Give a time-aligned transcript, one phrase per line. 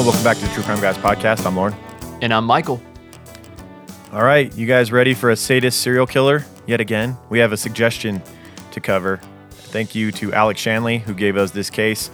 [0.00, 1.44] Hello welcome back to the True Crime Guys podcast.
[1.44, 1.74] I'm Lauren.
[2.22, 2.80] And I'm Michael.
[4.14, 7.18] All right, you guys ready for a sadist serial killer yet again?
[7.28, 8.22] We have a suggestion
[8.70, 9.20] to cover.
[9.50, 12.10] Thank you to Alex Shanley who gave us this case.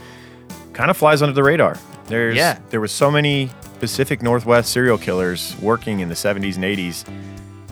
[0.72, 1.78] Kind of flies under the radar.
[2.06, 2.59] There's Yeah.
[2.70, 7.04] there was so many Pacific Northwest serial killers working in the 70s and 80s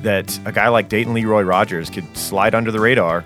[0.02, 3.24] that a guy like Dayton Leroy Rogers could slide under the radar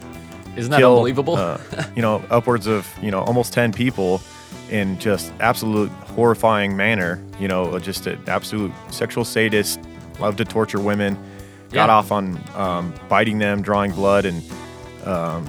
[0.57, 1.37] Isn't that kill, unbelievable?
[1.37, 1.59] uh,
[1.95, 4.23] you know, upwards of you know almost ten people
[4.71, 7.23] in just absolute horrifying manner.
[7.41, 9.81] You know, just an absolute sexual sadist,
[10.21, 11.15] loved to torture women,
[11.73, 11.95] got Yeah.
[11.95, 14.43] off on um, biting them, drawing blood, and
[15.05, 15.49] um,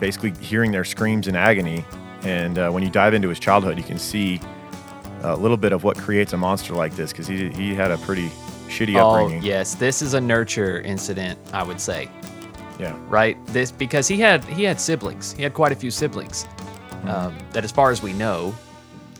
[0.00, 1.84] basically hearing their screams in agony.
[2.22, 4.40] And uh, when you dive into his childhood, you can see
[5.22, 7.98] a little bit of what creates a monster like this because he he had a
[7.98, 8.28] pretty
[8.68, 9.42] shitty oh, upbringing.
[9.42, 9.74] yes.
[9.74, 12.08] This is a nurture incident, I would say.
[12.78, 12.94] yeah.
[13.08, 13.36] Right?
[13.48, 15.32] This because he had he had siblings.
[15.32, 16.46] He had quite a few siblings.
[17.04, 17.10] Hmm.
[17.10, 18.54] Um, that as far as we know,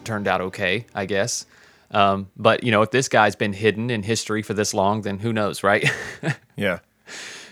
[0.05, 1.47] turned out okay, I guess.
[1.91, 5.19] Um, but you know, if this guy's been hidden in history for this long, then
[5.19, 5.89] who knows, right?
[6.57, 6.79] Yeah.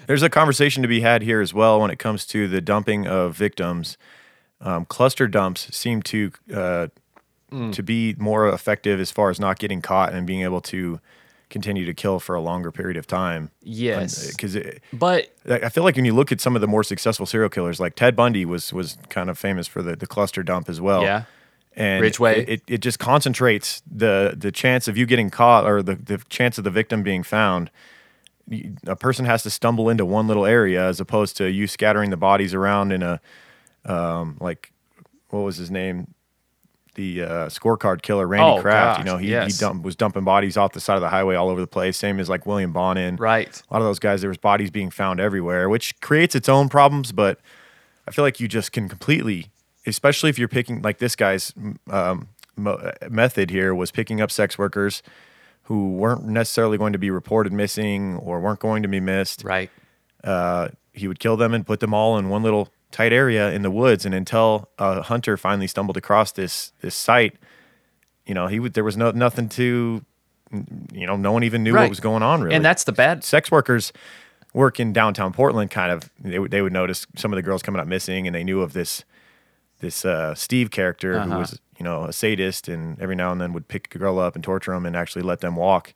[0.06, 3.06] There's a conversation to be had here as well when it comes to the dumping
[3.06, 3.98] of victims.
[4.60, 6.86] Um, cluster dumps seem to uh,
[7.52, 7.70] Mm.
[7.74, 11.00] to be more effective as far as not getting caught and being able to
[11.52, 13.50] continue to kill for a longer period of time.
[13.62, 14.30] yes.
[14.32, 14.56] Because
[14.92, 17.78] But I feel like when you look at some of the more successful serial killers,
[17.78, 21.02] like Ted Bundy was was kind of famous for the, the cluster dump as well.
[21.02, 21.24] yeah.
[21.76, 22.40] and Ridgway.
[22.40, 26.18] It, it, it just concentrates the the chance of you getting caught or the, the
[26.28, 27.70] chance of the victim being found.
[28.86, 32.16] A person has to stumble into one little area as opposed to you scattering the
[32.16, 33.20] bodies around in a
[33.84, 34.72] um, like
[35.28, 36.14] what was his name,
[36.94, 38.98] the uh, scorecard killer Randy Oh, Kraft.
[38.98, 39.56] you know he, yes.
[39.56, 41.96] he dump, was dumping bodies off the side of the highway all over the place.
[41.96, 43.16] Same as like William Bonin.
[43.16, 43.48] Right.
[43.70, 46.68] A lot of those guys, there was bodies being found everywhere, which creates its own
[46.68, 47.12] problems.
[47.12, 47.40] But
[48.06, 49.46] I feel like you just can completely,
[49.86, 51.54] especially if you're picking like this guy's
[51.90, 55.02] um, mo- method here was picking up sex workers
[55.66, 59.44] who weren't necessarily going to be reported missing or weren't going to be missed.
[59.44, 59.70] Right.
[60.24, 63.62] Uh, he would kill them and put them all in one little tight area in
[63.62, 64.06] the woods.
[64.06, 67.34] And until a hunter finally stumbled across this this site,
[68.26, 70.04] you know, he would there was no nothing to,
[70.92, 71.82] you know, no one even knew Right.
[71.82, 73.92] what was going on really And that's the bad sex workers
[74.54, 75.70] work in downtown Portland.
[75.70, 78.34] Kind of, they would they would notice some of the girls coming up missing, and
[78.36, 79.04] they knew of this
[79.80, 81.38] this uh, Steve character who Uh-huh.
[81.40, 84.34] was you know a sadist, and every now and then would pick a girl up
[84.36, 85.94] and torture them and actually let them walk.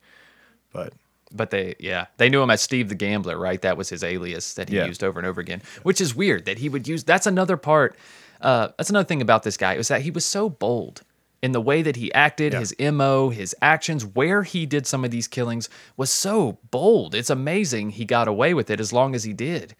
[0.73, 0.91] But
[1.31, 3.61] But they, yeah, they knew him as Steve the Gambler, right?
[3.61, 4.85] That was his alias that he Yeah.
[4.85, 7.03] used over and over again, which is weird that he would use.
[7.03, 7.97] That's another part.
[8.39, 11.01] Uh, that's another thing about this guy was that he was so bold
[11.43, 12.59] in the way that he acted, Yeah.
[12.59, 17.13] his mo, his actions, where he did some of these killings was so bold.
[17.13, 19.75] It's amazing he got away with it as long as he did.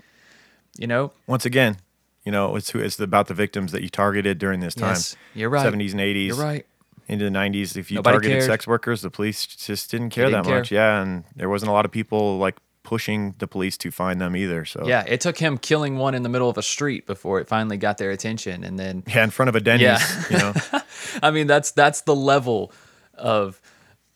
[0.78, 1.78] You know, once again,
[2.26, 4.90] you know it's who it's about the victims that you targeted during this time.
[4.90, 5.64] Yes, you're right.
[5.64, 6.36] Seventies and eighties.
[6.36, 6.66] you're right.
[7.08, 8.50] Into the nineties, if you Nobody targeted cared.
[8.50, 10.58] sex workers, the police just didn't care didn't that care.
[10.60, 10.72] much.
[10.72, 14.36] Yeah, and there wasn't a lot of people like pushing the police to find them
[14.36, 14.66] either.
[14.66, 17.48] So Yeah, it took him killing one in the middle of a street before it
[17.48, 19.84] finally got their attention, and then yeah, in front of a Denny's.
[19.84, 20.24] Yeah.
[20.30, 20.54] you know.
[21.24, 22.74] I mean, that's that's the level
[23.14, 23.62] of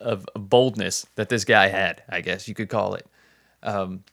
[0.02, 2.04] of boldness that this guy had.
[2.10, 3.06] I guess you could call it.
[3.64, 4.04] Um,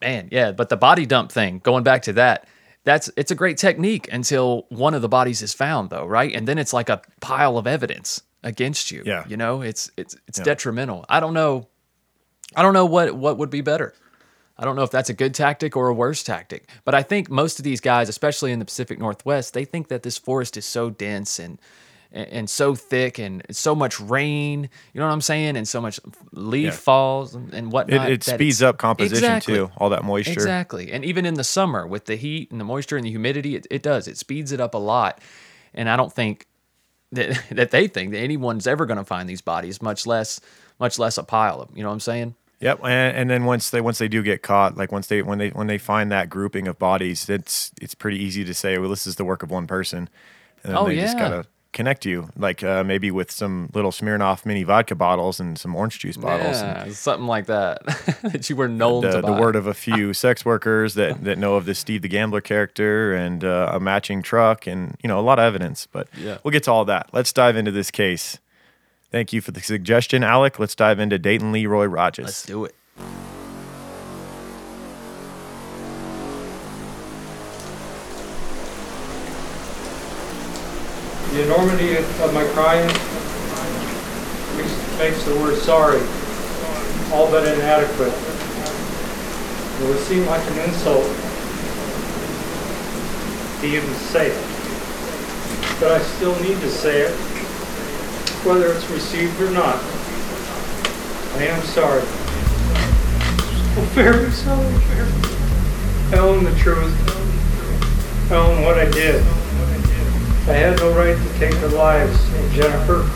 [0.00, 0.52] Man, yeah.
[0.52, 2.46] But the body dump thing, going back to that,
[2.84, 6.34] that's it's a great technique until one of the bodies is found, though, right?
[6.34, 9.02] And then it's like a pile of evidence against you.
[9.04, 9.24] Yeah.
[9.26, 10.44] You know, it's it's it's Yeah.
[10.44, 11.04] detrimental.
[11.08, 11.68] I don't know.
[12.54, 13.94] I don't know what what would be better.
[14.56, 16.68] I don't know if that's a good tactic or a worse tactic.
[16.84, 20.04] But I think most of these guys, especially in the Pacific Northwest, they think that
[20.04, 21.58] this forest is so dense and
[22.14, 24.70] and, and so thick and so much rain.
[24.94, 25.56] You know what I'm saying?
[25.58, 26.00] And so much
[26.32, 26.70] leaf Yeah.
[26.70, 28.10] falls and, and It, whatnot.
[28.10, 29.54] it that speeds up composition Exactly.
[29.56, 30.32] too, all that moisture.
[30.32, 30.90] Exactly.
[30.92, 33.66] And even in the summer with the heat and the moisture and the humidity, it,
[33.70, 34.08] it does.
[34.08, 35.20] It speeds it up a lot.
[35.74, 36.46] And I don't think
[37.12, 40.40] that, that they think that anyone's ever going to find these bodies, much less
[40.80, 41.76] much less a pile of them.
[41.76, 42.34] You know what I'm saying?
[42.60, 45.38] Yep, and, and then once they once they do get caught, like once they when
[45.38, 48.88] they when they find that grouping of bodies, it's it's pretty easy to say, well,
[48.88, 50.08] this is the work of one person,
[50.62, 51.28] and Oh, they just yeah.
[51.28, 55.76] gotta connect you, like uh, maybe with some little Smirnoff mini vodka bottles and some
[55.76, 56.56] orange juice bottles.
[56.62, 57.84] and Yeah, something like that
[58.22, 59.38] that you were known the, to the buy.
[59.40, 63.14] word of a few sex workers that, that know of this Steve the Gambler character
[63.14, 65.86] and uh, a matching truck and you know a lot of evidence.
[65.90, 66.38] But Yeah.
[66.42, 67.10] we'll get to all that.
[67.12, 68.38] Let's dive into this case.
[69.10, 70.58] Thank you for the suggestion, Alec.
[70.58, 72.24] Let's dive into Dayton Leroy Rogers.
[72.24, 72.74] Let's do it.
[81.34, 82.86] The enormity of my crime
[84.98, 86.00] makes the word sorry
[87.12, 88.14] all but inadequate.
[89.82, 91.04] It would seem like an insult
[93.60, 94.44] to even say it.
[95.80, 97.10] But I still need to say it
[98.46, 99.82] whether it's received or not.
[101.34, 102.02] I am sorry.
[103.76, 104.72] I'm very sorry.
[106.12, 106.94] I own the truth.
[108.30, 109.24] I own what I did.
[110.46, 113.08] I had no right to take the lives of Jennifer,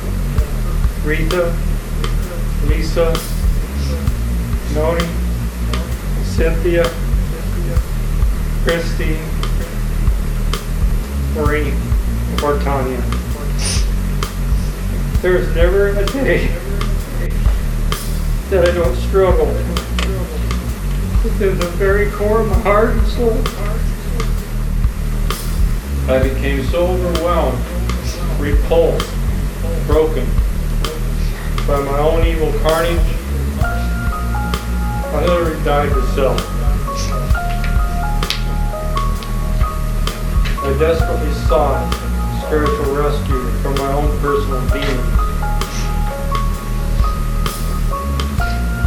[1.06, 1.54] Rita,
[2.64, 3.12] Lisa,
[4.72, 5.04] Noni,
[6.25, 6.84] Cynthia,
[8.64, 9.22] Christine,
[11.34, 11.75] Marie,
[12.42, 13.02] or Tanya.
[15.20, 16.46] There's never a day
[18.48, 19.44] that I don't struggle
[21.22, 23.36] within the very core of my heart and soul.
[26.10, 27.58] I became so overwhelmed,
[28.40, 29.06] repulsed,
[29.87, 30.25] broken
[31.66, 32.99] by my own evil carnage.
[33.60, 36.40] I literally died to self.
[40.64, 41.84] I desperately sought
[42.46, 45.19] spiritual rescue from my own personal demons.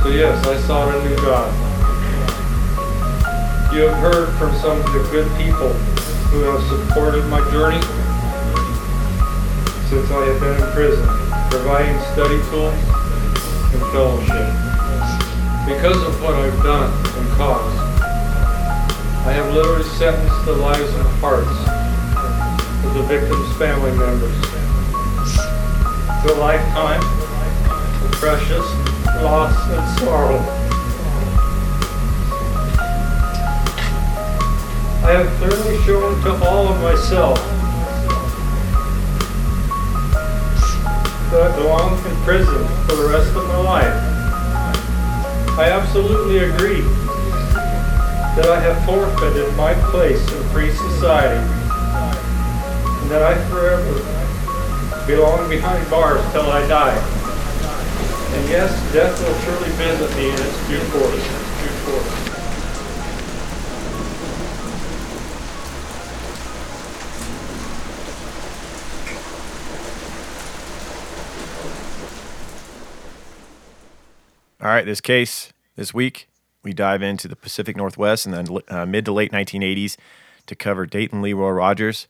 [0.01, 1.53] So yes, I sought a new God.
[3.71, 5.75] You have heard from some of the good people
[6.31, 7.81] who have supported my journey
[9.91, 11.03] since I have been in prison,
[11.51, 12.71] providing study tools
[13.75, 14.47] and fellowship.
[15.67, 16.87] Because of what I've done
[17.19, 17.77] and caused,
[19.27, 21.51] I have literally sentenced the lives and hearts
[22.87, 24.31] of the victims' family members
[26.23, 27.03] to a lifetime
[28.05, 28.63] of precious
[29.19, 30.60] loss and sorrow.
[35.03, 37.35] I have clearly shown to all of myself
[41.31, 43.93] that I belong in prison for the rest of my life.
[45.57, 46.81] I absolutely agree
[48.35, 51.41] that I have forfeited my place in free society
[53.01, 54.21] and that I forever
[55.07, 56.95] belong behind bars till I die.
[58.35, 61.15] And yes, death will surely visit me in its due course.
[61.15, 61.40] Due course.
[74.61, 76.27] All right, this case this week,
[76.61, 79.97] we dive into the Pacific Northwest in the uh, mid to late 1980s
[80.45, 82.07] to cover Dayton Leroy Rogers.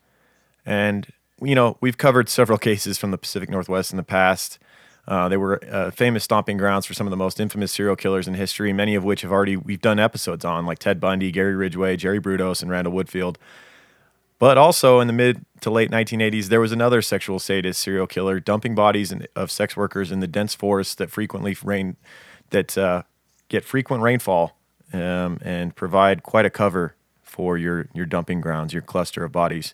[0.66, 1.08] And,
[1.42, 4.60] you know, we've covered several cases from the Pacific Northwest in the past.
[5.08, 8.28] Uh, they were uh, famous stomping grounds for some of the most infamous serial killers
[8.28, 11.56] in history, many of which have already we've done episodes on, like Ted Bundy, Gary
[11.56, 13.38] Ridgway, Jerry Brudos, and Randall Woodfield.
[14.40, 18.42] But also in the mid to late 1980s, there was another sexual sadist serial killer
[18.42, 21.96] dumping bodies in, of sex workers in the dense forests that frequently rain
[22.52, 23.04] that uh,
[23.50, 24.58] get frequent rainfall
[24.94, 29.74] um, and provide quite a cover for your, your dumping grounds, your cluster of bodies.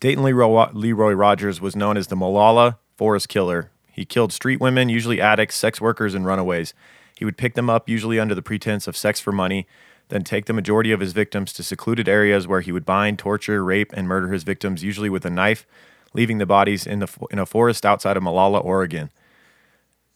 [0.00, 3.70] Dayton Leroy, Leroy Rogers was known as the Molalla Forest Killer.
[3.92, 6.72] He killed street women, usually addicts, sex workers, and runaways.
[7.18, 9.66] He would pick them up, usually under the pretense of sex for money,
[10.08, 13.62] then take the majority of his victims to secluded areas where he would bind, torture,
[13.62, 15.66] rape, and murder his victims, usually with a knife,
[16.14, 19.10] leaving the bodies in, the, in a forest outside of Molalla, Oregon.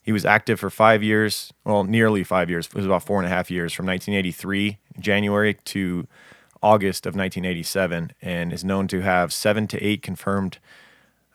[0.05, 2.67] He was active for five years, well, nearly five years.
[2.67, 6.07] It was about four and a half years from 1983, January, to
[6.63, 10.59] August of 1987, and is known to have seven to eight confirmed,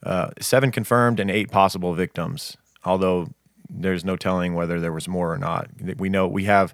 [0.03, 2.57] uh, seven confirmed and eight possible victims.
[2.85, 3.29] Although
[3.67, 5.67] there's no telling whether there was more or not.
[5.97, 6.73] We know we have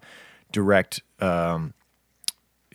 [0.51, 1.73] direct um,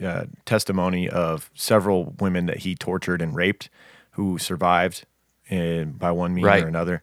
[0.03, 3.69] uh, testimony of several women that he tortured and raped
[4.13, 5.05] who survived
[5.51, 6.65] in, by one means Right.
[6.65, 7.03] or another.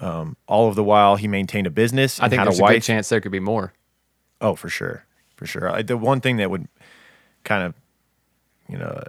[0.00, 2.68] Um, all of the while, he maintained a business I think had there's a a,
[2.68, 3.72] good chance there could be more.
[4.40, 5.70] Oh, for sure, for sure.
[5.70, 6.66] I, the one thing that would
[7.44, 7.74] kind of,
[8.68, 9.02] you know,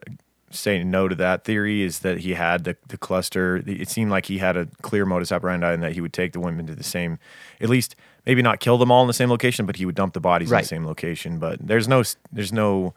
[0.52, 3.64] say no to that theory is that he had the, the cluster.
[3.66, 6.40] It seemed like he had a clear modus operandi and that he would take the
[6.40, 7.20] women to the same,
[7.60, 10.14] at least maybe not kill them all in the same location, but he would dump
[10.14, 11.40] the bodies in the same location.
[11.40, 12.94] But there's no, there's no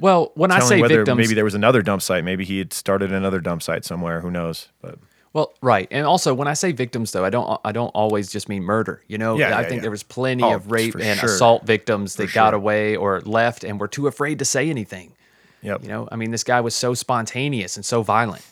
[0.00, 2.24] Well, when I say whether victims, maybe there was another dump site.
[2.24, 4.20] Maybe he had started another dump site somewhere.
[4.20, 4.68] Who knows?
[4.80, 4.98] But
[5.36, 8.48] Well, right, and also when I say victims, though, I don't I don't always just
[8.48, 9.02] mean murder.
[9.06, 9.80] You know, Yeah, I yeah, think yeah.
[9.82, 11.28] there was plenty Oh, of rape and sure.
[11.28, 12.56] assault victims that For got sure.
[12.56, 15.12] away or left and were too afraid to say anything.
[15.60, 15.82] yep.
[15.82, 18.46] You know, I mean, this guy was so spontaneous and so violent.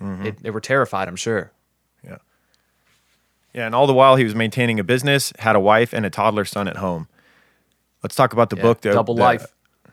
[0.00, 0.26] Mm-hmm.
[0.26, 1.52] It, they were terrified, I'm sure.
[2.02, 2.16] Yeah.
[3.52, 6.10] Yeah, and all the while he was maintaining a business, had a wife and a
[6.10, 7.08] toddler son at home.
[8.02, 9.46] Let's talk about the Yeah, book that double that- life.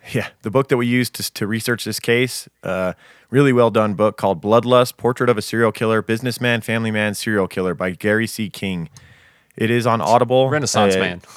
[0.14, 2.48] Yeah, the book that we used to, to research this case.
[2.64, 2.94] Uh,
[3.30, 7.48] really well done book called Bloodlust: Portrait of a Serial Killer, Businessman, Family Man, Serial
[7.48, 8.50] Killer by Gary C.
[8.50, 8.90] King.
[9.56, 10.50] It is on Audible.
[10.50, 11.22] Renaissance Uh, man.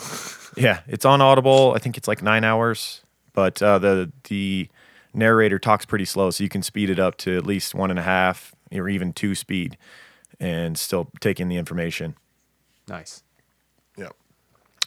[0.56, 1.72] Yeah, it's on Audible.
[1.74, 3.00] I think it's like nine hours,
[3.32, 4.68] but uh, the the
[5.14, 7.98] narrator talks pretty slow, so you can speed it up to at least one and
[7.98, 9.76] a half or even two speed.
[10.38, 12.16] and still take in the information.
[12.86, 13.22] Nice.
[13.96, 14.12] Yep.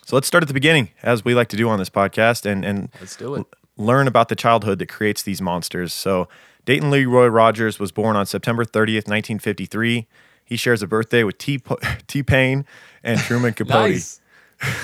[0.06, 2.64] So let's start at the beginning, as we like to do on this podcast, and
[2.64, 3.48] and Let's do it.
[3.78, 5.94] Learn about the childhood that creates these monsters.
[5.94, 6.28] So
[6.66, 10.08] Dayton Leroy Rogers was born on September 30th, 1953.
[10.44, 11.62] He shares a birthday with T
[12.08, 12.66] T Pain
[13.04, 13.92] and Truman Capote.
[13.92, 14.22] Nice.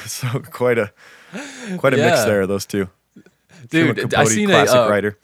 [0.06, 0.92] So quite a
[1.78, 2.90] quite a mix there, those two.
[3.70, 5.18] Dude, I seen a classic uh, writer.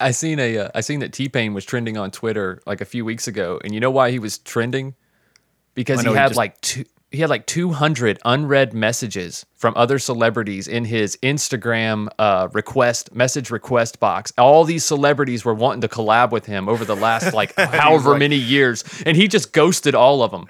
[0.00, 2.84] I seen a uh, I seen that T Pain was trending on Twitter like a
[2.84, 4.94] few weeks ago, and you know why he was trending?
[5.74, 9.74] Because he know, he had just- like two he had like 200 unread messages from
[9.76, 14.32] other celebrities in his Instagram uh, request message request box.
[14.38, 18.18] All these celebrities were wanting to collab with him over the last like however like-
[18.18, 20.46] many years, and he just ghosted all of them.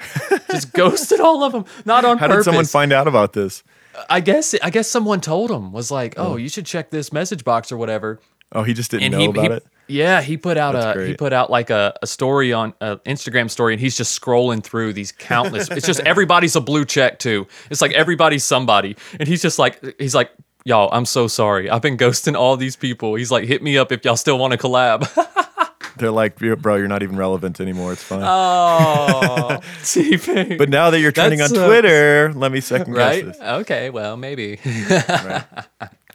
[0.51, 2.45] just ghosted all of them, not on How purpose.
[2.45, 3.63] did someone find out about this?
[4.09, 7.45] I guess I guess someone told him was like, "Oh, you should check this message
[7.45, 8.21] box or whatever."
[8.53, 9.67] Oh, he just didn't and know he, about he- it.
[9.89, 12.99] Yeah, he put out That's a he put out like a, a story on an
[12.99, 15.69] Instagram story, and he's just scrolling through these countless.
[15.71, 17.47] it's just everybody's a blue check too.
[17.69, 20.31] It's like everybody's somebody, and he's just like he's like.
[20.65, 21.69] Y'all, I'm so sorry.
[21.69, 23.17] I've been ghosting all these people.
[23.17, 25.11] He's like, hit me up if y'all still want to collab.
[25.97, 27.93] They're like, bro, you're not even relevant anymore.
[27.93, 28.23] It's fine.
[28.23, 30.59] oh, T-Pain.
[30.59, 31.59] but now that you're trending on sucks.
[31.59, 33.25] Uh, Twitter, let me second right?
[33.27, 33.45] guess this.
[33.45, 34.61] Okay, well, maybe.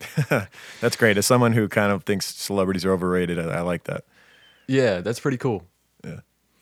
[0.81, 1.17] That's great.
[1.17, 4.03] As someone who kind of thinks celebrities are overrated, I, I like that.
[4.67, 5.63] yeah, that's pretty cool.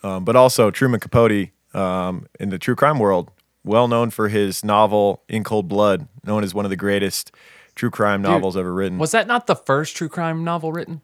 [0.04, 3.32] Um, but also Truman Capote um, in the true crime world,
[3.64, 7.32] well known for his novel In Cold Blood, known as one of the greatest
[7.74, 9.00] true crime novels ever written.
[9.00, 11.02] Was that not the first true crime novel written?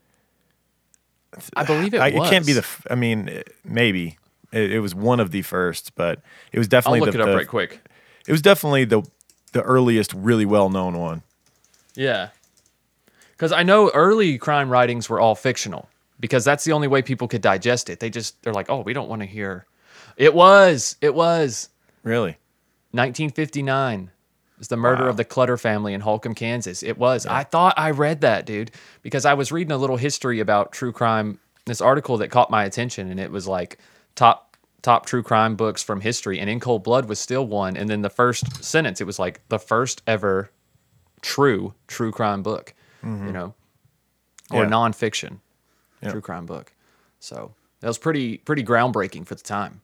[1.55, 2.27] I believe it I, was.
[2.27, 2.59] it can't be the.
[2.59, 4.17] f- I mean, maybe
[4.51, 6.21] it, it was one of the first, but
[6.51, 7.79] it was definitely I'll look the, it up the- right quick.
[8.27, 9.01] It was definitely the
[9.53, 11.23] the earliest, really well known one.
[11.95, 12.29] Yeah.
[13.31, 17.27] Because I know early crime writings were all fictional because that's the only way people
[17.27, 17.99] could digest it.
[17.99, 19.65] They just, they're like, oh, we don't want to hear.
[20.17, 21.69] It was, it was
[22.03, 22.37] Really,
[22.91, 24.11] 1959.
[24.57, 25.09] It's the murder Wow.
[25.09, 26.83] of the Clutter family in Holcomb, Kansas.
[26.83, 27.25] It was.
[27.25, 28.71] I thought I read that, dude,
[29.01, 32.63] because I was reading a little history about true crime, this article that caught my
[32.63, 33.79] attention, and it was like
[34.15, 37.77] top top true crime books from history, and In Cold Blood was still one.
[37.77, 40.51] And then the first sentence, it was like the first ever
[41.21, 42.73] true true crime book,
[43.03, 43.53] you know,
[44.51, 44.71] or Mm-hmm.
[44.71, 44.77] Yeah.
[44.77, 45.37] nonfiction
[46.09, 46.73] true crime book.
[47.19, 49.81] So that was pretty pretty groundbreaking for the time.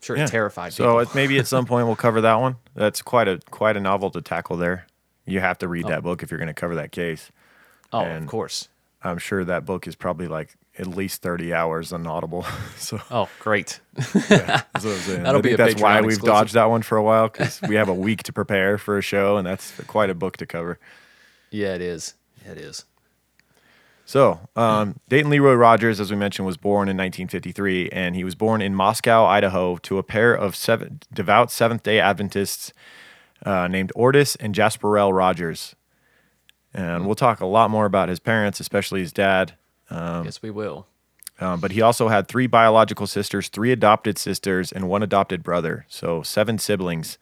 [0.00, 0.24] Sure, Yeah.
[0.24, 2.56] it terrified So it, maybe at some point we'll cover that one.
[2.74, 4.56] That's quite a quite a novel to tackle.
[4.56, 4.86] There,
[5.26, 7.30] you have to read that book if you're going to cover that case.
[7.92, 8.68] oh, and- of course.
[9.04, 12.44] I'm sure that book is probably like at least 30 hours on Audible.
[12.76, 13.80] so Oh, great.
[13.94, 14.14] that's
[14.84, 15.22] what I'm.
[15.22, 16.24] That'll I be think a that's why we've exclusive.
[16.24, 19.02] dodged that one for a while because we have a week to prepare for a
[19.02, 20.78] show, and that's quite a book to cover.
[21.50, 22.14] Yeah, it is.
[22.44, 22.84] It is.
[24.04, 28.34] So, um, Dayton Leroy Rogers, as we mentioned, was born in 1953, and he was
[28.34, 32.72] born in Moscow, Idaho, to a pair of seven, devout Seventh day Adventists
[33.46, 35.76] uh, named Ortis and Jasperell Rogers.
[36.74, 39.54] And we'll talk a lot more about his parents, especially his dad.
[39.92, 40.86] Yes, we will.
[41.40, 45.86] Um, but he also had three biological sisters, three adopted sisters, and one adopted brother.
[45.88, 47.18] So seven siblings.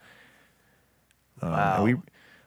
[1.42, 1.84] Um, Wow.
[1.84, 1.96] we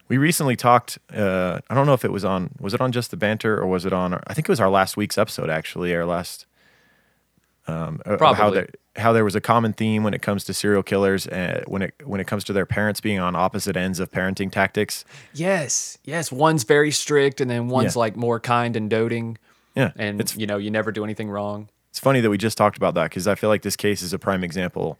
[0.09, 0.99] we recently talked.
[1.11, 2.51] Uh, I don't know if it was on.
[2.59, 4.13] Was it on just the banter or was it on?
[4.27, 5.49] I think it was our last week's episode.
[5.49, 6.45] Actually, our last.
[7.65, 8.53] Um, uh, how Probably.
[8.59, 11.81] there, how there was a common theme when it comes to serial killers, and when
[11.81, 15.05] it when it comes to their parents being on opposite ends of parenting tactics.
[15.33, 16.29] Yes, yes.
[16.31, 17.99] One's very strict, and then one's Yeah.
[18.01, 19.37] like more kind and doting,
[19.75, 21.69] Yeah, and it's you know you never do anything wrong.
[21.89, 24.13] it's funny that we just talked about that because I feel like this case is
[24.13, 24.99] a prime example.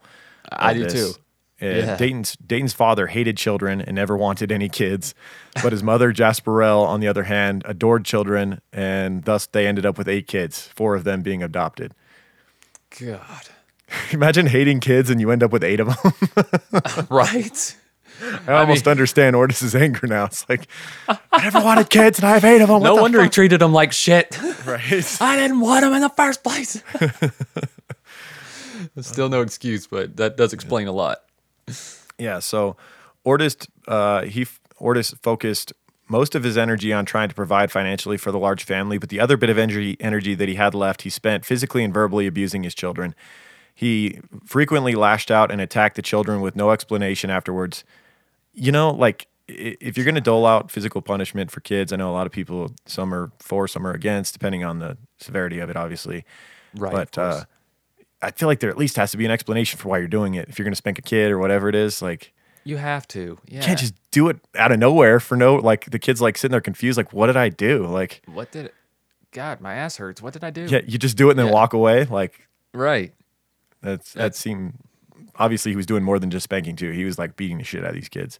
[0.50, 0.92] I do this.
[0.92, 1.20] too.
[1.62, 1.96] Uh, Yeah.
[1.96, 5.14] Dayton's Dayton's father hated children and never wanted any kids,
[5.62, 9.96] but his mother Jasperell, on the other hand, adored children, and thus they ended up
[9.96, 11.92] with eight kids, four of them being adopted.
[13.00, 13.48] God,
[14.10, 17.06] Imagine hating kids and you end up with eight of them.
[17.10, 17.76] right?
[18.46, 20.26] I almost understand Ortis's anger now.
[20.26, 20.66] It's like
[21.08, 22.82] I never wanted kids and I have eight of them.
[22.82, 24.38] no wonder he treated them like shit.
[24.64, 24.80] right?
[25.20, 26.82] I didn't want them in the first place.
[29.00, 31.18] Still no excuse, but that does explain a lot.
[32.18, 32.76] Yeah, so
[33.24, 35.72] Ortis, uh, he f- Ortis focused
[36.08, 39.20] most of his energy on trying to provide financially for the large family, but the
[39.20, 42.62] other bit of energy energy that he had left, he spent physically and verbally abusing
[42.62, 43.14] his children.
[43.74, 47.82] He frequently lashed out and attacked the children with no explanation afterwards.
[48.54, 52.10] You know, like if you're going to dole out physical punishment for kids, I know
[52.10, 55.68] a lot of people, some are for, some are against, depending on the severity of
[55.70, 56.24] it, obviously.
[56.74, 57.44] Right, But uh,
[58.22, 60.34] I feel like there at least has to be an explanation for why you're doing
[60.34, 60.48] it.
[60.48, 62.32] If you're going to spank a kid or whatever it is, like
[62.64, 63.38] You have to.
[63.46, 63.60] Yeah.
[63.60, 66.52] you can't just do it out of nowhere for no like the kids like sitting
[66.52, 68.74] there confused like what did i do like What did it?
[69.32, 70.22] God, my ass hurts.
[70.22, 70.64] What did I do?
[70.66, 71.52] yeah you just do it and then Yeah.
[71.52, 73.12] walk away like Right.
[73.82, 74.74] That's that That's- seemed
[75.38, 76.90] obviously he was doing more than just spanking too.
[76.90, 78.38] He was like beating the shit out of these kids.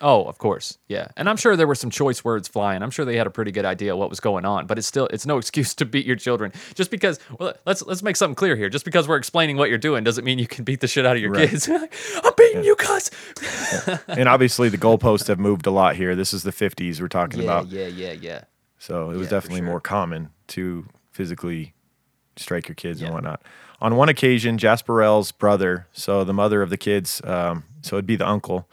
[0.00, 1.06] Oh, of course, yeah.
[1.16, 2.82] And I'm sure there were some choice words flying.
[2.82, 5.06] I'm sure they had a pretty good idea what was going on, but it's still
[5.06, 6.52] it's no excuse to beat your children.
[6.74, 8.68] Just because well, let's let's make something clear here.
[8.68, 11.14] Just because we're explaining what you're doing doesn't mean you can beat the shit out
[11.14, 11.48] of your Right.
[11.48, 11.68] kids.
[12.24, 13.10] I'm beating you, cuz.
[14.08, 16.16] and obviously the goalposts have moved a lot here.
[16.16, 17.68] This is the 50s we're talking Yeah, about.
[17.68, 18.40] yeah, yeah, yeah.
[18.80, 19.66] So it was Yeah, definitely sure.
[19.68, 21.72] more common to physically
[22.36, 23.06] strike your kids Yeah.
[23.06, 23.42] and whatnot.
[23.84, 28.16] On one occasion, Jasperell's brother, so the mother of the kids, um, so it'd be
[28.16, 28.66] the uncle,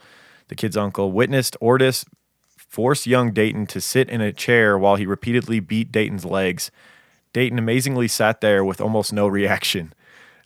[0.48, 2.06] the kid's uncle, witnessed Ortis
[2.56, 6.70] force young Dayton to sit in a chair while he repeatedly beat Dayton's legs.
[7.34, 9.92] Dayton amazingly sat there with almost no reaction.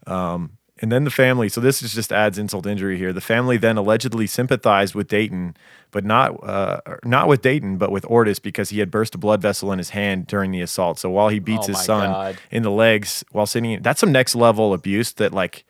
[0.04, 3.12] Um, and then the family, so this is just adds insult to injury here.
[3.12, 5.56] The family then allegedly sympathized with Dayton,
[5.90, 9.40] but not uh, not with Dayton, but with Ortis because he had burst a blood
[9.40, 10.98] vessel in his hand during the assault.
[10.98, 12.36] So while he beats Oh his son God.
[12.50, 15.64] in the legs while sitting, that's some next level abuse that like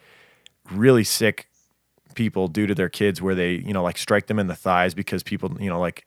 [0.72, 1.46] really sick
[2.14, 4.94] people do to their kids, where they you know like strike them in the thighs
[4.94, 6.04] because people you know like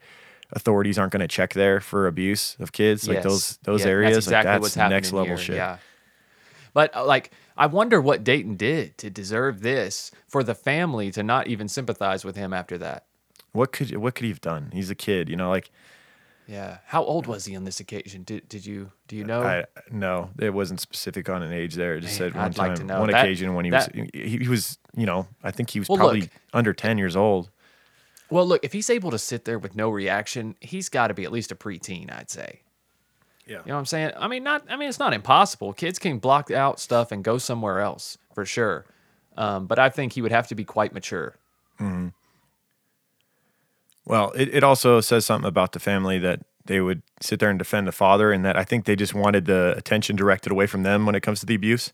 [0.51, 3.24] authorities aren't going to check there for abuse of kids, like Yes.
[3.24, 4.15] those those Yeah, areas.
[4.15, 5.56] That's exactly like that's what's happening next level here, shit.
[5.56, 5.77] Yeah.
[6.74, 11.22] But uh, like, I wonder what Dayton did to deserve this for the family to
[11.22, 13.06] not even sympathize with him after that.
[13.51, 14.70] What could what could he have done?
[14.74, 15.70] He's a kid, you know, like.
[16.48, 16.80] Yeah.
[16.86, 18.24] How old was he on this occasion?
[18.24, 19.44] Did did you do you know?
[19.44, 21.96] I no, it wasn't specific on an age there.
[21.98, 23.00] It just Man, said one I'd like time, to know.
[23.01, 25.80] one That- occasion when he that- was he, he was, you know, I think he
[25.80, 26.30] was Well, probably look.
[26.54, 27.51] under ten years old.
[28.32, 31.24] well, look, if he's able to sit there with no reaction, he's got to be
[31.24, 32.62] at least a preteen, I'd say.
[33.50, 33.58] Yeah.
[33.58, 34.12] You know what I'm saying?
[34.15, 34.63] I mean, not.
[34.70, 35.74] I mean, it's not impossible.
[35.74, 38.85] Kids can block out stuff and go somewhere else for sure.
[39.35, 41.35] Um, but I think he would have to be quite mature.
[44.05, 47.57] Well, it, it also says something about the family that they would sit there and
[47.57, 50.83] defend the father, and that I think they just wanted the attention directed away from
[50.83, 51.92] them when it comes to the abuse.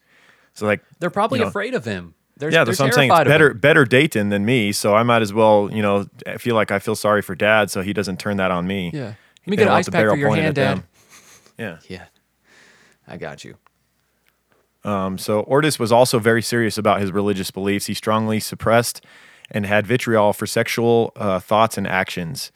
[0.54, 2.15] So like, They're probably you know, afraid of him.
[2.38, 3.12] They're, yeah, that's what I'm saying.
[3.12, 6.72] It's better better Dayton than me, so I might as well, you know, feel like
[6.72, 8.91] I feel sorry for dad, so he doesn't turn that on me.
[8.94, 9.13] Yeah.
[9.46, 10.78] Let me get an ice pack for your hand, Dad.
[10.78, 10.88] them.
[11.58, 11.78] Yeah.
[11.88, 12.06] Yeah.
[13.08, 13.58] I got you.
[14.84, 17.88] Um, so Ortis was also very serious about his religious beliefs.
[17.88, 19.04] He strongly suppressed
[19.50, 22.52] and had vitriol for sexual uh, thoughts and actions,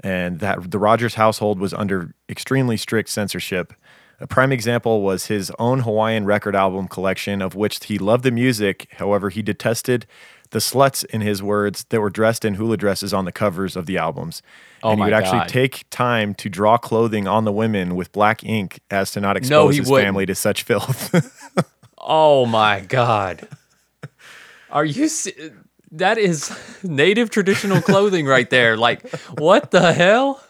[0.00, 3.72] and that the Rogers household was under extremely strict censorship.
[4.20, 8.30] A prime example was his own Hawaiian record album collection, of which he loved the
[8.30, 8.88] music.
[8.92, 10.06] However, he detested
[10.50, 13.86] the sluts, in his words, that were dressed in hula dresses on the covers of
[13.86, 14.42] the albums.
[14.82, 18.44] Oh and he would actually take time to draw clothing on the women with black
[18.44, 20.06] ink as to not expose he his wouldn't.
[20.06, 21.14] family to such filth.
[22.06, 23.48] Oh my God.
[24.70, 25.08] Are you?
[25.08, 25.52] se-
[25.92, 28.76] That is native traditional clothing right there.
[28.76, 30.44] Like, what the hell?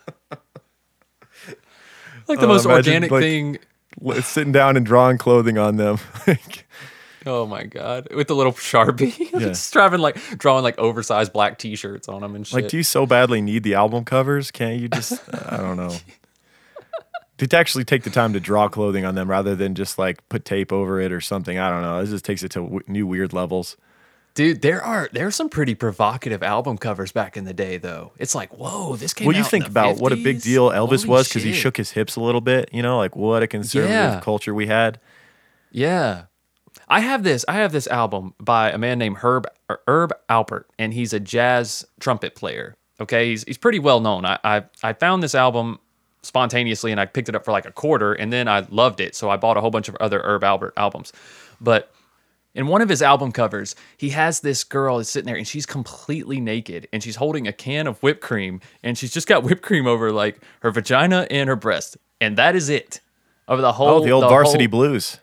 [2.26, 3.59] Like the Oh, most organic like- thing.
[4.22, 5.98] sitting down and drawing clothing on them.
[7.26, 8.08] Oh my god!
[8.14, 9.38] With the little sharpie, Yeah.
[9.40, 12.54] just driving like drawing like oversized black T-shirts on them and shit.
[12.62, 14.50] like, do you so badly need the album covers?
[14.50, 15.20] Can't you just?
[15.50, 15.94] I don't know.
[17.38, 20.44] To actually take the time to draw clothing on them rather than just like put
[20.44, 21.58] tape over it or something.
[21.58, 22.00] I don't know.
[22.00, 23.76] This just takes it to w- new weird levels.
[24.34, 28.12] Dude, there are there are some pretty provocative album covers back in the day, though.
[28.18, 29.26] It's like, whoa, this came.
[29.26, 31.90] Well, you think about what a big deal Elvis Holy was because he shook his
[31.90, 32.68] hips a little bit.
[32.72, 34.20] You know, like what a conservative Yeah.
[34.20, 35.00] culture we had.
[35.72, 36.24] Yeah.
[36.88, 37.44] I have this.
[37.49, 39.47] I have this album by a man named Herb
[39.88, 42.75] Herb Alpert, and he's a jazz trumpet player.
[43.01, 44.25] Okay, he's he's pretty well known.
[44.25, 45.79] I I, I found this album
[46.23, 49.14] spontaneously, and I picked it up for like a quarter, and then I loved it,
[49.14, 51.12] so I bought a whole bunch of other Herb Alpert albums.
[51.61, 51.92] But
[52.55, 55.66] in one of his album covers, he has this girl that's sitting there, and she's
[55.66, 59.62] completely naked, and she's holding a can of whipped cream, and she's just got whipped
[59.62, 63.01] cream over like her vagina and her breast, and that is it.
[63.49, 65.18] Over oh, the whole, Oh, the old Varsity whole- Blues.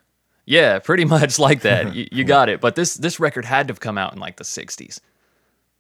[0.46, 1.94] Yeah, pretty much like that.
[1.96, 2.62] you, you got it.
[2.62, 5.00] But this this record had to have come out in like the '60s,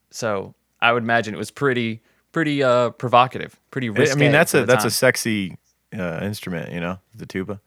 [0.09, 4.53] so I would imagine it was pretty pretty uh provocative, pretty I- I mean, that's
[4.53, 5.57] a that's a sexy
[5.97, 6.71] uh, instrument.
[6.71, 7.59] You know, the tuba.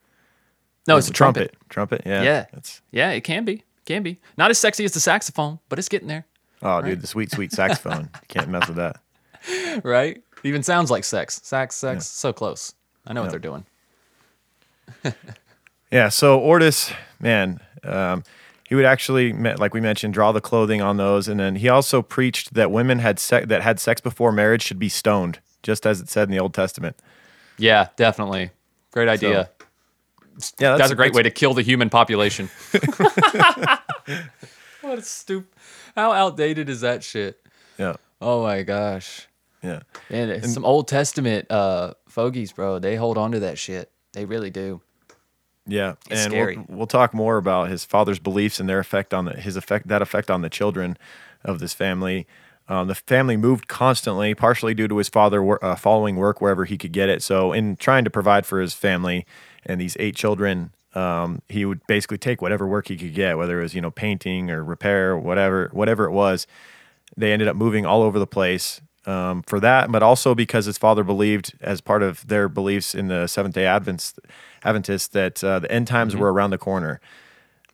[0.87, 1.55] no, it's The a trumpet.
[1.69, 2.01] Trumpet.
[2.05, 2.23] Yeah.
[2.23, 5.77] Yeah, That's yeah, it can be, can be not as sexy as the saxophone, but
[5.79, 6.25] it's getting there,
[6.63, 8.09] oh, dude, the sweet sweet saxophone.
[8.27, 8.97] Can't mess with that.
[9.83, 10.21] right?
[10.43, 12.73] Even sounds like sex, sax, sex, so close.
[13.07, 13.65] I know what they're doing.
[15.91, 18.23] Yeah, so Ortis, man, um,
[18.67, 22.01] he would actually, like we mentioned, draw the clothing on those, and then he also
[22.01, 26.01] preached that women had se- that had sex before marriage should be stoned, just as
[26.01, 26.95] it said in the Old Testament.
[27.57, 28.51] Yeah, definitely.
[28.91, 29.49] Great idea.
[30.59, 32.49] Yeah, That's, a great way to kill the human population.
[34.81, 35.47] what a stupid.
[35.95, 37.41] How outdated is that shit?
[37.77, 39.27] Yeah, Oh my gosh.
[39.63, 42.79] yeah, And, it's some Old Testament uh, fogies, bro.
[42.79, 43.91] They hold on to that shit.
[44.13, 44.81] They really do.
[45.67, 46.57] Yeah, It's and scary.
[46.57, 49.87] We'll, we'll talk more about his father's beliefs and their effect on the, his effect
[49.87, 50.97] that effect on the children
[51.43, 52.27] of this family.
[52.67, 56.65] Um, the family moved constantly, partially due to his father wor- uh, following work wherever
[56.65, 57.21] he could get it.
[57.21, 59.25] So, in trying to provide for his family
[59.65, 63.59] and these eight children, um, he would basically take whatever work he could get, whether
[63.59, 66.47] it was you know painting or repair, or whatever whatever it was.
[67.17, 70.77] They ended up moving all over the place um, for that, but also because his
[70.77, 74.19] father believed, as part of their beliefs in the Seventh Day Adventists,
[74.65, 76.99] Adventists that uh, the end times were around the corner.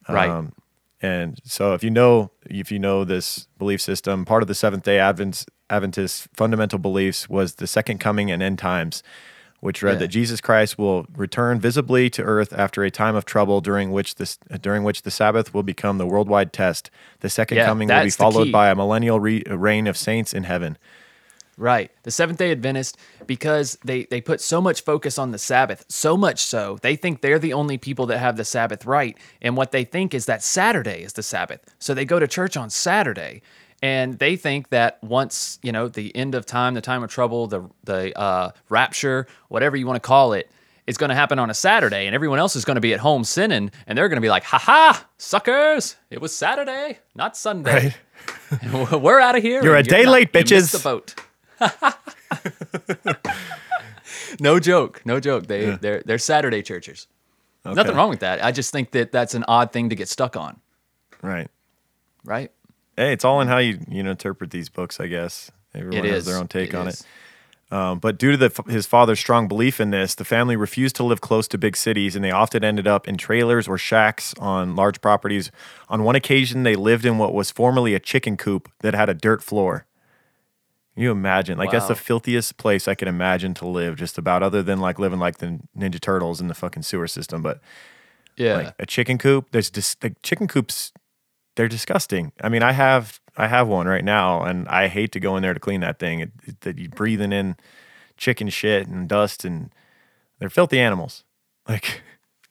[0.10, 0.30] Right.
[0.30, 0.54] Um,
[1.02, 4.84] and so, if you know if you know this belief system, part of the Seventh
[4.84, 9.02] Day Advent Adventist fundamental beliefs was the second coming and end times,
[9.62, 10.00] which read Yeah.
[10.00, 14.16] that Jesus Christ will return visibly to earth after a time of trouble during which
[14.16, 16.92] this during which the Sabbath will become the worldwide test.
[17.22, 20.44] The second Yeah, coming will be followed by a millennial re- reign of saints in
[20.44, 20.78] heaven.
[21.62, 21.92] Right.
[22.02, 22.98] The Seventh day Adventist,
[23.28, 27.22] because they, they put so much focus on the Sabbath, so much so, they think
[27.22, 29.16] they're the only people that have the Sabbath right.
[29.44, 31.64] And what they think is that Saturday is the Sabbath.
[31.78, 33.44] So they go to church on Saturday.
[33.84, 37.46] And they think that once, you know, the end of time, the time of trouble,
[37.46, 40.50] the, the uh, rapture, whatever you want to call it,
[40.88, 42.08] is going to happen on a Saturday.
[42.08, 43.70] And everyone else is going to be at home sinning.
[43.86, 47.94] And they're going to be like, ha ha, suckers, it was Saturday, not Sunday.
[48.64, 48.92] Right.
[49.00, 49.64] We're out of here.
[49.64, 50.12] You're a day not.
[50.12, 50.72] late, You missed bitches.
[50.74, 51.16] the boat.
[54.40, 55.48] no joke, no joke.
[55.48, 57.08] They they're they're Saturday churchers.
[57.64, 58.44] Nothing wrong with that.
[58.44, 60.60] I just think that that's an odd thing to get stuck on,
[61.22, 61.48] Right.
[62.26, 62.52] right?
[62.98, 65.52] Hey, it's all in how you you know interpret these books, I guess.
[65.76, 67.02] Everyone It has is their own take It on is.
[67.02, 67.06] it.
[67.74, 71.06] Um, but due to the, his father's strong belief in this, the family refused to
[71.06, 74.76] live close to big cities, and they often ended up in trailers or shacks on
[74.76, 75.52] large properties.
[75.88, 79.14] On one occasion, they lived in what was formerly a chicken coop that had a
[79.14, 79.86] dirt floor.
[81.02, 81.58] Can you imagine?
[81.58, 85.00] Like that's the filthiest place I could imagine to live, just about other than like
[85.00, 87.42] living like the Ninja Turtles in the fucking sewer system.
[87.42, 87.60] But
[88.38, 89.48] Yeah, like a chicken coop.
[89.52, 90.92] There's just like chicken coops.
[91.56, 92.34] They're disgusting.
[92.40, 95.42] I mean, I have I have one right now, and I hate to go in
[95.42, 96.20] there to clean that thing.
[96.20, 97.56] It, it- that you breathing in
[98.16, 99.72] chicken shit and dust, and
[100.38, 101.24] they're filthy animals.
[101.68, 102.02] Like,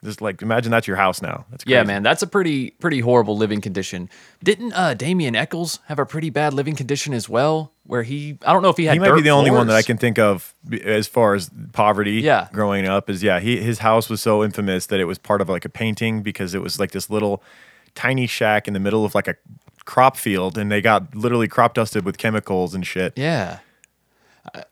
[0.03, 1.45] just like imagine that's your house now.
[1.51, 1.75] That's crazy.
[1.75, 2.03] yeah, man.
[2.03, 4.09] That's a pretty pretty horrible living condition.
[4.43, 7.73] Didn't uh, Damien Echols have a pretty bad living condition as well?
[7.91, 8.93] Where he, I don't know if he had.
[8.93, 12.21] He might be the only one that I can think of as far as poverty.
[12.21, 12.47] Yeah.
[12.53, 13.41] growing up is yeah.
[13.41, 16.55] He his house was so infamous that it was part of like a painting because
[16.55, 17.43] it was like this little
[17.97, 19.35] tiny shack in the middle of like a
[19.87, 23.13] crop field, and they got literally crop dusted with chemicals and shit.
[23.19, 23.59] Yeah,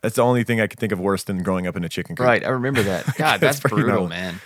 [0.00, 2.14] That's the only thing I could think of worse than growing up in a chicken
[2.14, 2.24] coop.
[2.24, 2.44] right.
[2.44, 3.16] I remember that.
[3.16, 4.10] God, that's pretty brutal, gnarly.
[4.10, 4.40] man.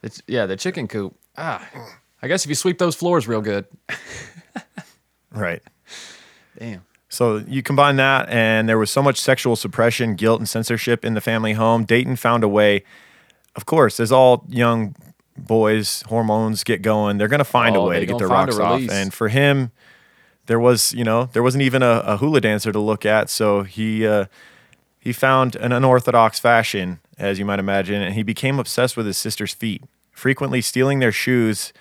[0.00, 1.16] It's yeah, the chicken coop.
[1.36, 1.68] Ah,
[2.22, 3.66] I guess if you sweep those floors real good.
[5.34, 5.62] Right.
[6.58, 6.82] Damn.
[7.12, 11.12] So you combine that, and there was so much sexual suppression, guilt, and censorship in
[11.12, 11.84] the family home.
[11.84, 12.84] Dayton found a way.
[13.54, 14.96] Of course, as all young
[15.36, 18.58] boys, hormones get going, they're going to find a Oh, way to get their rocks
[18.58, 18.80] off.
[18.90, 19.72] And for him,
[20.46, 23.28] there was, you know, there wasn't even a, a hula dancer to look at.
[23.28, 24.24] So he uh,
[24.98, 29.18] he found an unorthodox fashion, as you might imagine, and he became obsessed with his
[29.18, 31.74] sister's feet, frequently stealing their shoes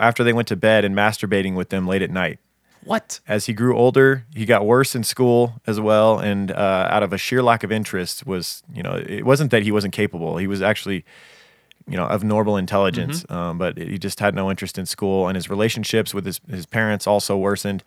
[0.00, 2.40] after they went to bed and masturbating with them late at night
[2.86, 3.20] What?
[3.26, 7.12] as he grew older, he got worse in school as well, and uh, out of
[7.12, 10.46] a sheer lack of interest, was you know it wasn't that he wasn't capable; he
[10.46, 11.04] was actually
[11.88, 15.34] you know of normal intelligence, um, but he just had no interest in school, and
[15.36, 17.82] his relationships with his his parents also worsened.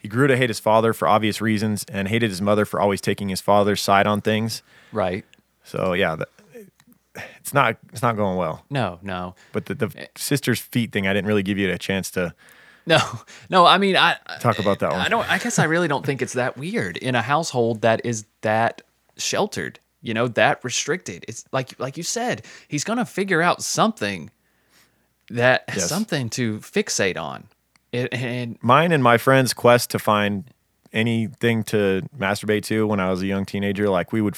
[0.00, 3.02] He grew to hate his father for obvious reasons, and hated his mother for always
[3.02, 4.62] taking his father's side on things.
[4.92, 5.26] Right.
[5.64, 6.28] So yeah, that,
[7.38, 8.64] it's not it's not going well.
[8.70, 9.34] No, no.
[9.52, 12.34] But the, the sister's feet thing, I didn't really give you a chance to
[12.90, 13.64] No, no.
[13.64, 15.00] I mean, I talk about that one.
[15.00, 15.30] I don't.
[15.30, 18.82] I guess I really don't think it's that weird in a household that is that
[19.16, 19.78] sheltered.
[20.02, 21.24] You know, that restricted.
[21.28, 24.30] It's like like you said, he's gonna figure out something
[25.30, 25.88] that Yes.
[25.88, 27.48] something to fixate on.
[27.92, 30.44] It, and mine and my friends' quest to find
[30.92, 34.36] anything to masturbate to when I was a young teenager, like we would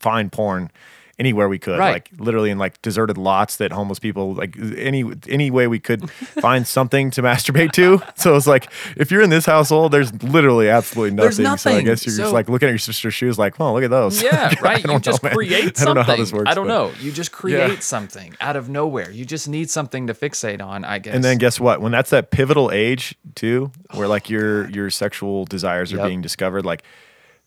[0.00, 0.70] find porn
[1.18, 1.92] anywhere we could, Right.
[1.92, 6.10] like literally in like deserted lots that homeless people, like any any way we could
[6.10, 8.00] find something to masturbate to.
[8.16, 11.44] So it's like if you're in this household, there's literally absolutely nothing.
[11.44, 13.84] There's So I guess you're just like looking at your sister's shoes, like, oh, look
[13.84, 14.22] at those.
[14.22, 14.78] yeah, I right.
[14.78, 15.36] You don't just know, man.
[15.36, 15.94] create I don't something.
[15.94, 16.50] know how this works.
[16.50, 16.92] I don't but- know.
[17.00, 19.10] You just create something out of nowhere.
[19.10, 20.84] You just need something to fixate on.
[20.84, 21.14] I guess.
[21.14, 21.80] And then guess what?
[21.80, 26.06] When that's that pivotal age too, where like your your sexual desires are Yep.
[26.08, 26.82] being discovered, like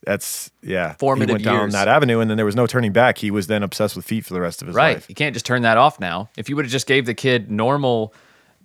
[0.06, 0.94] that's yeah.
[1.00, 1.74] Formative he went down years.
[1.74, 3.18] that avenue, and then there was no turning back.
[3.18, 5.10] He was then obsessed with feet for the rest of his right, life.
[5.10, 6.30] you can't just turn that off now.
[6.38, 8.14] If you would have just gave the kid normal,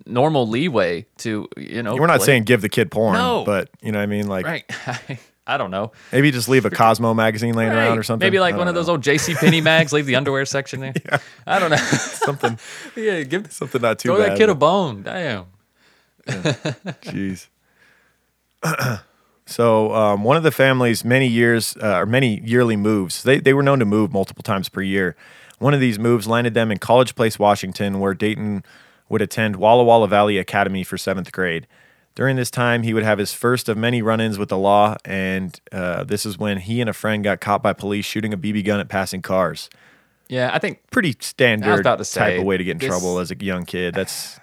[0.07, 3.45] normal leeway to you know, We're not play- saying give the kid porn, No.
[3.45, 4.29] but you know what I mean.
[4.29, 4.65] Like right.
[5.45, 5.91] I don't know.
[6.13, 8.25] Maybe just leave a Cosmo magazine laying around or something.
[8.25, 9.35] Maybe like one don't of those old J.C.
[9.35, 9.93] Penney mags.
[9.93, 10.93] Leave the underwear section there.
[11.49, 11.77] I don't know.
[11.77, 12.59] something
[12.95, 14.33] yeah, give something not too throw bad.
[14.33, 15.03] that kid a bone.
[15.03, 15.47] Damn.
[16.29, 17.49] Jeez.
[19.53, 23.53] So um, one of the family's many years uh, or many yearly moves, they, they
[23.53, 25.15] were known to move multiple times per year.
[25.59, 28.65] One of these moves landed them in College Place, Washington, where Dayton
[29.09, 31.67] would attend Walla Walla Valley Academy for seventh grade.
[32.15, 35.59] During this time, he would have his first of many run-ins with the law, and
[35.71, 38.65] uh, this is when he and a friend got caught by police shooting a BB
[38.65, 39.71] gun at passing cars.
[40.29, 43.19] Yeah, I think Pretty standard about to type of way to get in this- trouble
[43.19, 43.95] as a young kid.
[43.95, 44.41] That's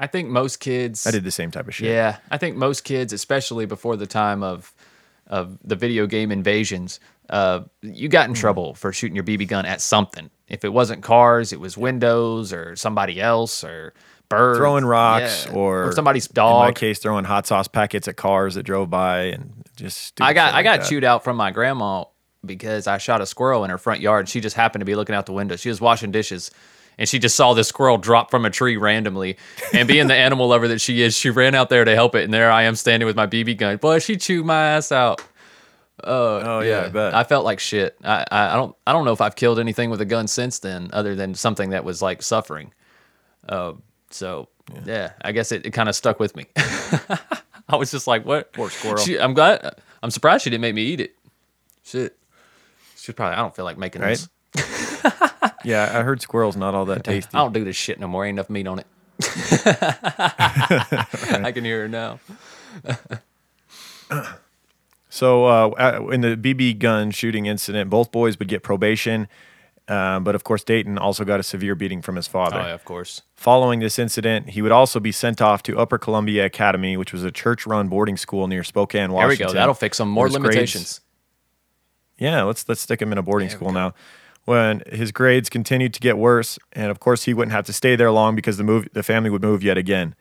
[0.00, 1.06] I think most kids.
[1.06, 1.88] I did the same type of shit.
[1.88, 4.72] Yeah, I think most kids, especially before the time of
[5.26, 8.30] of the video game invasions, uh, you got Hmm.
[8.32, 10.30] in trouble for shooting your BB gun at something.
[10.48, 13.92] If it wasn't cars, it was windows or somebody else or
[14.28, 14.58] birds.
[14.58, 16.62] throwing rocks Yeah, or, somebody's dog.
[16.62, 20.20] In my case, throwing hot sauce packets at cars that drove by and just.
[20.20, 20.88] I got I like got that.
[20.88, 22.04] chewed out from my grandma
[22.44, 24.28] because I shot a squirrel in her front yard.
[24.28, 25.54] She just happened to be looking out the window.
[25.56, 26.50] She was washing dishes.
[27.00, 29.38] And she just saw this squirrel drop from a tree randomly.
[29.72, 32.22] And being the animal lover that she is, she ran out there to help it.
[32.24, 33.78] And there I am standing with my BB gun.
[33.78, 35.20] Boy, she chewed my ass out.
[36.04, 37.14] Oh yeah, I bet.
[37.14, 37.96] I felt like shit.
[38.04, 40.58] I, I I don't I don't know if I've killed anything with a gun since
[40.58, 42.72] then, other than something that was like suffering.
[43.48, 43.72] Uh,
[44.10, 44.48] so
[44.84, 45.12] yeah.
[45.22, 46.46] I guess it, it kind of stuck with me.
[46.56, 48.52] I was just like, what?
[48.52, 48.98] Poor squirrel.
[48.98, 49.74] She, I'm glad.
[50.02, 51.16] I'm surprised she didn't make me eat it.
[51.84, 52.16] Shit.
[52.96, 53.34] She's probably.
[53.36, 54.26] I don't feel like making Right?
[54.54, 55.14] this.
[55.64, 57.30] yeah, I heard squirrels not all that tasty.
[57.34, 58.24] I don't do this shit no more.
[58.24, 58.86] Ain't enough meat on it.
[61.44, 62.20] I can hear her now.
[65.12, 69.26] So uh, in the BB gun shooting incident, both boys would get probation,
[69.88, 72.60] uh, but of course Dayton also got a severe beating from his father.
[72.60, 73.22] Oh yeah, of course.
[73.34, 77.24] Following this incident, he would also be sent off to Upper Columbia Academy, which was
[77.24, 79.38] a church-run boarding school near Spokane, Washington.
[79.38, 79.58] There we go.
[79.58, 81.00] That'll fix some more his grades- limitations.
[82.16, 83.94] Yeah, let's let's stick him in a boarding school now.
[84.50, 87.94] When his grades continued to get worse, and of course he wouldn't have to stay
[87.94, 90.16] there long because the move the family would move yet again.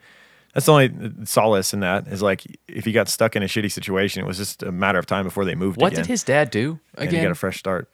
[0.53, 3.71] That's the only solace in that is like if he got stuck in a shitty
[3.71, 6.03] situation, it was just a matter of time before they moved What again.
[6.03, 7.89] did his dad do and he got a fresh start.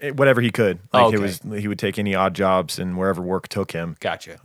[0.00, 2.96] Eh, Whatever he could, like Oh, it was, he would take any odd jobs and
[2.96, 3.96] wherever work took him.
[3.98, 4.38] Gotcha.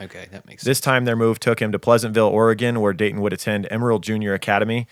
[0.00, 0.80] okay, that makes Um, This sense.
[0.80, 4.86] time, their move took him to Pleasantville, Oregon, where Dayton would attend Emerald Junior Academy.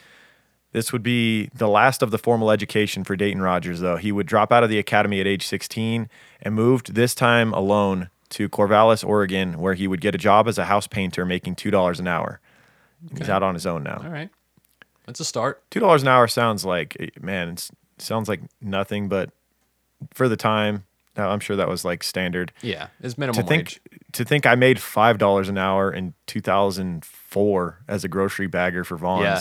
[0.72, 3.96] This would be the last of the formal education for Dayton Rogers, though.
[3.96, 6.08] He would drop out of the academy at age 16
[6.42, 10.58] and moved this time alone to Corvallis, Oregon, where he would get a job as
[10.58, 12.40] a house painter making $2 an hour.
[13.18, 14.00] He's out on his own now.
[14.04, 14.28] All right,
[15.06, 15.68] that's a start.
[15.70, 19.30] $2 an hour sounds like, man, it sounds like nothing, but
[20.12, 20.84] for the time,
[21.18, 22.52] uh, I'm sure that was like standard.
[22.62, 23.80] Yeah, it's to minimum think wage.
[24.12, 28.96] to think I made five dollars an hour in 2004 as a grocery bagger for
[28.96, 29.22] Vons.
[29.22, 29.40] Yeah,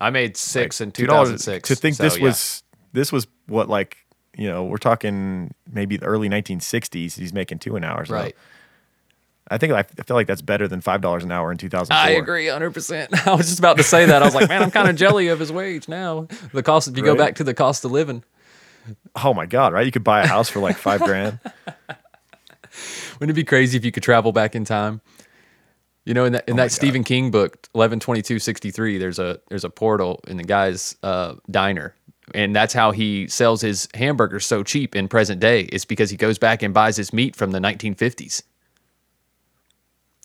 [0.00, 1.68] I made six in $2 2006.
[1.68, 2.24] To think so, this yeah.
[2.24, 3.96] was this was what like
[4.36, 7.14] you know we're talking maybe the early 1960s.
[7.14, 8.04] He's making two an hour.
[8.04, 8.36] So right.
[9.48, 11.94] I think I feel like that's better than five dollars an hour in two thousand.
[11.94, 13.26] I agree 100%.
[13.26, 14.22] I was just about to say that.
[14.22, 16.26] I was like, man, I'm kind of jelly of his wage now.
[16.52, 18.24] The cost, if you go back to the cost of living,
[19.14, 19.72] Oh my god!
[19.72, 19.86] Right?
[19.86, 21.38] You could buy a house for like five grand.
[23.14, 25.00] wouldn't it be crazy if you could travel back in time?
[26.06, 28.96] You know, in that in Oh that Stephen King book, eleven twenty two sixty three,
[28.96, 31.94] there's a there's a portal in the guy's uh, diner,
[32.32, 35.62] and that's how he sells his hamburgers so cheap in present day.
[35.62, 38.44] It's because he goes back and buys his meat from the 1950s.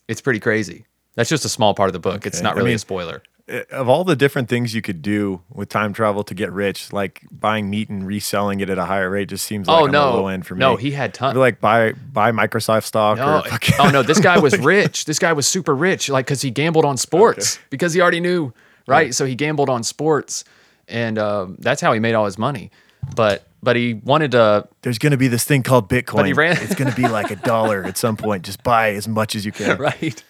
[0.08, 0.86] It's pretty crazy.
[1.16, 2.26] That's just a small part of the book.
[2.26, 2.44] It's Okay.
[2.44, 3.22] not I really mean, a spoiler.
[3.48, 6.92] Eh, of all the different things you could do with time travel to get rich,
[6.92, 10.14] like buying meat and reselling it at a higher rate just seems like Oh no,
[10.14, 10.60] low end for me.
[10.60, 11.36] no, he had tons.
[11.36, 15.06] like buy buy Microsoft stock No, fucking, oh no, this guy was rich.
[15.06, 18.52] This guy was super rich, like because he gambled on sports because he already knew,
[18.86, 19.12] right?
[19.14, 20.44] So he gambled on sports,
[20.86, 22.70] and um, that's how he made all his money.
[23.16, 24.68] But but he wanted to.
[24.82, 26.14] there's going to be this thing called Bitcoin.
[26.14, 28.44] But he ran- it's going to be like a dollar at some point.
[28.44, 29.78] Just buy as much as you can.
[29.80, 30.22] Right.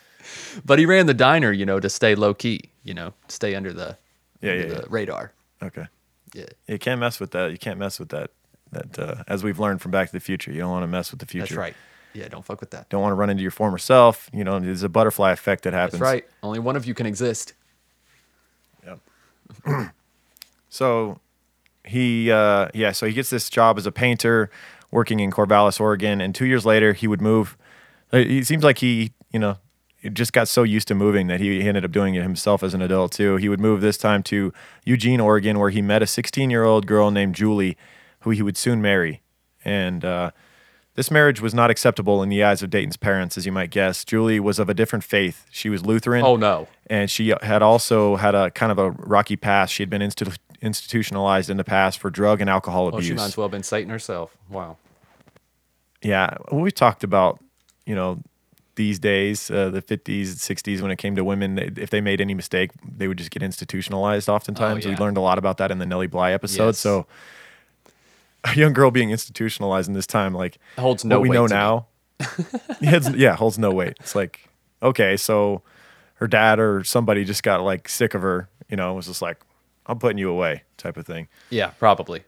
[0.64, 3.72] But he ran the diner, you know, to stay low key, you know, stay under
[3.72, 3.96] the,
[4.40, 4.86] Yeah, under yeah, the yeah.
[4.90, 5.32] radar.
[5.62, 5.86] Okay.
[6.34, 7.50] Yeah, You can't mess with that.
[7.50, 8.30] You can't mess with that.
[8.72, 11.10] That uh, as we've learned from Back to the Future, you don't want to mess
[11.10, 11.44] with the future.
[11.46, 11.74] that's right.
[12.14, 12.88] Yeah, don't fuck with that.
[12.88, 14.28] Don't want to run into your former self.
[14.32, 16.00] You know, there's a butterfly effect that happens.
[16.00, 16.24] That's right.
[16.42, 17.52] Only one of you can exist.
[18.86, 19.88] Yeah.
[20.68, 21.20] So
[21.84, 24.50] he, uh, yeah, so he gets this job as a painter
[24.90, 27.58] working in Corvallis, Oregon, and two years later he would move.
[28.10, 29.58] It seems like he, you know,
[30.10, 32.82] just got so used to moving that he ended up doing it himself as an
[32.82, 33.36] adult too.
[33.36, 34.52] He would move this time to
[34.84, 37.76] Eugene, Oregon, where he met a 16-year-old girl named Julie,
[38.20, 39.22] who he would soon marry,
[39.64, 40.04] and.
[40.04, 40.30] Uh,
[40.94, 44.04] this marriage was not acceptable in the eyes of Dayton's parents, as you might guess.
[44.04, 45.46] Julie was of a different faith.
[45.50, 46.68] She was Lutheran Oh no.
[46.90, 49.72] and she had also had a kind of a rocky past.
[49.72, 53.06] She had been institu- institutionalized in the past for drug and alcohol Well, abuse.
[53.06, 54.36] she might as well have been Satan herself.
[54.50, 54.76] Wow.
[56.02, 57.38] Yeah, we talked about,
[57.86, 58.20] you know,
[58.74, 62.20] these days, uh, the 50s, 60s, when it came to women, they, if they made
[62.20, 64.84] any mistake, they would just get institutionalized oftentimes.
[64.84, 64.98] We yeah.
[64.98, 66.68] learned a lot about that in the Nellie Bly episode.
[66.68, 66.78] Yes.
[66.78, 67.06] So,
[68.44, 71.86] a young girl being institutionalized in this time, like, Holds no what we know now,
[72.80, 73.96] yeah, holds no weight.
[74.00, 74.48] It's like,
[74.82, 75.62] okay, so
[76.14, 79.40] her dad or somebody just got like sick of her, you know, was just like,
[79.86, 81.28] I'm putting you away type of thing.
[81.50, 82.22] Yeah, probably.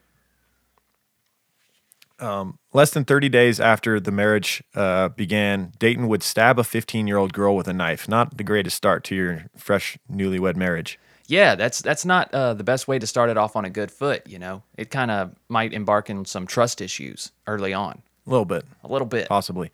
[2.20, 7.16] Less than 30 days after the marriage uh, began, Dayton would stab a 15 year
[7.16, 8.09] old girl with a knife.
[8.09, 10.98] Not the greatest start to your fresh newlywed marriage.
[11.27, 13.90] Yeah, that's that's not uh, the best way to start it off on a good
[13.90, 14.27] foot.
[14.27, 18.44] You know, it kind of might embark in some trust issues early on, A little
[18.44, 19.27] bit, a little bit.
[19.29, 19.70] possibly.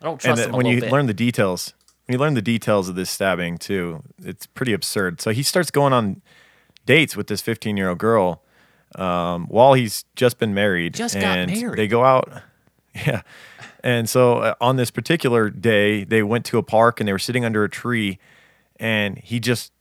[0.00, 0.92] I don't And trust then them a when you bit.
[0.92, 1.74] learn the details,
[2.06, 5.20] when you learn the details of this stabbing too, it's pretty absurd.
[5.20, 6.22] So he starts going on
[6.86, 8.43] dates with this 15 year old girl
[8.96, 10.94] um, while he's just been married.
[10.94, 11.78] Just got married.
[11.78, 12.30] They go out.
[13.06, 13.22] Yeah.
[13.82, 17.18] And so uh, on this particular day, they went to a park and they were
[17.18, 18.20] sitting under a tree,
[18.78, 19.72] and he just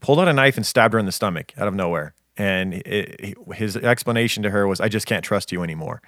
[0.00, 2.14] pulled out a knife and stabbed her in the stomach out of nowhere.
[2.36, 6.00] And it, his explanation to her was, "I just can't trust you anymore."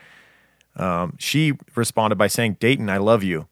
[0.76, 3.48] Um, she responded by saying, "Dayton, I love you,"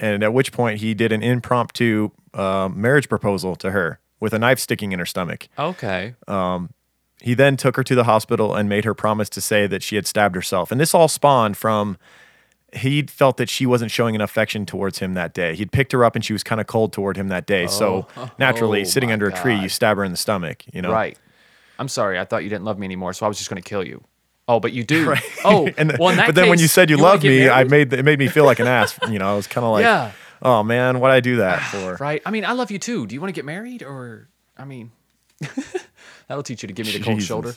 [0.00, 4.40] and at which point he did an impromptu uh, marriage proposal to her with a
[4.40, 5.46] knife sticking in her stomach.
[5.56, 6.16] okay.
[7.20, 9.96] He then took her to the hospital and made her promise to say that she
[9.96, 10.70] had stabbed herself.
[10.70, 11.98] And this all spawned from
[12.74, 15.54] he felt that she wasn't showing enough affection towards him that day.
[15.56, 17.66] He'd picked her up and she was kind of cold toward him that day.
[17.66, 18.30] so Oh.
[18.38, 20.64] naturally, Oh, sitting under a tree, you stab her in the stomach.
[20.72, 21.18] You know, Right.
[21.78, 22.18] I'm sorry.
[22.18, 24.04] I thought you didn't love me anymore, so I was just going to kill you.
[24.46, 25.06] Oh, but you do.
[25.08, 25.22] Right.
[25.44, 28.04] Oh, and well, but then when you said you, loved get me, I made it
[28.04, 28.98] made me feel like an ass.
[29.10, 30.12] You know, I was kind of like, Yeah.
[30.42, 31.96] oh man, why'd I do that for?
[32.00, 32.20] Right.
[32.26, 33.06] I mean, I love you too.
[33.06, 34.28] Do you want to get married, or
[34.58, 34.90] I mean,
[36.28, 37.28] that'll teach you to give me the cold Jesus.
[37.28, 37.54] shoulder.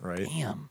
[0.00, 0.26] Right.
[0.26, 0.70] Damn.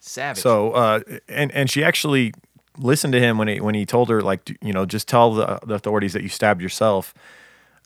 [0.00, 0.42] Savage.
[0.42, 2.32] So, uh, and and she actually
[2.78, 5.58] listened to him when he when he told her like, you know, just tell the,
[5.66, 7.14] the authorities that you stabbed yourself.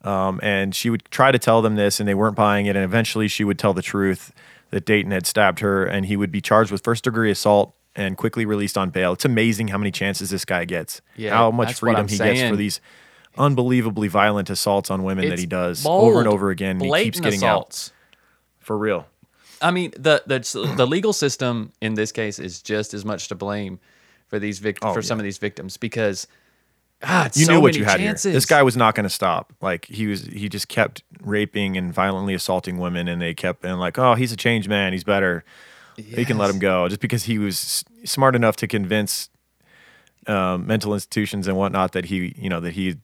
[0.03, 2.75] Um, and she would try to tell them this, and they weren't buying it.
[2.75, 4.33] And eventually, she would tell the truth
[4.71, 8.17] that Dayton had stabbed her, and he would be charged with first degree assault and
[8.17, 9.13] quickly released on bail.
[9.13, 11.03] It's amazing how many chances this guy gets.
[11.17, 12.81] Yeah, how much freedom he gets for these
[13.39, 16.81] unbelievably violent assaults on women that he does bold, over and over again.
[16.81, 17.89] And he keeps getting assaults.
[17.91, 19.07] out for real.
[19.63, 23.35] I mean, the the the legal system in this case is just as much to
[23.35, 23.79] blame
[24.29, 26.27] for these vic- Oh, for some of these victims because
[27.03, 28.25] ah, it's you so knew what you had chances.
[28.25, 28.33] here.
[28.33, 29.53] This guy was not going to stop.
[29.61, 33.79] Like he was, he just kept raping and violently assaulting women, and they kept and
[33.79, 34.93] like, oh, he's a changed man.
[34.93, 35.45] He's better.
[36.17, 39.29] We can let him go, just because he was s- smart enough to convince
[40.27, 42.97] um, mental institutions and whatnot that he, you know, that he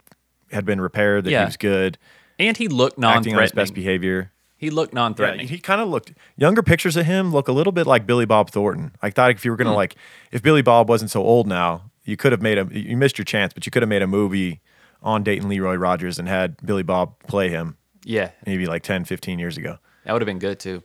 [0.53, 1.41] had been repaired, that Yeah.
[1.41, 1.99] he was good,
[2.39, 4.33] and he looked on his best behavior.
[4.59, 5.49] He looked non-threatening.
[5.49, 8.51] he kind of looked younger pictures of him look a little bit like Billy Bob
[8.51, 8.93] Thornton.
[9.03, 9.77] I thought if you were gonna Hmm.
[9.77, 9.97] like
[10.33, 13.25] if Billy Bob wasn't so old now, you could have made a you missed your
[13.27, 14.61] chance, but you could have made a movie
[15.03, 19.39] on Dayton Leroy Rogers and had Billy Bob play him yeah, maybe like 10, 15
[19.39, 19.77] years ago.
[20.05, 20.83] that would have been good too.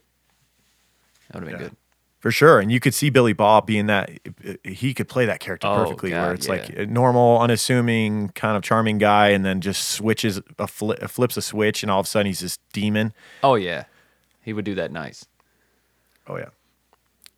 [1.30, 1.70] That would have been Yeah.
[1.70, 1.78] good.
[2.22, 2.60] For sure.
[2.60, 4.12] And you could see Billy Bob being that
[4.64, 6.54] he could play that character Oh, perfectly where it's yeah.
[6.54, 11.36] like a normal, unassuming, kind of charming guy and then just switches a fli flips
[11.36, 13.12] a switch and all of a sudden he's this demon.
[13.42, 13.86] Oh yeah,
[14.42, 15.26] he would do that nice.
[16.28, 16.50] Oh, yeah.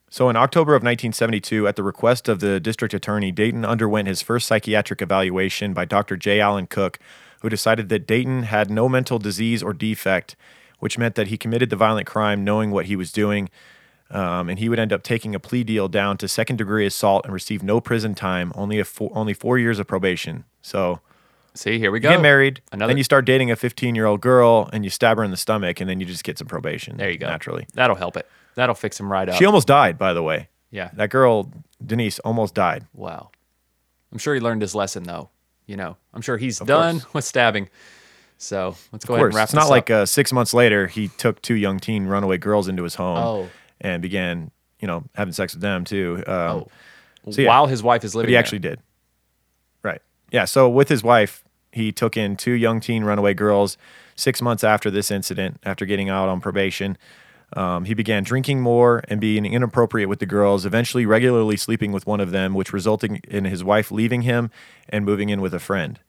[0.09, 4.21] So in October of 1972, at the request of the district attorney, Dayton underwent his
[4.21, 6.17] first psychiatric evaluation by Dr.
[6.17, 6.39] J.
[6.39, 6.99] Allen Cook,
[7.41, 10.35] who decided that Dayton had no mental disease or defect,
[10.79, 13.49] which meant that he committed the violent crime knowing what he was doing.
[14.11, 17.25] Um, and he would end up taking a plea deal down to second degree assault
[17.25, 20.43] and receive no prison time, only a four, only four years of probation.
[20.61, 20.99] So
[21.55, 22.09] See, here we go.
[22.09, 22.89] get married, Another.
[22.91, 25.37] then you start dating a 15 year old girl, and you stab her in the
[25.37, 26.97] stomach, and then you just get some probation.
[26.97, 27.27] there you go.
[27.27, 28.27] Naturally, That'll help it.
[28.55, 29.35] That'll fix him right up.
[29.35, 30.49] she almost died, by the way.
[30.69, 30.89] yeah.
[30.93, 31.51] That girl,
[31.83, 32.85] Denise, almost died.
[32.93, 33.29] Wow.
[34.11, 35.29] I'm sure he learned his lesson though.
[35.65, 37.13] You know, I'm sure he's done course.
[37.15, 37.69] with stabbing.
[38.37, 40.53] So let's go Of ahead and course, wrap it's not this like uh, six months
[40.53, 43.49] later he took two young teen runaway girls into his home Oh.
[43.81, 46.23] And began, you know, having sex with them too.
[46.27, 46.67] Um, oh,
[47.31, 47.47] so yeah.
[47.49, 48.29] while his wife is but living.
[48.29, 48.39] he there.
[48.39, 48.79] actually did.
[49.81, 50.01] Right.
[50.31, 50.45] Yeah.
[50.45, 53.77] So with his wife, he took in two young teen runaway girls.
[54.15, 56.97] Six months after this incident, after getting out on probation,
[57.55, 60.65] um, he began drinking more and being inappropriate with the girls.
[60.65, 64.51] Eventually, regularly sleeping with one of them, which resulted in his wife leaving him
[64.89, 65.99] and moving in with a friend.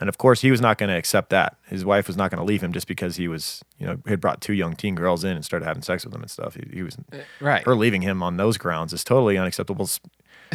[0.00, 1.56] And of course, he was not going to accept that.
[1.66, 4.20] His wife was not going to leave him just because he was, you know, had
[4.20, 6.54] brought two young teen girls in and started having sex with them and stuff.
[6.54, 6.96] He, he was
[7.40, 7.64] right.
[7.64, 9.88] her leaving him on those grounds is totally unacceptable.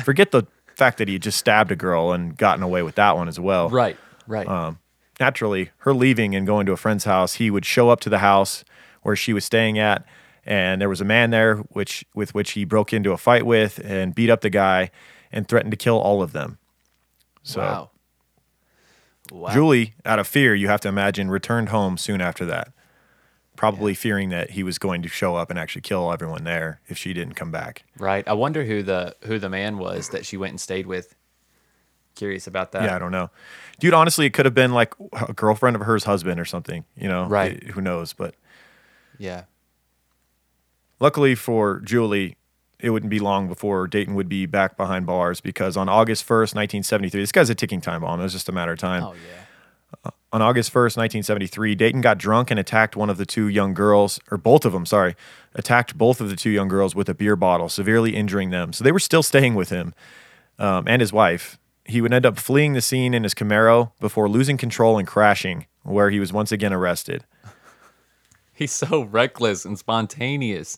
[0.03, 0.43] Forget the
[0.75, 3.69] fact that he just stabbed a girl and gotten away with that one as well.
[3.69, 3.97] Right.
[4.27, 4.47] Right.
[4.47, 4.79] Um,
[5.19, 8.19] naturally, her leaving and going to a friend's house, he would show up to the
[8.19, 8.63] house
[9.01, 10.05] where she was staying at
[10.45, 13.79] and there was a man there which with which he broke into a fight with
[13.83, 14.91] and beat up the guy
[15.31, 16.57] and threatened to kill all of them.
[17.43, 17.89] So wow.
[19.31, 19.51] Wow.
[19.53, 22.71] Julie, out of fear, you have to imagine, returned home soon after that,
[23.55, 26.97] probably fearing that he was going to show up and actually kill everyone there if
[26.97, 27.83] she didn't come back.
[27.97, 28.27] Right.
[28.27, 31.15] I wonder who the who the man was that she went and stayed with.
[32.15, 32.83] Curious about that.
[32.83, 33.31] Yeah, I don't know,
[33.79, 33.93] dude.
[33.95, 36.85] Honestly, it could have been like a girlfriend of hers husband or something.
[36.95, 37.53] You know, Right.
[37.53, 38.13] It- who knows?
[38.13, 38.35] But
[39.17, 39.43] Yeah.
[40.99, 42.37] luckily for Julie,
[42.83, 46.53] it wouldn't be long before Dayton would be back behind bars because on August 1st,
[46.53, 48.19] 1973, this guy's a ticking time bomb.
[48.19, 49.03] It was just a matter of time.
[49.03, 50.11] Oh yeah.
[50.33, 54.19] On August 1st, 1973, Dayton got drunk and attacked one of the two young girls,
[54.31, 55.15] or both of them, sorry,
[55.53, 58.73] attacked both of the two young girls with a beer bottle, severely injuring them.
[58.73, 59.93] So they were still staying with him
[60.59, 61.57] um, and his wife.
[61.85, 65.67] He would end up fleeing the scene in his Camaro before losing control and crashing,
[65.83, 67.23] where he was once again arrested.
[68.53, 70.77] He's so reckless and spontaneous.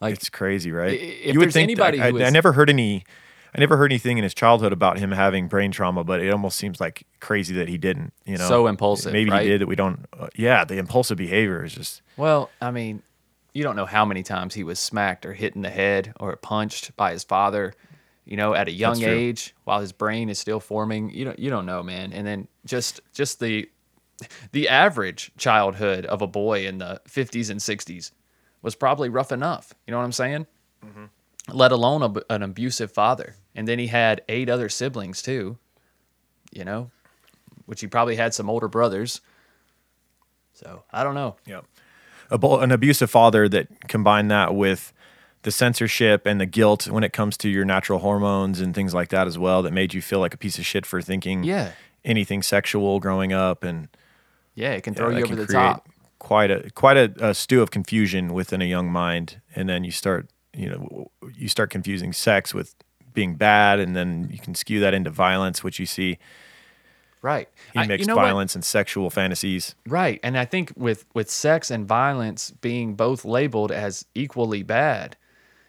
[0.00, 0.92] Like It's crazy, right?
[0.92, 3.04] I- if there's anybody I, who I, I is- never heard any.
[3.52, 6.56] I never heard anything in his childhood about him having brain trauma, but it almost
[6.56, 8.12] seems like crazy that he didn't.
[8.24, 9.42] You know, So impulsive, Maybe right?
[9.42, 9.66] he did that.
[9.66, 10.06] We don't.
[10.16, 12.00] Uh, yeah, the impulsive behavior is just.
[12.16, 13.02] Well, I mean,
[13.52, 16.36] you don't know how many times he was smacked or hit in the head or
[16.36, 17.74] punched by his father,
[18.24, 21.10] you know, at a young age while his brain is still forming.
[21.10, 22.12] You don't you don't know, man.
[22.12, 23.68] And then just just the
[24.52, 28.12] the average childhood of a boy in the 50s and 60s
[28.62, 29.74] was probably rough enough.
[29.86, 30.46] You know what I'm saying?
[30.84, 31.04] Mm-hmm.
[31.52, 33.36] Let alone a, an abusive father.
[33.54, 35.58] And then he had eight other siblings too,
[36.52, 36.90] you know,
[37.66, 39.20] which he probably had some older brothers.
[40.54, 41.36] So I don't know.
[41.46, 41.64] Yep.
[42.30, 44.92] An abusive father that combined that with
[45.42, 49.08] the censorship and the guilt when it comes to your natural hormones and things like
[49.08, 51.72] that as well that made you feel like a piece of shit for thinking Yeah.
[52.04, 53.88] anything sexual growing up and
[54.54, 55.88] Yeah, it can throw that you can over the create top.
[56.20, 59.90] Quite a quite a, a stew of confusion within a young mind, and then you
[59.90, 62.74] start you know you start confusing sex with
[63.14, 66.18] being bad, and then you can skew that into violence, which you see
[67.22, 67.48] Right.
[67.72, 68.22] he I- mixed you know what?
[68.26, 69.74] violence and sexual fantasies.
[69.86, 70.20] Right.
[70.22, 75.16] And I think with with sex and violence being both labeled as equally bad,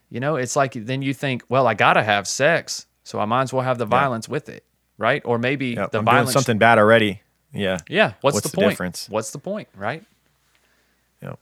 [0.10, 3.26] you know, it's like then you think, well, I got to have sex, so I
[3.26, 4.64] might as well have the violence with it,
[4.98, 5.22] right?
[5.26, 7.22] Or maybe Yeah, the I'm violence something bad already.
[7.54, 7.80] Yeah.
[7.90, 8.70] Yeah, what's, What's the, the point?
[8.70, 9.08] difference?
[9.10, 10.04] What's the point, right?
[11.22, 11.40] Yep.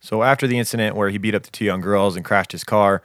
[0.00, 2.62] So after the incident where he beat up the two young girls and crashed his
[2.62, 3.02] car,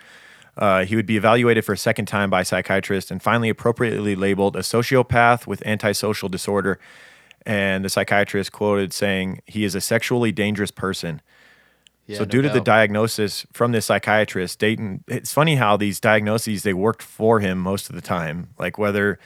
[0.55, 4.15] uh, he would be evaluated for a second time by a psychiatrist and finally appropriately
[4.15, 6.79] labeled a sociopath with antisocial disorder.
[7.43, 11.21] And the psychiatrist quoted saying, "He is a sexually dangerous person."
[12.05, 15.99] Yeah, so no due to the diagnosis from this psychiatrist, Dayton, it's funny how these
[15.99, 18.49] diagnoses they worked for him most of the time.
[18.59, 19.17] Like whether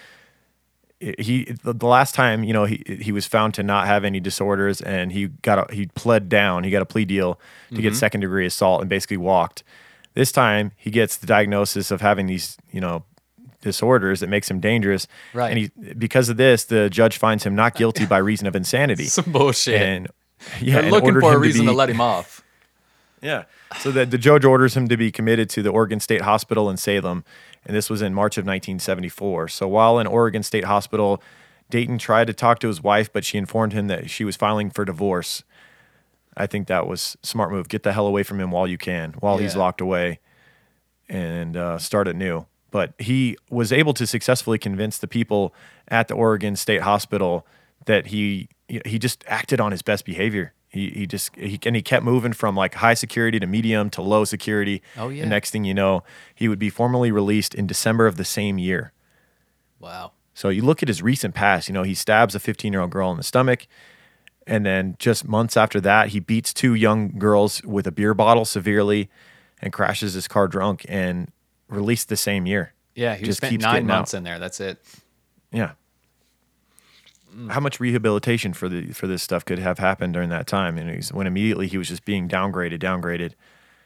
[1.20, 4.20] he the, the last time you know he he was found to not have any
[4.20, 7.82] disorders and he got a, he pled down he got a plea deal to Mm-hmm.
[7.84, 9.64] get second degree assault and basically walked
[10.14, 13.04] this time he gets the diagnosis of having these you know
[13.62, 15.50] disorders that makes him dangerous Right.
[15.50, 19.06] and he because of this the judge finds him not guilty by reason of insanity
[19.18, 19.82] Some bullshit.
[19.82, 20.08] and
[20.62, 22.44] yeah and looking for a reason to, be- let him off.
[23.26, 23.46] Yeah.
[23.80, 26.78] So the, the judge orders him to be committed to the Oregon State Hospital in
[26.78, 27.24] Salem.
[27.66, 29.48] And this was in March of 1974.
[29.48, 31.22] So while in Oregon State Hospital,
[31.72, 34.70] Dayton tried to talk to his wife, but she informed him that she was filing
[34.70, 35.44] for divorce.
[36.38, 37.68] I think that was smart move.
[37.68, 40.20] Get the hell away from him while you can, while he's locked away,
[41.10, 42.46] and uh, start anew.
[42.70, 45.56] But he was able to successfully convince the people
[45.88, 47.48] at the Oregon State Hospital
[47.86, 50.54] that he he just acted on his best behavior.
[50.76, 54.02] He he just he and he kept moving from like high security to medium to
[54.02, 54.82] low security.
[54.98, 55.22] Oh, yeah.
[55.22, 56.04] And next thing you know,
[56.36, 58.92] he would be formally released in December of the same year.
[59.80, 60.12] Wow.
[60.34, 62.92] So you look at his recent past, you know, he stabs a 15 year old
[62.92, 63.68] girl in the stomach.
[64.46, 68.44] And then just months after that, he beats two young girls with a beer bottle
[68.46, 69.10] severely
[69.62, 71.32] and crashes his car drunk and
[71.70, 72.74] released the same year.
[72.94, 74.18] Yeah, he Just spent keeps nine months out.
[74.20, 74.40] in there.
[74.40, 74.78] That's it.
[75.52, 75.72] Yeah.
[77.36, 77.52] Mm.
[77.52, 80.78] How much rehabilitation for the for this stuff could have happened during that time?
[80.78, 83.34] And he's, when immediately he was just being downgraded, downgraded.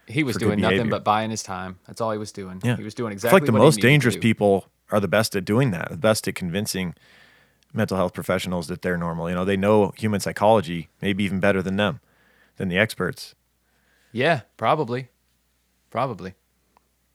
[0.07, 1.79] He was doing nothing but buying his time.
[1.85, 2.61] That's all he was doing.
[2.63, 2.77] Yeah.
[2.77, 5.71] He was doing exactly feel like the most dangerous people are the best at doing
[5.71, 6.95] that, the best at convincing
[7.73, 9.29] mental health professionals that they're normal.
[9.29, 11.99] You know, they know human psychology maybe even better than them,
[12.57, 13.35] than the experts.
[14.11, 15.09] Yeah, probably.
[15.91, 16.33] Probably.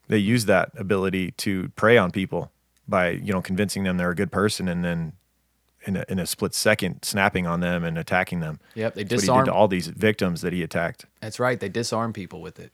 [0.09, 2.53] They use that ability to prey on people
[2.87, 5.15] by, you know, convincing them they're a good person and then
[5.87, 8.61] in a, in a split second snapping on them and attacking them.
[8.75, 11.07] Yep, they That's what he did to all these victims that he attacked.
[11.21, 11.59] That's right.
[11.59, 12.73] They disarm people with it.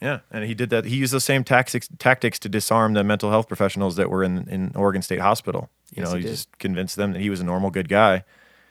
[0.00, 0.86] Yeah, and he did that.
[0.86, 4.48] He used the same tactics tactics to disarm the mental health professionals that were in,
[4.48, 5.68] in Oregon State Hospital.
[5.94, 8.24] You Yes, know, he he, just convinced them that he was a normal, good guy.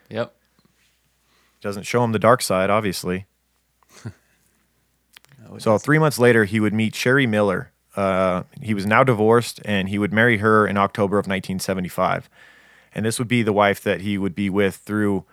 [0.09, 0.33] Yep.
[1.61, 3.25] Doesn't show him the dark side, obviously.
[5.57, 7.71] So three months later, he would meet Sherry Miller.
[7.95, 12.29] Uh, he was now divorced, and he would marry her in October of 1975.
[12.93, 15.25] And this would be the wife that he would be with through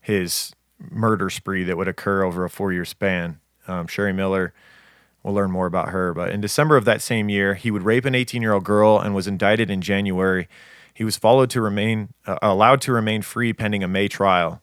[0.00, 3.40] his murder spree that would occur over a four-year span.
[3.66, 4.52] Um, Sherry Miller.
[5.22, 6.12] We'll learn more about her.
[6.12, 8.98] But in December of that same year, he would rape an 18 year old girl
[8.98, 10.48] and was indicted in January.
[10.92, 14.60] He was followed to remain uh, allowed to remain free pending a May trial.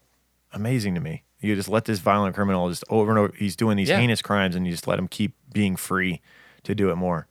[0.53, 1.23] Amazing to me.
[1.39, 3.34] You just let this violent criminal just over and over.
[3.36, 3.97] He's doing these Yeah.
[3.99, 6.21] heinous crimes, and you just let him keep being free
[6.63, 7.25] to do it more.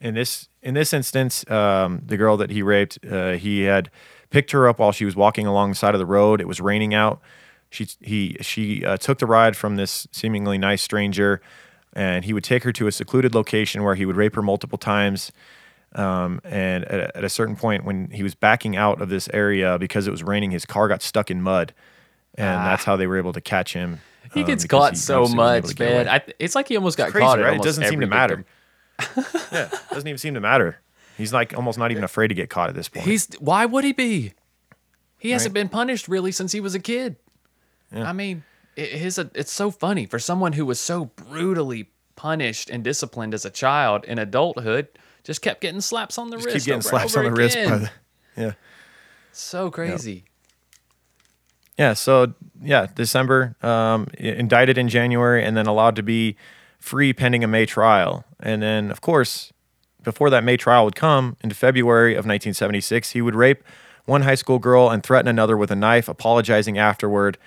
[0.00, 3.90] In this in this instance, um, the girl that he raped, uh, he had
[4.30, 6.40] picked her up while she was walking along the side of the road.
[6.40, 7.20] It was raining out.
[7.70, 11.40] She he she uh, took the ride from this seemingly nice stranger,
[11.94, 14.78] and he would take her to a secluded location where he would rape her multiple
[14.78, 15.32] times.
[15.94, 19.78] Um, and at, at a certain point, when he was backing out of this area
[19.78, 21.74] because it was raining, his car got stuck in mud,
[22.36, 24.00] and that's how they were able to catch him.
[24.32, 26.08] He um, gets caught he so obviously wasn't able much, man.
[26.08, 27.38] I, it's like he almost got Crazy, caught.
[27.38, 27.46] right?
[27.46, 28.36] It almost doesn't seem to matter.
[28.36, 28.54] victim.
[29.52, 30.78] yeah, doesn't even seem to matter.
[31.16, 33.06] He's like almost not even afraid to get caught at this point.
[33.06, 34.32] He's why would he be?
[35.18, 35.54] He hasn't Right.
[35.62, 37.16] been punished really since he was a kid.
[37.94, 38.42] I mean,
[38.76, 43.44] it, his it's so funny for someone who was so brutally punished and disciplined as
[43.44, 44.88] a child in adulthood,
[45.24, 46.56] just kept getting slaps on the Just wrist.
[46.58, 47.56] keep getting slaps on the wrist.
[47.56, 47.90] By the,
[48.36, 48.52] yeah.
[49.32, 50.24] So crazy.
[51.78, 51.92] Yeah.
[51.94, 56.36] So yeah, December, um, indicted in January, and then allowed to be
[56.82, 58.24] free pending a May trial.
[58.40, 59.52] And then, of course,
[60.02, 63.62] before that May trial would come, in February of 1976, he would rape
[64.04, 67.38] one high school girl and threaten another with a knife, apologizing afterward.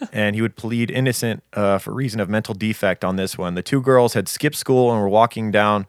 [0.12, 3.54] and he would plead innocent uh, for reason of mental defect on this one.
[3.54, 5.86] The two girls had skipped school and were walking down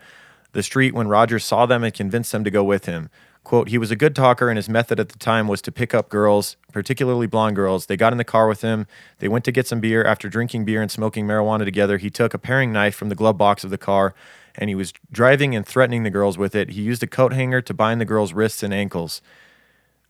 [0.54, 3.10] the street when Rogers saw them and convinced them to go with him.
[3.46, 5.94] Quote, he was a good talker, and his method at the time was to pick
[5.94, 7.86] up girls, particularly blonde girls.
[7.86, 8.88] They got in the car with him.
[9.20, 10.04] They went to get some beer.
[10.04, 13.38] After drinking beer and smoking marijuana together, he took a paring knife from the glove
[13.38, 14.14] box of the car
[14.58, 16.72] and he was driving and threatening the girls with it.
[16.72, 19.22] He used a coat hanger to bind the girls' wrists and ankles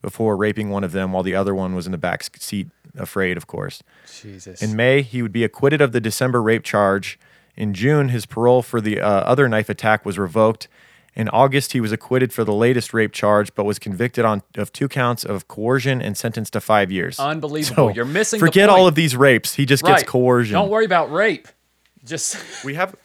[0.01, 3.37] before raping one of them while the other one was in the back seat, afraid,
[3.37, 3.81] of course.
[4.21, 4.61] Jesus.
[4.61, 7.19] In May, he would be acquitted of the December rape charge.
[7.55, 10.67] In June, his parole for the uh, other knife attack was revoked.
[11.15, 14.73] In August, he was acquitted for the latest rape charge, but was convicted on of
[14.73, 17.19] two counts of coercion and sentenced to five years.
[17.19, 17.91] Unbelievable.
[17.91, 19.53] You're missing the Forget all of these rapes.
[19.53, 20.53] He just gets coercion.
[20.53, 21.47] Don't worry about rape.
[22.03, 22.95] Just We have,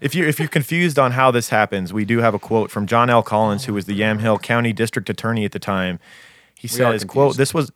[0.00, 2.86] if you're, if you're confused on how this happens, we do have a quote from
[2.86, 3.22] John L.
[3.22, 6.00] Collins, who was the Yamhill County District Attorney at the time.
[6.56, 7.36] He are says, "quote.
[7.36, 7.70] This was."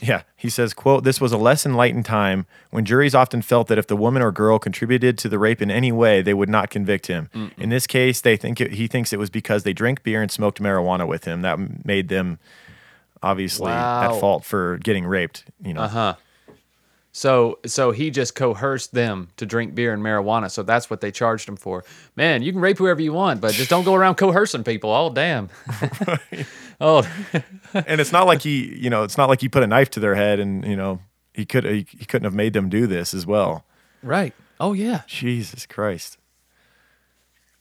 [0.00, 3.78] Yeah, he says, quote, this was a less enlightened time when juries often felt that
[3.78, 6.70] if the woman or girl contributed to the rape in any way, they would not
[6.70, 7.28] convict him.
[7.58, 10.30] In this case, they think it, he thinks it was because they drank beer and
[10.30, 11.42] smoked marijuana with him.
[11.42, 12.38] That made them
[13.22, 14.02] obviously Wow.
[14.14, 15.80] at fault for getting raped, you know.
[15.82, 16.14] uh-huh.
[17.18, 20.48] So so he just coerced them to drink beer and marijuana.
[20.52, 21.84] So that's what they charged him for.
[22.14, 24.90] Man, you can rape whoever you want, but just don't go around coercing people.
[24.94, 25.48] Oh damn.
[26.80, 27.02] oh
[27.74, 30.00] and it's not like he, you know, it's not like he put a knife to
[30.00, 31.00] their head and, you know,
[31.34, 33.64] he could he, he couldn't have made them do this as well.
[34.02, 34.32] right.
[34.60, 35.02] Oh yeah.
[35.08, 36.18] Jesus Christ.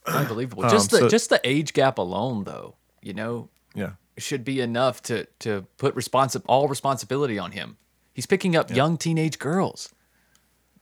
[0.05, 0.66] Unbelievable.
[0.66, 3.93] Um, just the so- just the age gap alone though, you know, Yeah.
[4.20, 7.78] should be enough to to put responsi- all responsibility on him.
[8.18, 9.93] He's picking up young teenage girls.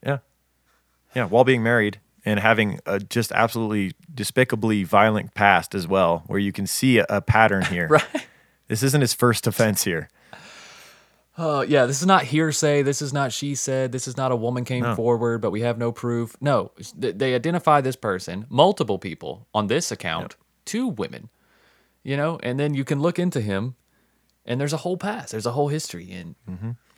[0.02, 0.20] Yeah.
[1.14, 6.40] Yeah, while being married and having a just absolutely despicably violent past as well, where
[6.40, 7.88] you can see a, a pattern here.
[7.90, 8.28] Right.
[8.70, 10.08] This isn't his first offense here.
[11.38, 12.84] Oh, yeah, this is not hearsay.
[12.84, 13.92] This is not she said.
[13.92, 16.38] This is not a woman came forward, but we have no proof.
[16.40, 16.72] No,
[17.02, 21.28] th- they identify this person, multiple people on this account, two women,
[22.02, 23.76] you know, and then you can look into him
[24.46, 26.36] and there's a whole past, there's a whole history and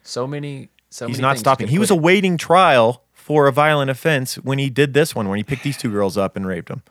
[0.08, 1.08] so many, so.
[1.08, 1.68] He's many not stopping.
[1.68, 5.44] He was awaiting trial for a violent offense when he did this one, when he
[5.44, 6.82] picked these two girls up and raped them.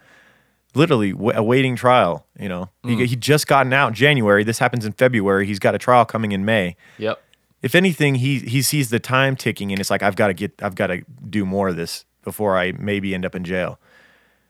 [0.74, 2.26] Literally w- awaiting trial.
[2.38, 3.00] You know, Mm.
[3.00, 4.44] he, he just gotten out in January.
[4.44, 5.46] This happens in February.
[5.46, 6.76] He's got a trial coming in May.
[6.98, 7.22] Yep.
[7.62, 10.52] If anything, he he sees the time ticking and it's like I've got to get
[10.62, 13.80] I've got to do more of this before I maybe end up in jail.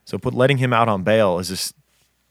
[0.04, 1.74] So put letting him out on bail is just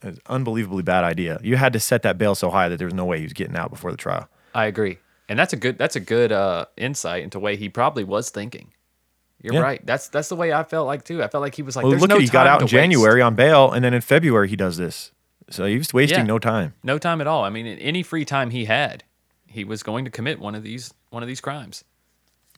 [0.02, 1.40] an unbelievably bad idea.
[1.42, 3.34] You had to set that bail so high that there was no way he was
[3.34, 4.28] getting out before the trial.
[4.54, 4.98] I agree.
[5.28, 8.30] And that's a good that's a good uh, insight into the way he probably was
[8.30, 8.72] thinking.
[9.42, 9.60] You're Yeah.
[9.62, 9.86] right.
[9.86, 11.24] That's that's the way I felt like too.
[11.24, 12.76] I felt like he was like, Well, look no at he got out in to
[12.76, 15.12] waste." January on bail, and then in February he does this.
[15.50, 16.26] So he was wasting Yeah.
[16.26, 16.74] no time.
[16.84, 17.44] No time at all.
[17.44, 19.04] I mean, in any free time he had,
[19.48, 21.84] he was going to commit one of these one of these crimes.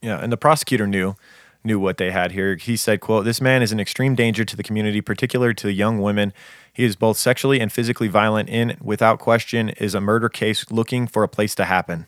[0.02, 1.16] Yeah, and the prosecutor knew
[1.64, 2.56] knew what they had here.
[2.56, 6.00] He said, "quote This man is an extreme danger to the community, particularly to young
[6.02, 6.32] women.
[6.72, 8.48] He is both sexually and physically violent.
[8.50, 12.08] In without question, is a murder case looking for a place to happen."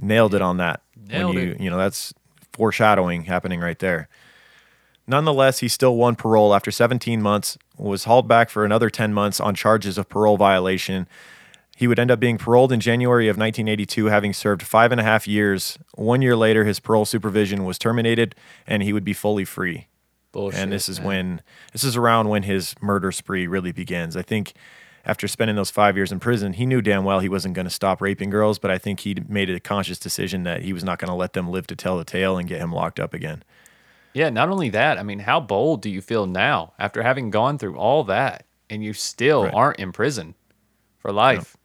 [0.00, 0.82] Nailed it on that.
[1.08, 1.60] Nailed when you it.
[1.60, 2.14] you know that's
[2.52, 4.08] foreshadowing happening right there.
[5.06, 9.40] Nonetheless, he still won parole after 17 months, was hauled back for another 10 months
[9.40, 11.08] on charges of parole violation.
[11.76, 15.04] He would end up being paroled in January of 1982, having served five and a
[15.04, 15.78] half years.
[15.94, 18.36] One year later, his parole supervision was terminated,
[18.66, 19.88] and he would be fully free.
[20.30, 20.60] Bullshit.
[20.60, 21.06] and this is man.
[21.06, 24.16] when this is around when his murder spree really begins.
[24.16, 24.54] I think
[25.04, 27.70] after spending those five years in prison, he knew damn well he wasn't going to
[27.70, 30.98] stop raping girls, but I think he made a conscious decision that he was not
[30.98, 33.42] going to let them live to tell the tale and get him locked up again.
[34.14, 37.58] Yeah, not only that, I mean, how bold do you feel now after having gone
[37.58, 39.54] through all that and you still Right.
[39.54, 40.34] aren't in prison
[40.98, 41.56] for life?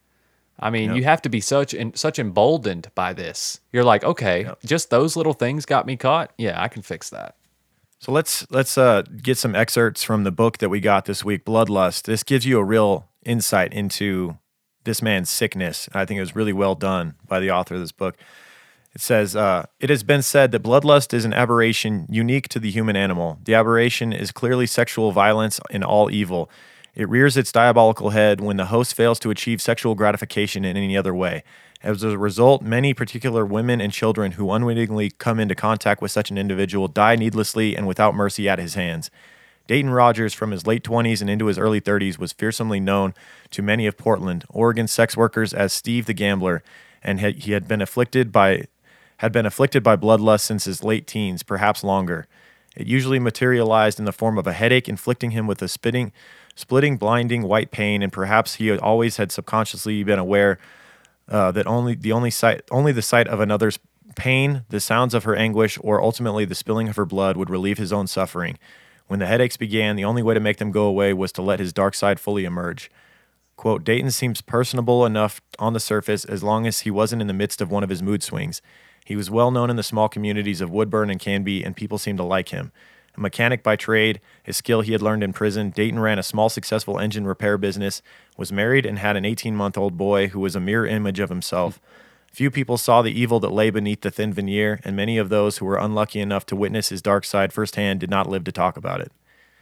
[0.60, 3.60] I mean, you have to be such and such emboldened by this.
[3.72, 6.32] You're like, okay, just those little things got me caught.
[6.36, 7.36] Yeah, I can fix that.
[8.00, 11.44] So let's let's uh, get some excerpts from the book that we got this week,
[11.44, 12.02] Bloodlust.
[12.02, 14.38] This gives you a real insight into
[14.84, 15.88] this man's sickness.
[15.92, 18.16] I think it was really well done by the author of this book.
[18.94, 22.70] It says, uh, It has been said that bloodlust is an aberration unique to the
[22.70, 23.38] human animal.
[23.44, 26.50] The aberration is clearly sexual violence in all evil.
[26.94, 30.96] It rears its diabolical head when the host fails to achieve sexual gratification in any
[30.96, 31.42] other way.
[31.80, 36.30] As a result, many particular women and children who unwittingly come into contact with such
[36.30, 39.10] an individual die needlessly and without mercy at his hands.
[39.68, 43.14] Dayton Rogers, from his late 20s and into his early 30s, was fearsomely known
[43.50, 46.64] to many of Portland, Oregon sex workers as Steve the Gambler,
[47.02, 48.64] and he had been afflicted by
[49.18, 52.28] had been afflicted by bloodlust since his late teens, perhaps longer.
[52.76, 56.12] It usually materialized in the form of a headache, inflicting him with a spitting,
[56.54, 60.58] splitting, blinding white pain, and perhaps he always had subconsciously been aware
[61.28, 63.78] uh, that only the only sight only the sight of another's
[64.16, 67.78] pain, the sounds of her anguish, or ultimately the spilling of her blood would relieve
[67.78, 68.58] his own suffering.
[69.06, 71.60] When the headaches began, the only way to make them go away was to let
[71.60, 72.90] his dark side fully emerge.
[73.56, 77.34] Quote, Dayton seems personable enough on the surface as long as he wasn't in the
[77.34, 78.62] midst of one of his mood swings.
[79.04, 82.18] He was well known in the small communities of Woodburn and Canby, and people seemed
[82.18, 82.70] to like him.
[83.18, 86.48] A mechanic by trade, a skill he had learned in prison, Dayton ran a small
[86.48, 88.00] successful engine repair business,
[88.36, 91.28] was married, and had an 18 month old boy who was a mirror image of
[91.28, 91.80] himself.
[92.32, 95.58] Few people saw the evil that lay beneath the thin veneer, and many of those
[95.58, 98.76] who were unlucky enough to witness his dark side firsthand did not live to talk
[98.76, 99.10] about it.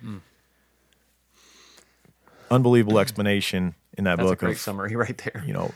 [0.02, 0.18] Hmm.
[2.50, 5.42] Unbelievable explanation in that That's a book great of summary right there.
[5.46, 5.72] you know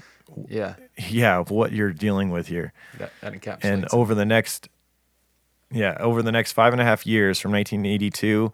[0.48, 0.74] Yeah,
[1.08, 3.64] yeah of what you're dealing with here that, that encapsulates.
[3.64, 4.68] and over the next
[5.70, 8.52] yeah over the next five and a half years from 1982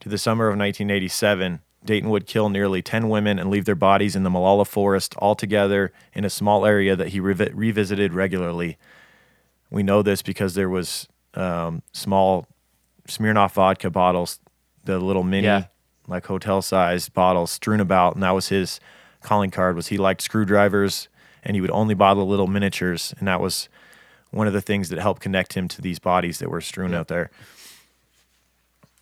[0.00, 4.16] to the summer of 1987 dayton would kill nearly 10 women and leave their bodies
[4.16, 8.76] in the Molalla forest altogether in a small area that he revi- revisited regularly
[9.70, 12.46] we know this because there was um, small
[13.08, 14.38] smirnoff vodka bottles
[14.84, 15.64] the little mini Yeah.
[16.06, 18.80] like hotel sized bottles strewn about and that was his
[19.22, 21.08] calling card was he liked screwdrivers
[21.42, 23.68] and he would only bottle little miniatures and that was
[24.34, 27.08] one of the things that helped connect him to these bodies that were strewn out
[27.08, 27.30] there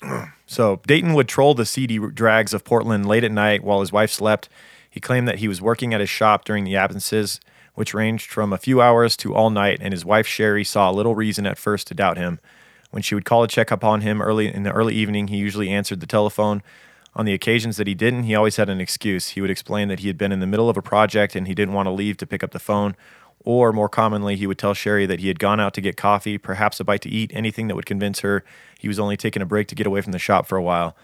[0.47, 4.11] so Dayton would troll the seedy drags of Portland late at night while his wife
[4.11, 4.49] slept.
[4.89, 7.41] He claimed that he was working at his shop during the absences,
[7.75, 11.15] which ranged from a few hours to all night, and his wife Sherry saw little
[11.15, 12.39] reason at first to doubt him.
[12.91, 15.39] When she would call to check up on him early in the early evening, he
[15.39, 16.63] usually answered the telephone.
[17.15, 19.29] On the occasions that he didn't, he always had an excuse.
[19.29, 21.55] He would explain that he had been in the middle of a project and he
[21.55, 22.97] didn't want to leave to pick up the phone.
[23.45, 26.39] Or more commonly, he would tell Sherry that he had gone out to get coffee,
[26.39, 28.45] perhaps a bite to eat, anything that would convince her
[28.79, 30.97] he was only taking a break to get away from the shop for a while.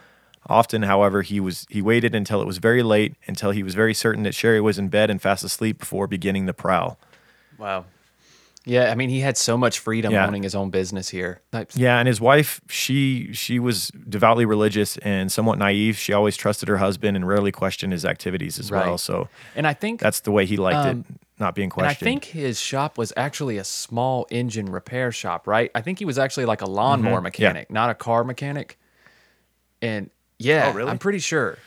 [0.46, 3.92] Often, however, he was he waited until it was very late, until he was very
[3.94, 6.98] certain that Sherry was in bed and fast asleep before beginning the prowl.
[7.58, 7.84] wow.
[8.64, 10.26] Yeah, I mean, he had so much freedom Yeah.
[10.26, 11.40] owning his own business here.
[11.74, 15.96] Yeah, and his wife, she she was devoutly religious and somewhat naive.
[15.96, 18.98] She always trusted her husband and rarely questioned his activities as well.
[18.98, 21.94] So And I think that's the way he liked Um, it, not being And I
[21.94, 25.70] think his shop was actually a small engine repair shop, right?
[25.74, 27.24] I think he was actually like a lawnmower mm-hmm.
[27.24, 28.78] mechanic, not a car mechanic.
[29.80, 30.90] And yeah, Oh, really?
[30.90, 31.58] I'm pretty sure.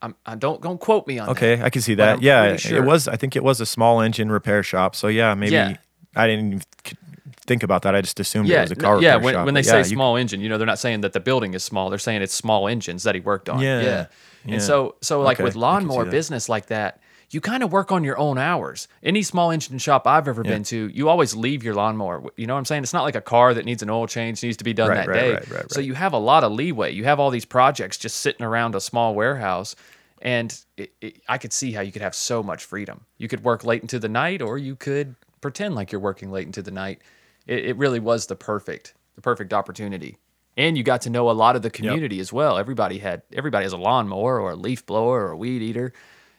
[0.00, 1.32] I'm, I don't don't quote me on that.
[1.32, 2.22] Okay, I can see that.
[2.22, 3.08] Yeah, pretty it was.
[3.08, 4.94] I think it was a small engine repair shop.
[4.94, 5.76] So yeah, maybe Yeah.
[6.14, 6.62] I didn't even
[7.48, 7.94] think about that.
[7.94, 9.14] I just assumed it was a no- car yeah.
[9.14, 9.46] repair When, shop.
[9.46, 11.54] when they say yeah, you- small engine, you know, they're not saying that the building
[11.54, 11.90] is small.
[11.90, 13.60] They're saying it's small engines that he worked on.
[13.60, 14.06] Yeah, yeah.
[14.44, 14.54] yeah.
[14.54, 17.00] And so, so like Okay, with I can see lawnmower business like that,
[17.30, 18.88] you kind of work on your own hours.
[19.02, 22.22] Any small engine shop I've ever been to, you always leave your lawnmower.
[22.36, 22.82] You know what I'm saying?
[22.84, 25.06] It's not like a car that needs an oil change needs to be done Right,
[25.06, 25.16] that right,
[25.48, 25.54] day.
[25.56, 26.92] right, So you have a lot of leeway.
[26.92, 29.76] You have all these projects just sitting around a small warehouse.
[30.22, 33.04] And it, it, I could see how you could have so much freedom.
[33.18, 36.46] You could work late into the night, or you could pretend like you're working late
[36.46, 37.02] into the night.
[37.46, 40.16] It, it really was the perfect, the perfect opportunity.
[40.56, 42.58] And you got to know a lot of the community as well.
[42.58, 45.92] Everybody had, everybody has a lawnmower or a leaf blower or a weed eater,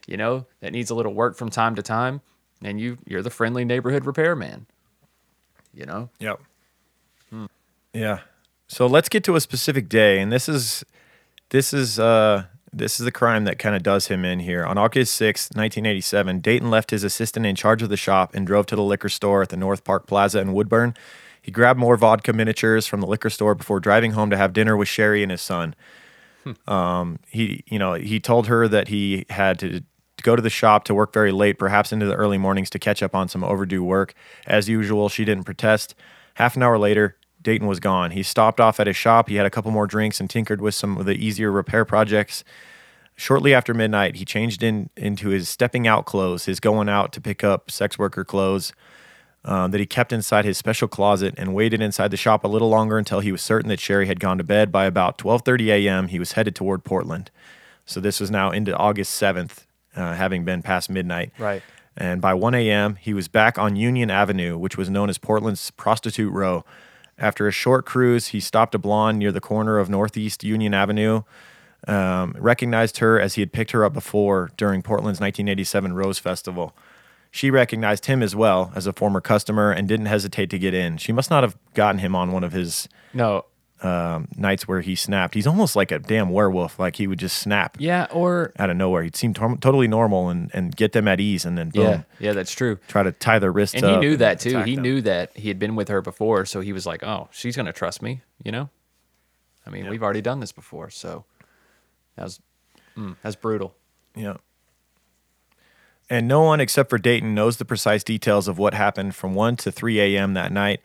[0.09, 2.21] you know, that needs a little work from time to time.
[2.63, 4.65] And you, you're the friendly neighborhood repairman.
[5.73, 6.41] You know, Yep.
[7.93, 8.19] Yeah.
[8.67, 10.83] So let's get to a specific day, and this is
[11.49, 14.65] this is uh, this is the crime that kind of does him in here.
[14.65, 18.67] On August 6, 1987, Dayton left his assistant in charge of the shop and drove
[18.67, 20.93] to the liquor store at the North Park Plaza in Woodburn.
[21.41, 24.77] He grabbed more vodka miniatures from the liquor store before driving home to have dinner
[24.77, 25.73] with Sherry and his son.
[26.67, 29.81] Um, he, you know, he told her that he had to
[30.19, 32.79] to go to the shop to work very late, perhaps into the early mornings to
[32.79, 34.13] catch up on some overdue work.
[34.45, 35.95] As usual, she didn't protest.
[36.35, 38.11] Half an hour later, Dayton was gone.
[38.11, 39.29] He stopped off at his shop.
[39.29, 42.43] He had a couple more drinks and tinkered with some of the easier repair projects.
[43.15, 47.21] Shortly after midnight, he changed in into his stepping out clothes, his going out to
[47.21, 48.73] pick up sex worker clothes
[49.45, 52.69] um, that he kept inside his special closet, and waited inside the shop a little
[52.69, 54.71] longer until he was certain that Sherry had gone to bed.
[54.71, 57.31] By about 12:30 a.m., he was headed toward Portland.
[57.85, 59.65] So this was now into August 7th,
[59.95, 61.31] uh, having been past midnight.
[61.37, 61.61] Right.
[61.97, 65.71] And by 1 a.m., he was back on Union Avenue, which was known as Portland's
[65.71, 66.63] Prostitute Row.
[67.17, 71.23] After a short cruise, he stopped a blonde near the corner of Northeast Union Avenue,
[71.87, 76.73] um, recognized her as he had picked her up before during Portland's 1987 Rose Festival.
[77.31, 80.97] She recognized him as well as a former customer and didn't hesitate to get in.
[80.97, 83.45] She must not have gotten him on one of his No.
[83.81, 85.33] Um, nights where he snapped.
[85.33, 86.77] He's almost like a damn werewolf.
[86.79, 89.03] Like he would just snap Yeah, or out of nowhere.
[89.03, 92.01] He'd seem to- totally normal and, and get them at ease and then boom, yeah,
[92.19, 92.77] yeah, that's true.
[92.87, 94.59] try to tie their wrists And he knew that too.
[94.63, 94.83] He them.
[94.83, 97.73] knew that he had been with her before, so he was like, "Oh, she's gonna
[97.73, 98.69] trust me," you know.
[99.65, 101.25] I mean, we've already done this before, so
[102.15, 102.39] that was
[102.97, 103.75] mm, that's brutal.
[104.15, 104.37] Yeah.
[106.09, 109.57] And no one except for Dayton knows the precise details of what happened from 1
[109.57, 110.33] to 3 a.m.
[110.33, 110.81] that night.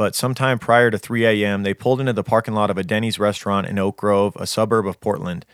[0.00, 3.18] But sometime prior to 3 a.m., they pulled into the parking lot of a Denny's
[3.18, 5.44] restaurant in Oak Grove, a suburb of Portland.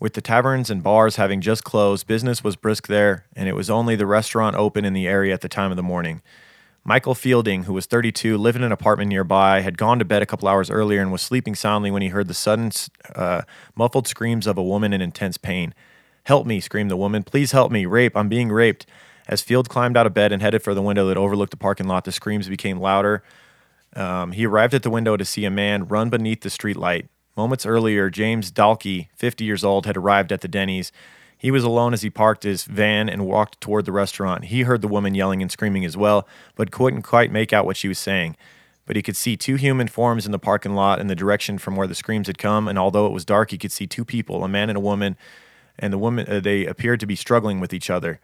[0.00, 3.68] With the taverns and bars having just closed, business was brisk there, and it was
[3.68, 6.22] only the restaurant open in the area at the time of the morning.
[6.82, 10.26] Michael Fielding, who was 32, lived in an apartment nearby, had gone to bed a
[10.26, 12.72] couple hours earlier and was sleeping soundly when he heard the sudden,
[13.14, 13.42] uh,
[13.76, 15.74] muffled screams of a woman in intense pain.
[16.24, 17.22] Help me, screamed the woman.
[17.22, 17.84] Please help me.
[17.84, 18.16] Rape.
[18.16, 18.86] I'm being raped.
[19.28, 21.88] As Field climbed out of bed and headed for the window that overlooked the parking
[21.88, 23.22] lot, the screams became louder.
[23.94, 27.08] Um, he arrived at the window to see a man run beneath the streetlight.
[27.36, 30.92] Moments earlier, James Dalkey, 50 years old, had arrived at the Denny's.
[31.36, 34.44] He was alone as he parked his van and walked toward the restaurant.
[34.44, 37.76] He heard the woman yelling and screaming as well, but couldn't quite make out what
[37.76, 38.36] she was saying.
[38.86, 41.74] But he could see two human forms in the parking lot in the direction from
[41.74, 44.44] where the screams had come, and although it was dark, he could see two people,
[44.44, 45.16] a man and a woman,
[45.78, 48.20] and the woman uh, they appeared to be struggling with each other.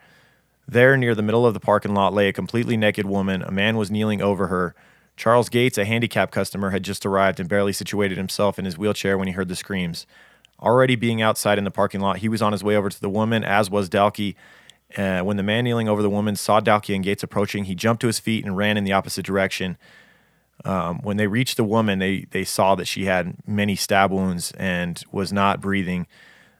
[0.69, 3.43] There, near the middle of the parking lot, lay a completely naked woman.
[3.43, 4.75] A man was kneeling over her.
[5.19, 9.19] Charles Gates, a handicap customer, had just arrived and barely situated himself in his wheelchair
[9.19, 10.07] when he heard the screams.
[10.61, 13.11] Already being outside in the parking lot, he was on his way over to the
[13.11, 14.37] woman, as was Dalkey.
[14.97, 18.01] Uh, when the man kneeling over the woman saw Dalkey and Gates approaching, he jumped
[18.01, 19.77] to his feet and ran in the opposite direction.
[20.65, 24.53] Um, when they reached the woman, they, they saw that she had many stab wounds
[24.53, 26.07] and was not breathing.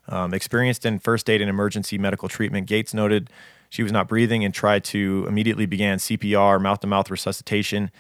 [0.09, 3.31] Um, experienced in first aid and emergency medical treatment, Gates noted
[3.71, 7.93] she was not breathing and tried to immediately began CPR, mouth to mouth resuscitation.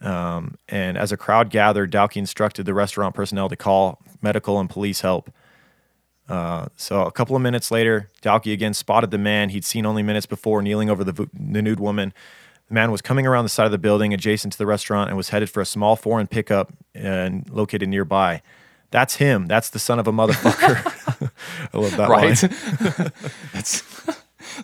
[0.00, 4.70] Um, and as a crowd gathered, Dalkey instructed the restaurant personnel to call medical and
[4.70, 5.30] police help.
[6.28, 10.02] Uh, so a couple of minutes later, Dalkey again spotted the man he'd seen only
[10.02, 12.12] minutes before kneeling over the, vo- the nude woman.
[12.68, 15.16] The man was coming around the side of the building adjacent to the restaurant and
[15.16, 18.42] was headed for a small foreign pickup and located nearby.
[18.90, 19.46] That's him.
[19.46, 21.30] That's the son of a motherfucker.
[21.72, 22.42] I love that Right?
[22.42, 23.12] line.
[23.54, 23.82] that's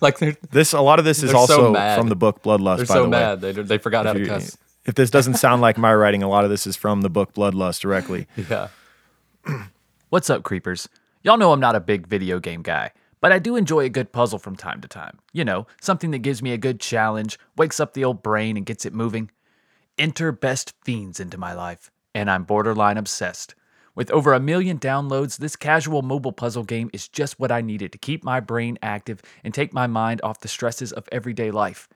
[0.02, 0.18] like
[0.50, 2.76] This a lot of this is They're so also from the book Bloodlust.
[2.76, 3.10] they're by so the way.
[3.10, 4.56] mad they they forgot how to cuss.
[4.84, 7.32] If this doesn't sound like my writing, a lot of this is from the book
[7.32, 8.26] Bloodlust directly.
[8.50, 8.68] Yeah.
[10.10, 10.88] What's up, creepers?
[11.22, 14.12] Y'all know I'm not a big video game guy, but I do enjoy a good
[14.12, 15.18] puzzle from time to time.
[15.32, 18.66] You know, something that gives me a good challenge, wakes up the old brain, and
[18.66, 19.30] gets it moving.
[19.96, 23.54] Enter Best Fiends into my life, and I'm borderline obsessed.
[23.94, 27.92] With over a million downloads, this casual mobile puzzle game is just what I needed
[27.92, 31.88] to keep my brain active and take my mind off the stresses of everyday life.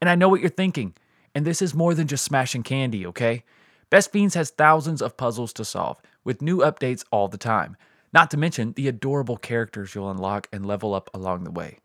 [0.00, 0.94] And I know what you're thinking.
[1.34, 3.44] And this is more than just smashing candy, okay?
[3.90, 7.76] Best Fiends has thousands of puzzles to solve, with new updates all the time.
[8.12, 11.78] Not to mention the adorable characters you'll unlock and level up along the way.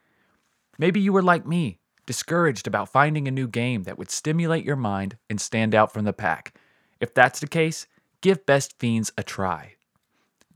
[0.77, 4.75] Maybe you were like me, discouraged about finding a new game that would stimulate your
[4.75, 6.55] mind and stand out from the pack.
[6.99, 7.87] If that's the case,
[8.21, 9.73] give Best Fiends a try.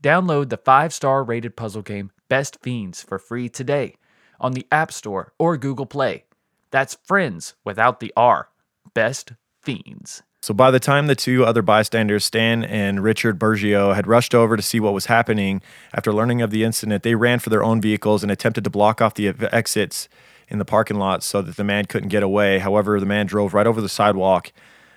[0.02, 3.96] Download the five star rated puzzle game Best Fiends for free today
[4.40, 6.24] on the App Store or Google Play.
[6.70, 8.48] That's friends without the R.
[8.94, 9.32] Best
[9.62, 10.22] Fiends.
[10.42, 14.56] So by the time the two other bystanders, Stan and Richard Bergio, had rushed over
[14.56, 15.60] to see what was happening
[15.92, 19.02] after learning of the incident, they ran for their own vehicles and attempted to block
[19.02, 20.08] off the exits
[20.48, 22.58] in the parking lot so that the man couldn't get away.
[22.58, 24.50] However, the man drove right over the sidewalk,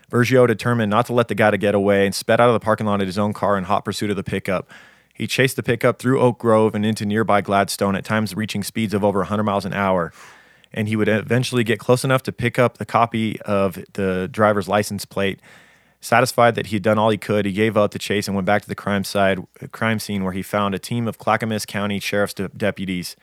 [0.09, 2.59] Bergio determined not to let the guy to get away and sped out of the
[2.59, 4.69] parking lot in his own car in hot pursuit of the pickup.
[5.13, 8.93] He chased the pickup through Oak Grove and into nearby Gladstone, at times reaching speeds
[8.93, 10.11] of over 100 miles an hour.
[10.73, 14.67] And he would eventually get close enough to pick up the copy of the driver's
[14.67, 15.39] license plate.
[16.01, 18.45] Satisfied that he had done all he could, he gave up the chase and went
[18.45, 19.39] back to the crime side,
[19.71, 23.15] crime scene, where he found a team of Clackamas County Sheriff's de- deputies.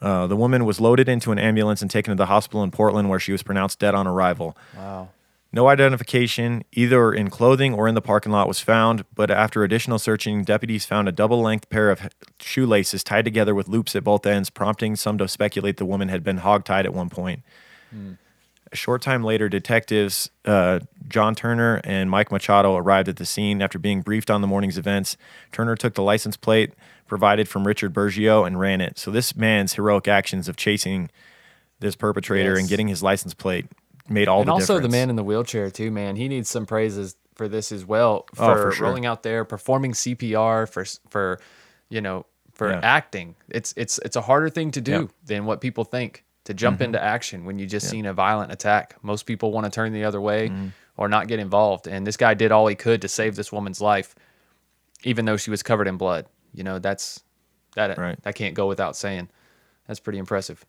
[0.00, 3.08] Uh, the woman was loaded into an ambulance and taken to the hospital in Portland,
[3.08, 4.56] where she was pronounced dead on arrival.
[4.76, 5.10] Wow.
[5.54, 10.00] No identification, either in clothing or in the parking lot, was found, but after additional
[10.00, 12.08] searching, deputies found a double length pair of
[12.40, 16.24] shoelaces tied together with loops at both ends, prompting some to speculate the woman had
[16.24, 17.44] been hogtied at one point.
[18.72, 23.62] A short time later, detectives uh, John Turner and Mike Machado arrived at the scene
[23.62, 25.16] after being briefed on the morning's events.
[25.52, 26.72] Turner took the license plate
[27.06, 28.98] provided from Richard Bergio and ran it.
[28.98, 31.10] So, this man's heroic actions of chasing
[31.78, 33.66] this perpetrator and getting his license plate
[34.08, 34.92] made all the and the also difference.
[34.92, 36.16] the man in the wheelchair too, man.
[36.16, 38.26] He needs some praises for this as well.
[38.34, 38.86] For, Oh, for sure.
[38.86, 41.40] rolling out there, performing CPR, for for
[41.88, 42.80] you know for Yeah.
[42.82, 43.34] acting.
[43.48, 46.24] It's it's it's a harder thing to do than what people think.
[46.44, 46.84] To jump Mm-hmm.
[46.84, 48.96] into action when you just seen a violent attack.
[49.02, 50.68] Most people want to turn the other way Mm-hmm.
[50.98, 51.86] or not get involved.
[51.88, 54.14] And this guy did all he could to save this woman's life,
[55.04, 56.26] even though she was covered in blood.
[56.52, 57.22] You know that's
[57.76, 58.22] that Right.
[58.24, 59.30] that can't go without saying.
[59.88, 60.64] That's pretty impressive.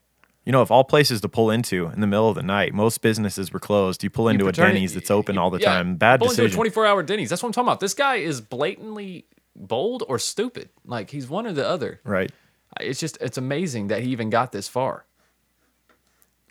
[0.45, 3.01] You know, of all places to pull into in the middle of the night, most
[3.01, 4.03] businesses were closed.
[4.03, 5.95] You pull into a Paternity- Denny's that's open all the yeah, time.
[5.95, 6.55] Bad pull into a decision.
[6.55, 7.29] 24 hour Denny's.
[7.29, 7.79] That's what I'm talking about.
[7.79, 9.25] This guy is blatantly
[9.55, 10.69] bold or stupid.
[10.85, 11.99] Like he's one or the other.
[12.03, 12.31] right.
[12.79, 15.05] It's just it's amazing that he even got this far.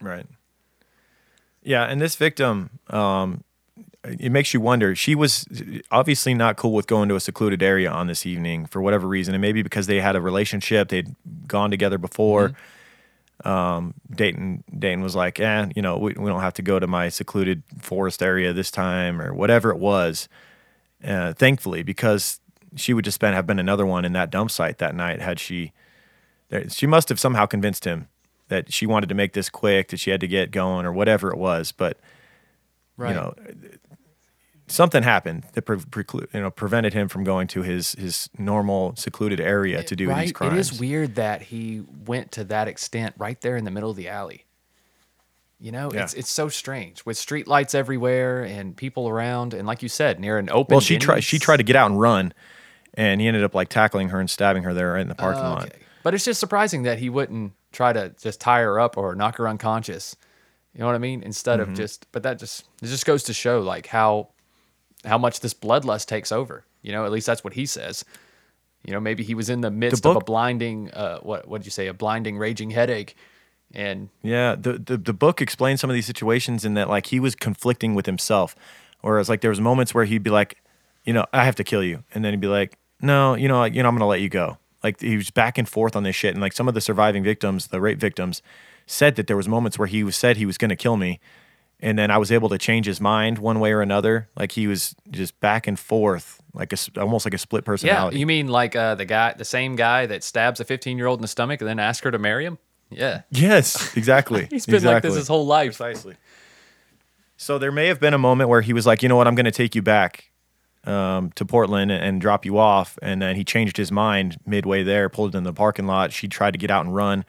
[0.01, 0.27] Right.
[1.63, 3.45] Yeah, and this victim, um,
[4.05, 4.95] it makes you wonder.
[4.95, 5.47] She was
[5.91, 9.35] obviously not cool with going to a secluded area on this evening for whatever reason,
[9.35, 11.15] and maybe because they had a relationship, they'd
[11.47, 12.53] gone together before.
[13.45, 16.87] Um, Dayton, Dayton was like, "Eh, you know, we, we don't have to go to
[16.87, 20.29] my secluded forest area this time, or whatever it was."
[21.05, 22.41] Uh, thankfully, because
[22.77, 25.39] she would just been have been another one in that dump site that night had
[25.41, 25.73] she.
[26.69, 28.09] She must have somehow convinced him
[28.49, 31.31] that she wanted to make this quick, that she had to get going, or whatever
[31.31, 31.73] it was.
[31.73, 31.99] But
[32.97, 33.09] Right.
[33.09, 33.35] you know,
[34.75, 38.95] something happened that pre- preclu- you know prevented him from going to his his normal
[38.97, 40.23] secluded area to do right.
[40.23, 40.55] these crimes.
[40.55, 43.97] It is weird that he went to that extent right there in the middle of
[43.97, 44.45] the alley.
[45.61, 46.03] You know, Yeah.
[46.03, 50.19] it's it's so strange with street lights everywhere and people around, and like you said,
[50.21, 50.75] near an open.
[50.75, 51.21] Well, she tried.
[51.21, 52.35] She tried to get out and run,
[52.95, 55.43] and he ended up like tackling her and stabbing her there right in the parking
[55.43, 55.67] lot.
[55.67, 55.79] Okay.
[56.03, 59.37] But it's just surprising that he wouldn't try to just tie her up or knock
[59.39, 60.17] her unconscious.
[60.75, 61.23] You know what I mean?
[61.23, 61.71] Instead Mm-hmm.
[61.71, 64.29] of just, but that just it just goes to show like how
[65.05, 66.65] how much this bloodlust takes over.
[66.83, 68.05] You know, at least that's what he says.
[68.85, 71.67] You know, maybe he was in the midst of a blinding, uh, what what did
[71.67, 73.17] you say, a blinding, raging headache,
[73.73, 77.19] and Yeah, the, the the book explains some of these situations in that like he
[77.19, 78.55] was conflicting with himself,
[79.01, 80.59] whereas like there was moments where he'd be like,
[81.05, 83.65] you know, I have to kill you, and then he'd be like, no, you know,
[83.65, 84.59] you know, I'm gonna let you go.
[84.83, 87.23] Like he was back and forth on this shit, and like some of the surviving
[87.23, 88.43] victims, the rape victims,
[88.87, 91.21] said that there was moments where he was said he was gonna kill me,
[91.81, 94.29] and then I was able to change his mind one way or another.
[94.37, 98.17] Like he was just back and forth, like a s almost like a split personality.
[98.17, 101.07] yeah, you mean like uh, the guy, the same guy that stabs a 15 year
[101.07, 102.59] old in the stomach and then asks her to marry him?
[102.91, 104.47] Yeah, yes, exactly.
[104.51, 105.79] he's been like this his whole life.
[105.79, 106.17] Precisely.
[107.37, 109.35] So there may have been a moment where he was like, you know what, I'm
[109.35, 110.31] going to take you back
[110.85, 114.83] um, to Portland and, and drop you off, and then he changed his mind midway
[114.83, 116.13] there, pulled in the parking lot.
[116.13, 117.25] She tried to get out and run,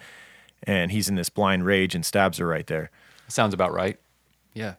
[0.64, 2.92] and he's in this blind rage and stabs her right there.
[3.28, 3.98] Sounds about right.
[4.56, 4.76] Yeah.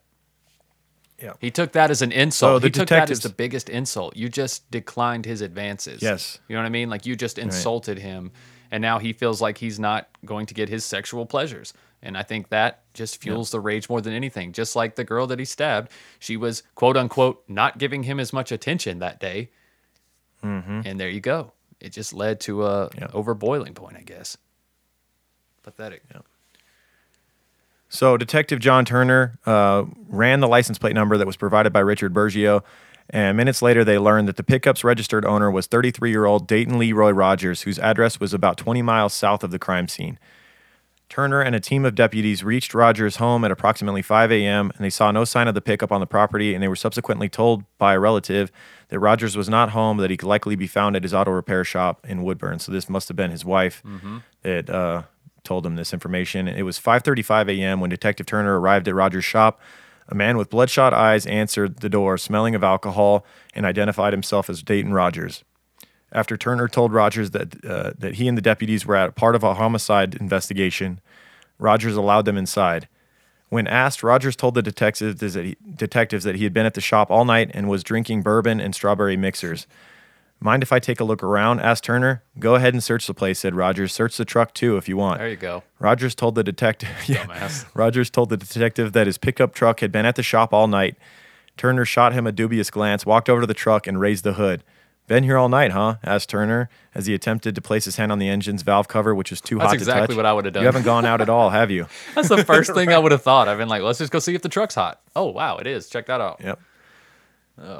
[1.23, 1.35] Yeah.
[1.41, 2.57] He took that as an insult.
[2.57, 4.17] So the he took that as the biggest insult.
[4.17, 6.03] You just declined his advances.
[6.03, 6.39] Yes.
[6.49, 6.91] You know what I mean?
[6.91, 8.33] Like you just insulted him
[8.71, 11.73] and now he feels like he's not going to get his sexual pleasures.
[12.03, 14.53] And I think that just fuels the rage more than anything.
[14.53, 18.33] Just like the girl that he stabbed, she was quote unquote not giving him as
[18.33, 19.51] much attention that day.
[20.43, 21.53] And there you go.
[21.81, 22.99] It just led to a Mm-hmm.
[23.01, 23.09] Yeah.
[23.15, 24.37] over boiling point, I guess.
[25.65, 26.03] Pathetic.
[27.89, 32.13] So Detective John Turner uh, ran the license plate number that was provided by Richard
[32.13, 32.63] Bergio,
[33.11, 37.63] and minutes later they learned that the pickup's registered owner was 33-year-old Dayton Leroy Rogers,
[37.63, 40.19] whose address was about 20 miles south of the crime scene.
[41.09, 44.73] Turner and a team of deputies reached Rogers' home at approximately 5 a.m.
[44.75, 47.29] and they saw no sign of the pickup on the property, and they were subsequently
[47.29, 48.51] told by a relative
[48.89, 51.63] that Rogers was not home, that he could likely be found at his auto repair
[51.63, 52.59] shop in Woodburn.
[52.59, 53.83] So this must have been his wife
[54.43, 55.03] that uh,
[55.47, 56.49] told him this information.
[56.49, 57.81] It was 5:35 a.m.
[57.81, 59.61] when Detective Turner arrived at Rogers' shop.
[60.09, 63.25] A man with bloodshot eyes answered the door, smelling of alcohol,
[63.55, 65.43] and identified himself as Dayton Rogers.
[66.13, 69.43] After Turner told Rogers that uh, that he and the deputies were at part of
[69.43, 71.01] a homicide investigation,
[71.59, 72.89] Rogers allowed them inside.
[73.49, 76.81] When asked, Rogers told the detectives that, he, detectives that he had been at the
[76.81, 79.67] shop all night and was drinking bourbon and strawberry mixers.
[80.39, 81.61] Mind if I take a look around?
[81.61, 82.23] asked Turner.
[82.39, 83.93] Go ahead and search the place, said Rogers.
[83.93, 85.19] Search the truck too if you want.
[85.19, 85.63] There you go.
[85.79, 86.89] Rogers told the detective.
[87.09, 90.67] Yeah, Rogers told the detective that his pickup truck had been at the shop all
[90.69, 90.97] night.
[91.57, 94.63] Turner shot him a dubious glance, walked over to the truck, and raised the hood.
[95.07, 95.97] Been here all night, huh?
[96.03, 99.31] asked Turner as he attempted to place his hand on the engine's valve cover, which
[99.31, 99.87] was too That's hot exactly to touch.
[99.87, 100.63] That's exactly what I would've done.
[100.63, 101.87] You haven't gone out at all, have you?
[102.15, 103.47] That's the first thing I would have thought.
[103.49, 105.01] I've been like, let's just go see if the truck's hot.
[105.15, 105.89] Oh wow, it is.
[105.89, 106.41] Check that out.
[106.43, 106.61] Yep.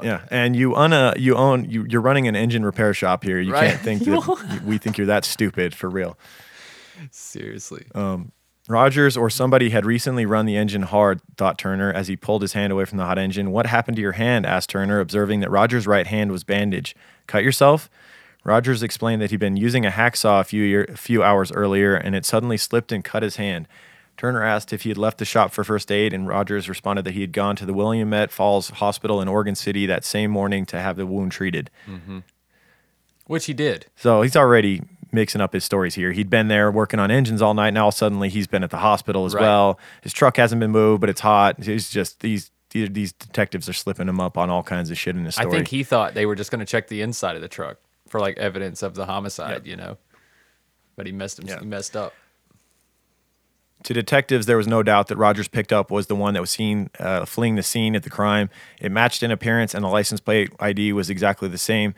[0.03, 3.39] Yeah, and you own a you own you you're running an engine repair shop here.
[3.39, 3.69] You Right.
[3.71, 6.17] can't think that we think you're that stupid for real.
[7.11, 7.85] Seriously.
[7.93, 8.31] Um,
[8.69, 12.51] Rogers or somebody had recently run the engine hard, thought Turner as he pulled his
[12.53, 13.51] hand away from the hot engine.
[13.51, 14.45] What happened to your hand?
[14.45, 16.97] asked Turner, observing that Rogers' right hand was bandaged.
[17.27, 17.89] Cut yourself?
[18.43, 21.95] Rogers explained that he'd been using a hacksaw a few, year, a few hours earlier
[21.95, 23.67] and it suddenly slipped and cut his hand.
[24.17, 27.13] Turner asked if he had left the shop for first aid, and Rogers responded that
[27.13, 30.79] he had gone to the Willamette Falls Hospital in Oregon City that same morning to
[30.79, 31.69] have the wound treated.
[31.87, 32.19] Mm-hmm.
[33.27, 33.85] Which he did.
[33.95, 36.11] So he's already mixing up his stories here.
[36.13, 37.73] He'd been there working on engines all night.
[37.73, 39.41] Now suddenly he's been at the hospital as Right.
[39.41, 39.79] well.
[40.01, 41.63] His truck hasn't been moved, but it's hot.
[41.63, 45.25] He's just these these, detectives are slipping him up on all kinds of shit in
[45.25, 45.47] his story.
[45.47, 47.77] I think he thought they were just going to check the inside of the truck
[48.07, 49.97] for like evidence of the homicide, you know.
[50.95, 51.47] But he messed him.
[51.47, 51.59] Yeah.
[51.59, 52.13] He messed up.
[53.83, 56.51] To detectives, there was no doubt that Rogers picked up was the one that was
[56.51, 58.49] seen uh, fleeing the scene at the crime.
[58.79, 61.93] It matched in appearance, and the license plate ID was exactly the same.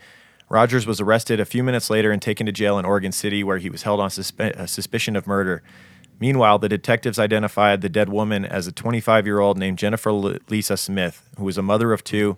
[0.48, 3.58] Rogers was arrested a few minutes later and taken to jail in Oregon City, where
[3.58, 5.62] he was held on uh, suspicion of murder.
[6.18, 10.76] Meanwhile, the detectives identified the dead woman as a 25 year old named Jennifer Lisa
[10.76, 12.36] Smith, who was a mother of two.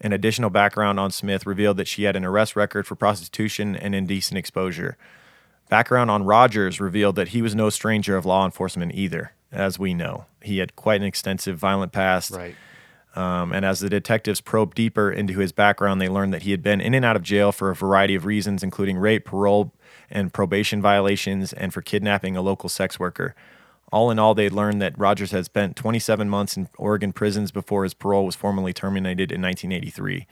[0.00, 3.94] An additional background on Smith revealed that she had an arrest record for prostitution and
[3.94, 4.98] indecent exposure.
[5.68, 9.94] Background on Rogers revealed that he was no stranger of law enforcement either, as we
[9.94, 10.26] know.
[10.42, 12.30] He had quite an extensive violent past.
[12.32, 12.54] Right.
[13.16, 16.62] Um, and as the detectives probed deeper into his background, they learned that he had
[16.62, 19.72] been in and out of jail for a variety of reasons, including rape, parole,
[20.10, 23.34] and probation violations, and for kidnapping a local sex worker.
[23.92, 27.84] All in all, they learned that Rogers had spent 27 months in Oregon prisons before
[27.84, 30.26] his parole was formally terminated in 1983.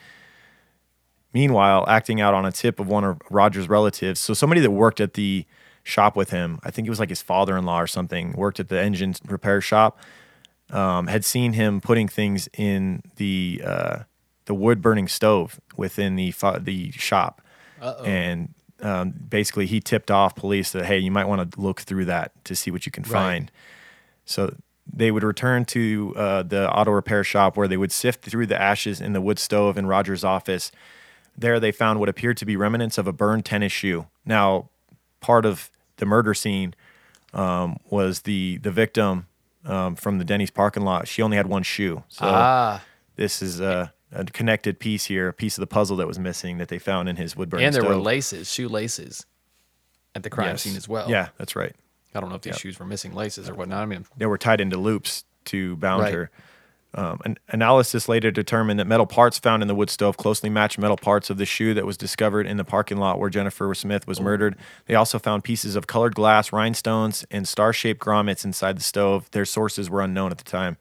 [1.35, 5.01] Meanwhile, acting out on a tip of one of Rogers' relatives, so somebody that worked
[5.01, 5.47] at the
[5.83, 8.61] shop with him, I think it was like his father in law or something, worked
[8.61, 9.99] at the engine repair shop,
[10.70, 13.99] um, had seen him putting things in the uh,
[14.45, 17.41] the wood burning stove within the the shop,
[18.05, 22.05] and um, basically he tipped off police that hey, you might want to look through
[22.07, 23.12] that to see what you can Right.
[23.12, 23.51] find.
[24.24, 24.55] So
[24.93, 28.61] they would return to uh, the auto repair shop where they would sift through the
[28.61, 30.72] ashes in the wood stove in Roger's office.
[31.37, 34.07] There, they found what appeared to be remnants of a burned tennis shoe.
[34.24, 34.68] Now,
[35.20, 36.74] part of the murder scene
[37.33, 39.26] um, was the the victim
[39.64, 41.09] um, from the Denny's parking lot.
[41.09, 42.85] She only had one shoe, so ah,
[43.16, 46.59] this is a, a connected piece here, a piece of the puzzle that was missing
[46.59, 49.24] that they found in his wood and there were laces, shoe laces,
[50.14, 50.62] at the crime Yes.
[50.62, 51.09] scene as well.
[51.11, 51.74] Yeah, that's right.
[52.14, 53.83] I don't know if these shoes were missing laces or whatnot.
[53.83, 56.12] I mean, they were tied into loops to bound Right.
[56.12, 56.30] her.
[56.95, 60.78] Um, an analysis later determined that metal parts found in the wood stove closely matched
[60.78, 64.07] metal parts of the shoe that was discovered in the parking lot where Jennifer Smith
[64.07, 64.57] was murdered.
[64.86, 69.30] They also found pieces of colored glass, rhinestones, and star shaped grommets inside the stove.
[69.30, 70.76] Their sources were unknown at the time.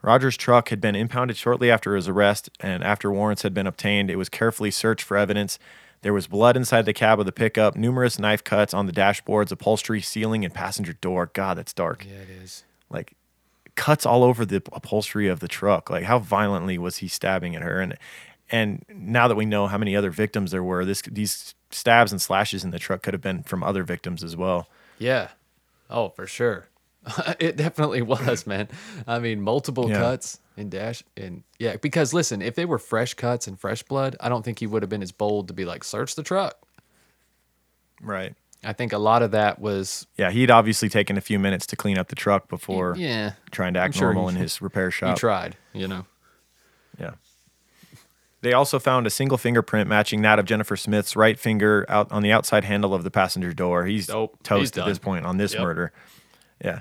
[0.00, 4.10] Rogers' truck had been impounded shortly after his arrest, and after warrants had been obtained,
[4.10, 5.58] it was carefully searched for evidence.
[6.00, 9.52] There was blood inside the cab of the pickup, numerous knife cuts on the dashboards,
[9.52, 11.30] upholstery, ceiling, and passenger door.
[11.32, 12.64] God, that's dark yeah, it is.
[12.90, 13.12] like
[13.74, 15.90] cuts all over the upholstery of the truck.
[15.90, 17.80] Like how violently was he stabbing at her?
[17.80, 17.96] And
[18.50, 22.20] and now that we know how many other victims there were, this these stabs and
[22.20, 24.68] slashes in the truck could have been from other victims as well.
[24.98, 25.28] Yeah.
[25.88, 26.68] Oh, for sure.
[27.40, 28.68] it definitely was, man.
[29.06, 29.98] I mean, multiple Yeah.
[29.98, 34.16] cuts in dash and yeah, because listen, if they were fresh cuts and fresh blood,
[34.20, 36.58] I don't think he would have been as bold to be like, search the truck.
[38.02, 38.34] Right.
[38.64, 41.76] I think a lot of that was Yeah, he'd obviously taken a few minutes to
[41.76, 43.32] clean up the truck before yeah.
[43.50, 45.16] trying to act sure normal he- in his repair shop.
[45.16, 46.06] He tried, you know.
[46.98, 47.12] Yeah.
[48.40, 52.22] They also found a single fingerprint matching that of Jennifer Smith's right finger out on
[52.22, 53.86] the outside handle of the passenger door.
[53.86, 55.62] He's Nope, he's toast at this point on this Yep.
[55.62, 55.92] murder.
[56.64, 56.80] Yeah.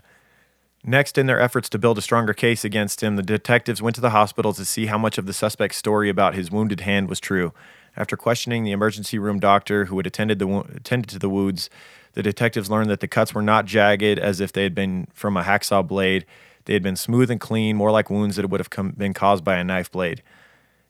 [0.84, 4.02] Next, in their efforts to build a stronger case against him, the detectives went to
[4.02, 7.20] the hospital to see how much of the suspect's story about his wounded hand was
[7.20, 7.54] true.
[7.98, 11.70] After questioning the emergency room doctor who had attended the attended to the wounds,
[12.14, 15.38] the detectives learned that the cuts were not jagged as if they had been from
[15.38, 16.26] a hacksaw blade.
[16.66, 19.44] They had been smooth and clean, more like wounds that would have come, been caused
[19.44, 20.22] by a knife blade.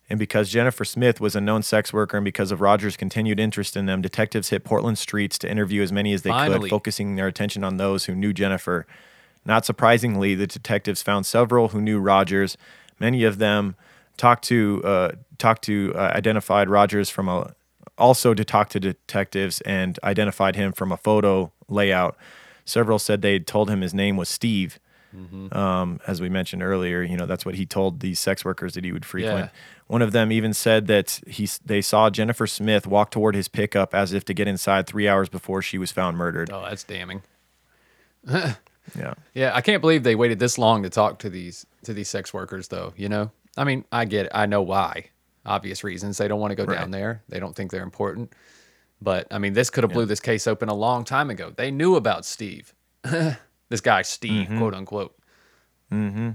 [0.10, 3.78] And because Jennifer Smith was a known sex worker and because of Rogers' continued interest
[3.78, 6.62] in them, detectives hit Portland streets to interview as many as they Finally.
[6.62, 8.86] could, focusing their attention on those who knew Jennifer.
[9.45, 12.58] Not surprisingly, the detectives found several who knew Rogers.
[12.99, 13.76] Many of them
[14.22, 17.54] talked to uh, talked to uh, identified Rogers from a
[17.98, 22.16] also to talk to detectives and identified him from a photo layout.
[22.64, 24.80] Several said they told him his name was Steve.
[25.52, 28.86] Um, as we mentioned earlier, you know that's what he told these sex workers that
[28.86, 29.48] he would frequent.
[29.48, 29.60] Yeah.
[29.88, 33.94] One of them even said that he they saw Jennifer Smith walk toward his pickup
[33.94, 36.50] as if to get inside three hours before she was found murdered.
[36.54, 37.24] Oh, that's damning.
[38.98, 42.10] Yeah, Yeah, I can't believe they waited this long to talk to these to these
[42.10, 43.32] sex workers though, you know?
[43.58, 44.32] I mean, I get it.
[44.34, 45.10] I know why.
[45.45, 46.18] Obvious reasons.
[46.18, 46.80] They don't want to go Right.
[46.80, 47.24] down there.
[47.30, 48.34] They don't think they're important.
[49.02, 51.52] But I mean, this could have blew this case open a long time ago.
[51.56, 52.74] They knew about Steve.
[53.04, 55.18] this guy Steve, quote unquote.
[55.91, 56.32] Mm-hmm.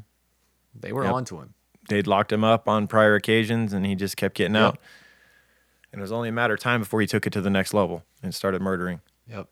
[0.78, 1.12] They were Yep.
[1.14, 1.54] onto him.
[1.88, 4.76] they'd locked him up on prior occasions, and he just kept getting out.
[5.92, 7.72] And it was only a matter of time before he took it to the next
[7.72, 9.00] level and started murdering.
[9.30, 9.48] Yep.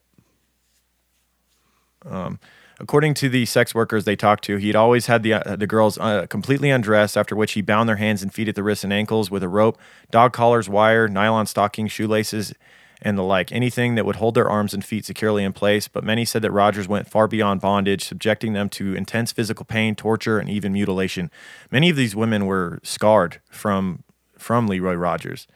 [2.80, 5.96] According to the sex workers they talked to, he'd always had the uh, the girls
[5.98, 7.16] uh, completely undressed.
[7.16, 9.48] After which he bound their hands and feet at the wrists and ankles with a
[9.48, 9.78] rope,
[10.10, 12.52] dog collars, wire, nylon stockings, shoelaces,
[13.00, 13.52] and the like.
[13.52, 15.86] Anything that would hold their arms and feet securely in place.
[15.86, 19.94] But many said that Rogers went far beyond bondage, subjecting them to intense physical pain,
[19.94, 21.30] torture, and even mutilation.
[21.70, 24.02] Many of these women were scarred from
[24.36, 25.46] from Leroy Rogers.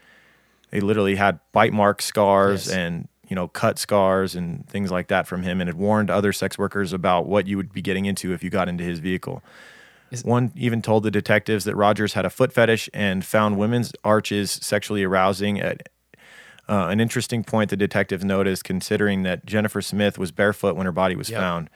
[0.71, 2.77] They literally had bite mark scars Yes.
[2.77, 6.33] and you know cut scars and things like that from him, and had warned other
[6.33, 9.43] sex workers about what you would be getting into if you got into his vehicle.
[10.11, 13.93] Is- One even told the detectives that Rogers had a foot fetish and found women's
[14.05, 15.61] arches sexually arousing.
[15.61, 15.89] At
[16.69, 20.93] uh, an interesting point the detectives noticed, considering that Jennifer Smith was barefoot when her
[20.93, 21.41] body was Yep.
[21.41, 21.71] found.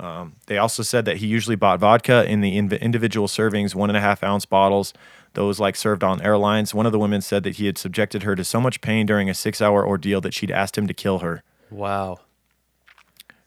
[0.00, 3.90] Um, they also said that he usually bought vodka in the inv- individual servings, one
[3.90, 4.92] and a half ounce bottles,
[5.34, 6.74] those like served on airlines.
[6.74, 9.28] One of the women said that he had subjected her to so much pain during
[9.28, 11.42] a six hour ordeal that she'd asked him to kill her.
[11.70, 12.20] Wow.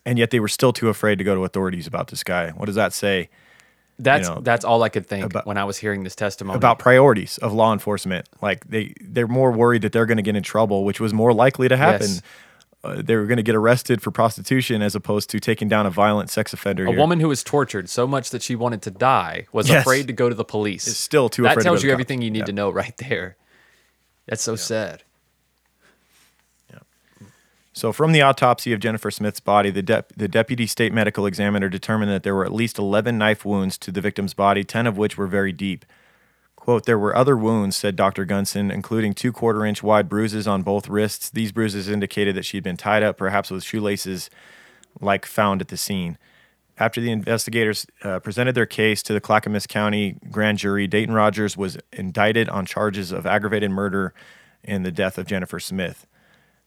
[0.06, 2.52] And yet they were still too afraid to go to authorities about this guy.
[2.52, 3.30] What does that say
[4.00, 6.56] That's know, that's all I could think about- when I was hearing this testimony.
[6.58, 8.28] about priorities of law enforcement?
[8.42, 11.34] Like they, they're more worried that they're going to get in trouble, which was more
[11.34, 12.08] likely to happen.
[12.08, 12.22] Yes.
[12.84, 15.90] Uh, they were going to get arrested for prostitution as opposed to taking down a
[15.90, 16.86] violent sex offender.
[16.86, 16.98] a here.
[17.00, 19.82] woman who was tortured so much that she wanted to die was Yes.
[19.82, 20.88] afraid to go to the police.
[20.88, 21.96] Is still too That afraid to go tells to you cops.
[21.96, 22.46] everything you need Yeah.
[22.46, 23.36] to know right there.
[24.28, 25.02] That's so sad.
[26.72, 26.80] Yeah.
[27.74, 31.70] So, from the autopsy of Jennifer Smith's body, the, dep- the deputy state medical examiner
[31.70, 34.98] determined that there were at least 11 knife wounds to the victim's body, 10 of
[34.98, 35.84] which were very deep.
[36.68, 38.26] Quote, there were other wounds, said Dr.
[38.26, 41.30] Gunson, including two quarter inch wide bruises on both wrists.
[41.30, 44.30] These bruises indicated that she had been tied up, perhaps with shoelaces
[44.99, 46.18] like found at the scene.
[46.78, 51.55] After the investigators uh, presented their case to the Clackamas County grand jury, Dayton Rogers
[51.55, 54.13] was indicted on charges of aggravated murder
[54.61, 56.05] and the death of Jennifer Smith.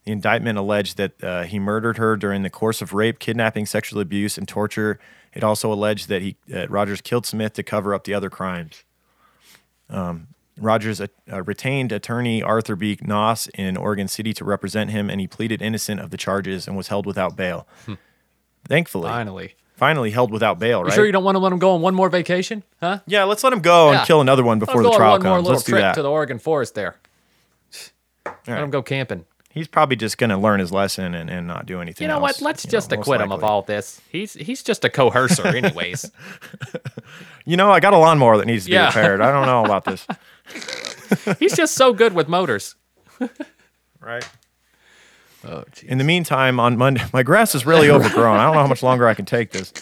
[0.05, 4.01] The indictment alleged that uh, he murdered her during the course of rape, kidnapping, sexual
[4.01, 4.99] abuse, and torture.
[5.35, 8.83] It also alleged that he that Rogers killed Smith to cover up the other crimes.
[9.91, 10.29] Um,
[10.59, 11.07] Rogers uh,
[11.45, 12.97] retained attorney Arthur B.
[12.97, 16.77] Noss in Oregon City to represent him, and he pleaded innocent of the charges and
[16.77, 17.67] was held without bail.
[18.69, 19.55] Thankfully, Finally.
[19.75, 20.81] finally held without bail.
[20.81, 20.93] You Right?
[20.95, 22.63] sure you don't want to let him go on one more vacation?
[22.81, 22.99] Huh?
[23.07, 23.99] yeah, let's let him go Yeah.
[24.01, 25.45] and kill another one before the on trial one more comes.
[25.45, 25.95] little Let's do trip that.
[25.95, 26.97] to the Oregon forest there.
[28.27, 28.63] Let right.
[28.63, 29.25] him go camping.
[29.53, 32.05] He's probably just going to learn his lesson and, and not do anything.
[32.05, 32.43] You know else, what?
[32.43, 34.01] Let's you know, just most acquit him of all this.
[34.11, 36.11] He's he's just a coercer, anyways.
[37.45, 38.93] You know, I got a lawnmower that needs to Yeah.
[38.93, 39.21] be repaired.
[39.21, 40.07] I don't know about this.
[41.41, 42.75] he's just so good with motors.
[44.03, 44.27] Right.
[45.47, 45.87] Oh, gee.
[45.89, 48.39] In the meantime, on Monday, my grass is really overgrown.
[48.39, 49.75] I don't know how much longer I can take this.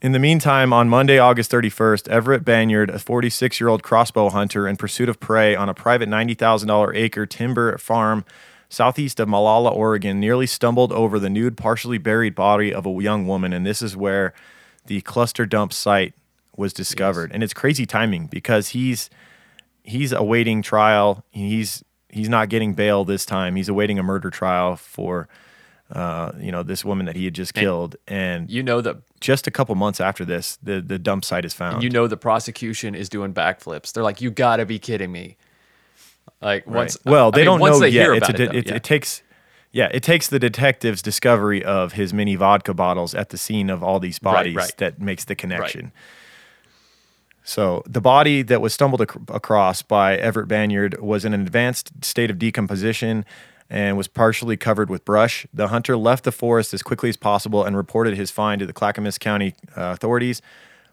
[0.00, 4.68] In the meantime, on Monday, August 31st, Everett Banyard, a 46 year old crossbow hunter
[4.68, 8.24] in pursuit of prey on a private $90,000 acre timber farm
[8.68, 13.26] southeast of Molalla, Oregon, nearly stumbled over the nude, partially buried body of a young
[13.26, 13.52] woman.
[13.52, 14.34] And this is where
[14.86, 16.14] the cluster dump site
[16.56, 17.32] was discovered.
[17.32, 19.10] And it's crazy timing because he's
[19.82, 21.24] he's awaiting trial.
[21.30, 23.56] He's he's not getting bail this time.
[23.56, 25.28] He's awaiting a murder trial for
[25.92, 27.96] uh, you know this woman that he had just killed.
[28.06, 31.54] And You know that just a couple months after this, the the dump site is
[31.54, 31.82] found.
[31.82, 33.92] you know the prosecution is doing backflips.
[33.92, 35.36] They're like, you got to be kidding me.
[36.42, 36.76] Like Right.
[36.76, 38.10] once, well, I they mean, don't know they yet.
[38.10, 38.74] It's a, it, it, yeah.
[38.76, 39.22] it takes
[39.72, 43.82] yeah, it takes the detective's discovery of his mini vodka bottles at the scene of
[43.82, 44.76] all these Right, bodies right.
[44.78, 45.92] that makes the connection.
[47.44, 52.04] So the body that was stumbled ac- across by Everett Banyard was in an advanced
[52.04, 53.24] state of decomposition
[53.70, 55.46] and was partially covered with brush.
[55.52, 58.72] The hunter left the forest as quickly as possible and reported his find to the
[58.72, 60.40] Clackamas County uh, authorities.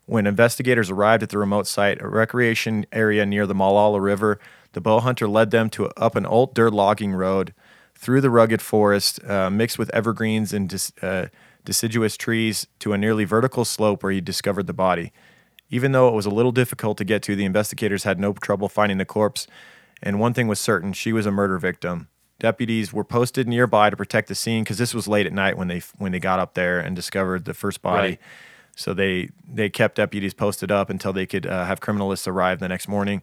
[0.06, 4.40] When investigators arrived at the remote site, a recreation area near the Molalla River,
[4.74, 7.54] the bow hunter led them to up an old dirt logging road
[7.96, 11.28] through the rugged forest, uh, mixed with evergreens and uh,
[11.64, 15.12] deciduous trees to a nearly vertical slope where he discovered the body.
[15.70, 18.70] Even though it was a little difficult to get to, the investigators had no trouble
[18.70, 19.48] finding the corpse,
[20.04, 22.10] and one thing was certain she was a murder victim.
[22.40, 25.68] Deputies were posted nearby to protect the scene because this was late at night when
[25.68, 28.10] they when they got up there and discovered the first body.
[28.10, 28.20] Right.
[28.76, 32.68] So they they kept deputies posted up until they could uh, have criminalists arrive the
[32.68, 33.22] next morning.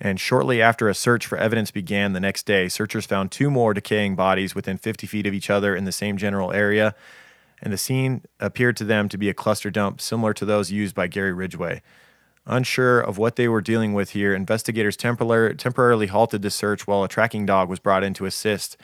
[0.00, 3.74] And shortly after a search for evidence began the next day, searchers found two more
[3.74, 6.94] decaying bodies within 50 feet of each other in the same general area.
[7.62, 10.94] And the scene appeared to them to be a cluster dump similar to those used
[10.94, 11.82] by Gary Ridgway.
[12.46, 17.04] Unsure of what they were dealing with here, investigators temporar- temporarily halted the search while
[17.04, 18.76] a tracking dog was brought in to assist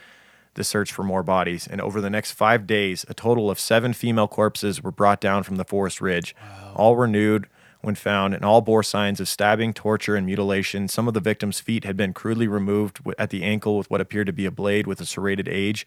[0.54, 1.66] the search for more bodies.
[1.66, 5.42] And over the next five days, a total of seven female corpses were brought down
[5.42, 6.34] from the forest ridge.
[6.74, 7.46] All were nude
[7.82, 10.88] when found, and all bore signs of stabbing, torture, and mutilation.
[10.88, 14.26] Some of the victims' feet had been crudely removed at the ankle with what appeared
[14.28, 15.86] to be a blade with a serrated edge,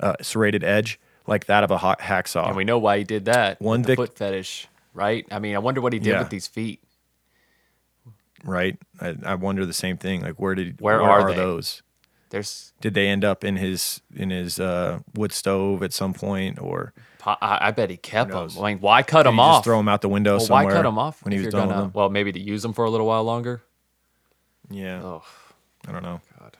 [0.00, 2.48] uh, serrated edge, like that of a ha- hacksaw.
[2.48, 3.60] And we know why he did that.
[3.60, 5.24] One vic- foot fetish, right?
[5.30, 6.18] I mean, I wonder what he did Yeah.
[6.20, 6.80] with these feet.
[8.44, 8.78] Right?
[9.00, 10.22] I, I wonder the same thing.
[10.22, 11.36] Like, where did Where are they?
[11.36, 11.82] those?
[12.30, 16.60] There's, Did they end up in his in his uh, wood stove at some point,
[16.60, 16.92] or
[17.26, 18.48] I, I bet he kept them.
[18.60, 19.56] I mean, why cut did them off?
[19.56, 20.66] just throw them out the window well, somewhere?
[20.66, 21.82] why cut them off when he was done gonna?
[21.82, 21.90] them?
[21.92, 23.62] Well, maybe to use them for a little while longer.
[24.70, 25.24] Yeah, Oh
[25.88, 26.20] I don't know.
[26.38, 26.56] God.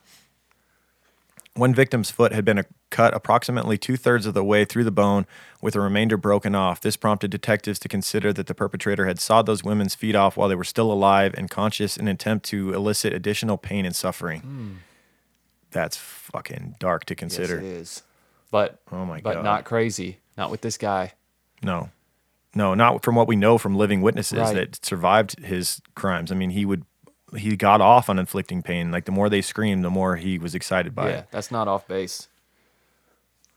[1.55, 4.93] One victim's foot had been a, cut approximately two thirds of the way through the
[4.93, 5.27] bone,
[5.61, 6.81] with the remainder broken off.
[6.81, 10.49] This prompted detectives to consider that the perpetrator had sawed those women's feet off while
[10.49, 14.41] they were still alive and conscious in an attempt to elicit additional pain and suffering.
[14.41, 14.73] Hmm.
[15.73, 17.57] That's fucking dark to consider.
[17.57, 18.03] Yes, it is.
[18.51, 19.45] But Oh my but God.
[19.45, 20.19] not crazy.
[20.37, 21.13] Not with this guy.
[21.63, 21.91] No,
[22.55, 24.55] no, not from what we know from living witnesses Right.
[24.55, 26.33] that survived his crimes.
[26.33, 26.85] I mean, he would
[27.37, 28.91] he got off on inflicting pain.
[28.91, 31.29] Like the more they screamed, the more he was excited by yeah, it.
[31.31, 32.29] that's not off base.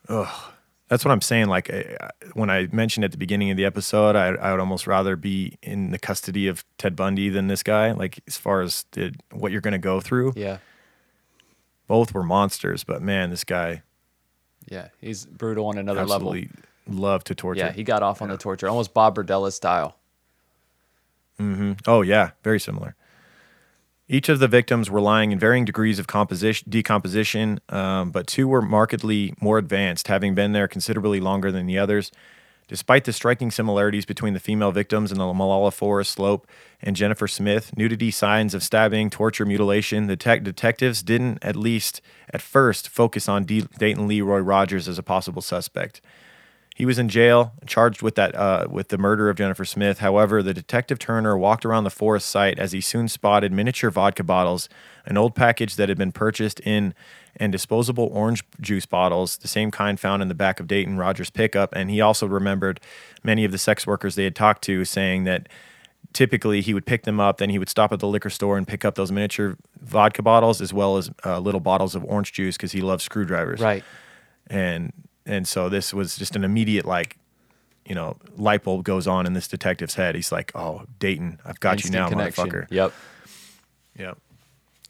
[0.08, 1.48] That's what I'm saying.
[1.48, 4.86] Like I- when I mentioned at the beginning of the episode, I, I would almost
[4.86, 7.92] rather be in the custody of Ted Bundy than this guy.
[7.94, 10.58] Like as far as the, what you're going to go through, Yeah,
[11.88, 12.84] both were monsters.
[12.84, 13.82] But man, this guy
[14.70, 16.30] yeah, he's brutal on another level.
[16.34, 16.50] absolutely
[16.88, 17.60] loved to torture.
[17.60, 19.98] Yeah, he got off on the torture, almost Bob Berdella style.
[21.40, 21.74] Mm-hmm.
[21.88, 22.96] Oh yeah, very similar.
[24.10, 28.48] Each of the victims were lying in varying degrees of composition, decomposition, um, but two
[28.48, 32.12] were markedly more advanced, having been there considerably longer than the others.
[32.68, 36.48] Despite the striking similarities between the female victims in the Molalla Forest Slope
[36.82, 42.02] and Jennifer Smith, nudity, signs of stabbing, torture, mutilation, the detectives didn't, at least
[42.34, 46.02] at first, focus on D- Dayton Leroy Rogers as a possible suspect.
[46.76, 50.00] He was in jail, charged with that uh, with the murder of Jennifer Smith.
[50.00, 54.24] However, the detective Turner walked around the forest site as he soon spotted miniature vodka
[54.24, 54.70] bottles,
[55.06, 56.96] an old package that had been purchased in,
[57.36, 61.30] and disposable orange juice bottles, the same kind found in the back of Dayton Rogers'
[61.30, 61.74] pickup.
[61.76, 62.80] And he also remembered
[63.24, 65.50] many of the sex workers they had talked to, saying that
[66.12, 68.68] typically he would pick them up, then he would stop at the liquor store and
[68.68, 72.56] pick up those miniature vodka bottles as well as uh, little bottles of orange juice
[72.58, 73.84] because he loves screwdrivers Right.
[74.48, 74.92] and
[75.26, 77.18] and so this was just an immediate like
[77.86, 80.16] you know light bulb goes on in this detective's head.
[80.16, 82.46] He's like oh dayton i've got Instant you now connection.
[82.46, 82.68] motherfucker.
[82.70, 82.94] Yep.
[83.98, 84.18] yep.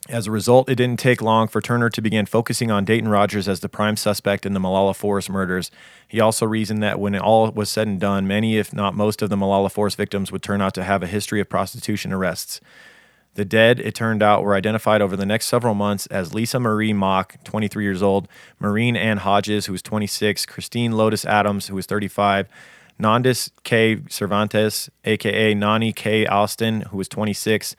[0.08, 3.48] As a result it didn't take long for turner to begin focusing on dayton rogers
[3.48, 5.70] as the prime suspect in the Molalla forest murders.
[6.06, 9.30] He also reasoned that when all was said and done many if not most of
[9.30, 12.60] the Molalla forest victims would turn out to have a history of prostitution arrests
[13.34, 16.92] the dead, it turned out, were identified over the next several months as Lisa Marie
[16.92, 18.28] Mock, 23 years old,
[18.58, 22.48] Maureen Ann Hodges, who was 26, Christine Lotus Adams, who was 35,
[23.00, 24.02] Nandis K.
[24.08, 26.26] Cervantes, aka Nani K.
[26.26, 27.74] Austin, who was 26,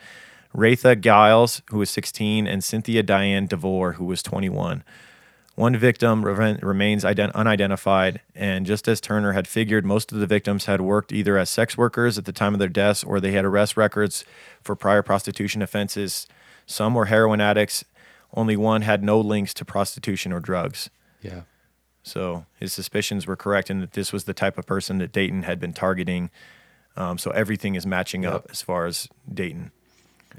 [0.53, 4.83] Ratha Giles, who was 16, and Cynthia Diane DeVore, who was 21.
[5.55, 10.27] One victim reven- remains ident- unidentified, and just as Turner had figured, most of the
[10.27, 13.31] victims had worked either as sex workers at the time of their deaths or they
[13.31, 14.25] had arrest records
[14.61, 16.27] for prior prostitution offenses.
[16.65, 17.85] Some were heroin addicts.
[18.33, 20.89] Only one had no links to prostitution or drugs.
[21.21, 21.41] Yeah.
[22.03, 25.43] So his suspicions were correct in that this was the type of person that Dayton
[25.43, 26.29] had been targeting.
[26.97, 29.71] Um, so everything is matching up as far as Dayton.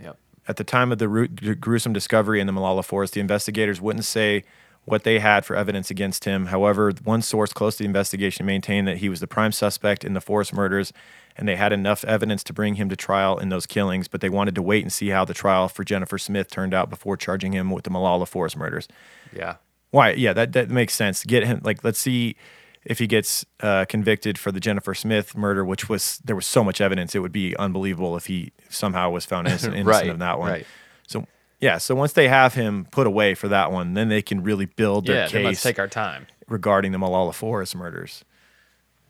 [0.01, 0.19] Yep.
[0.47, 4.45] At the time of the gruesome discovery in the Molalla Forest, the investigators wouldn't say
[4.87, 6.47] what they had for evidence against him.
[6.47, 10.15] However, one source close to the investigation maintained that he was the prime suspect in
[10.15, 10.93] the forest murders
[11.37, 14.31] and they had enough evidence to bring him to trial in those killings, but they
[14.31, 17.53] wanted to wait and see how the trial for Jennifer Smith turned out before charging
[17.53, 18.89] him with the Molalla Forest murders.
[19.35, 19.57] Yeah.
[19.91, 20.13] Why?
[20.13, 21.25] Yeah, that that makes sense.
[21.25, 22.37] Get him like let's see
[22.85, 26.65] if he gets uh, convicted for the Jennifer Smith murder, which was there was so
[26.65, 27.15] much evidence.
[27.15, 30.51] It would be unbelievable if he somehow was found innocent, innocent Right, of that one.
[30.53, 30.67] right.
[31.07, 31.27] So
[31.61, 34.66] yeah, so once they have him put away for that one, then they can really
[34.66, 35.23] build their Yeah.
[35.23, 36.27] Let's case take our time.
[36.49, 38.24] regarding the Molalla Forest murders.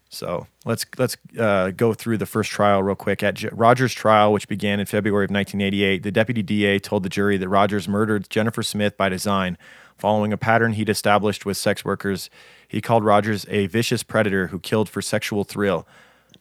[0.09, 3.23] So let's let's uh, go through the first trial real quick.
[3.25, 7.09] At J- Rogers' trial, which began in February of 1988, the deputy DA told the
[7.09, 9.59] jury that Rogers murdered Jennifer Smith by design,
[9.99, 12.31] following a pattern he'd established with sex workers.
[12.69, 15.87] He called Rogers a vicious predator who killed for sexual thrill.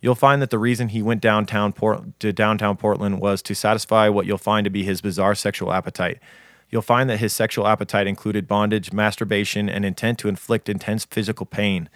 [0.06, 4.08] You'll find that the reason he went downtown Port- to downtown Portland was to satisfy
[4.08, 6.20] what you'll find to be his bizarre sexual appetite.
[6.70, 11.48] You'll find that his sexual appetite included bondage, masturbation, and intent to inflict intense physical
[11.48, 11.90] pain.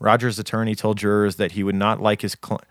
[0.00, 2.62] Rogers' attorney told jurors that he would not like his cl-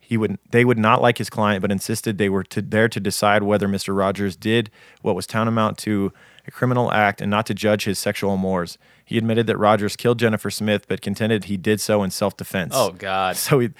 [0.00, 2.98] he would they would not like his client, but insisted they were to, there to
[2.98, 3.96] decide whether Mr.
[3.96, 4.68] Rogers did
[5.02, 6.12] what was tantamount to
[6.44, 8.78] a criminal act and not to judge his sexual amours.
[9.04, 12.72] He admitted that Rogers killed Jennifer Smith, but contended he did so in self-defense.
[12.74, 13.36] Oh God.
[13.36, 13.70] So he,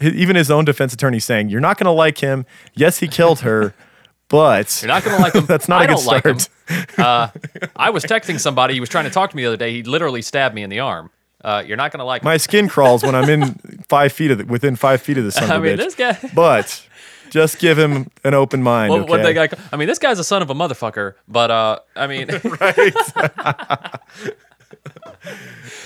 [0.00, 2.44] even his own defense attorney saying, "You're not going to like him.
[2.74, 3.74] Yes, he killed her,
[4.28, 5.46] but You're not gonna like him.
[5.48, 6.38] That's not I a good don't like him.
[6.38, 6.50] start.
[6.98, 7.28] Uh,
[7.76, 8.72] I was texting somebody.
[8.72, 9.70] He was trying to talk to me the other day.
[9.72, 11.10] He literally stabbed me in the arm.
[11.42, 12.24] Uh, you're not gonna like him.
[12.24, 13.54] My skin crawls when I'm in
[13.86, 15.76] five feet of the, within five feet of the son of a mean, bitch.
[15.76, 16.18] this guy.
[16.34, 16.88] But
[17.28, 18.92] just give him an open mind.
[18.92, 19.10] What, okay?
[19.10, 19.52] what they got?
[19.72, 21.14] I mean, this guy's a son of a motherfucker.
[21.28, 22.28] But uh, I mean,
[22.60, 22.94] right?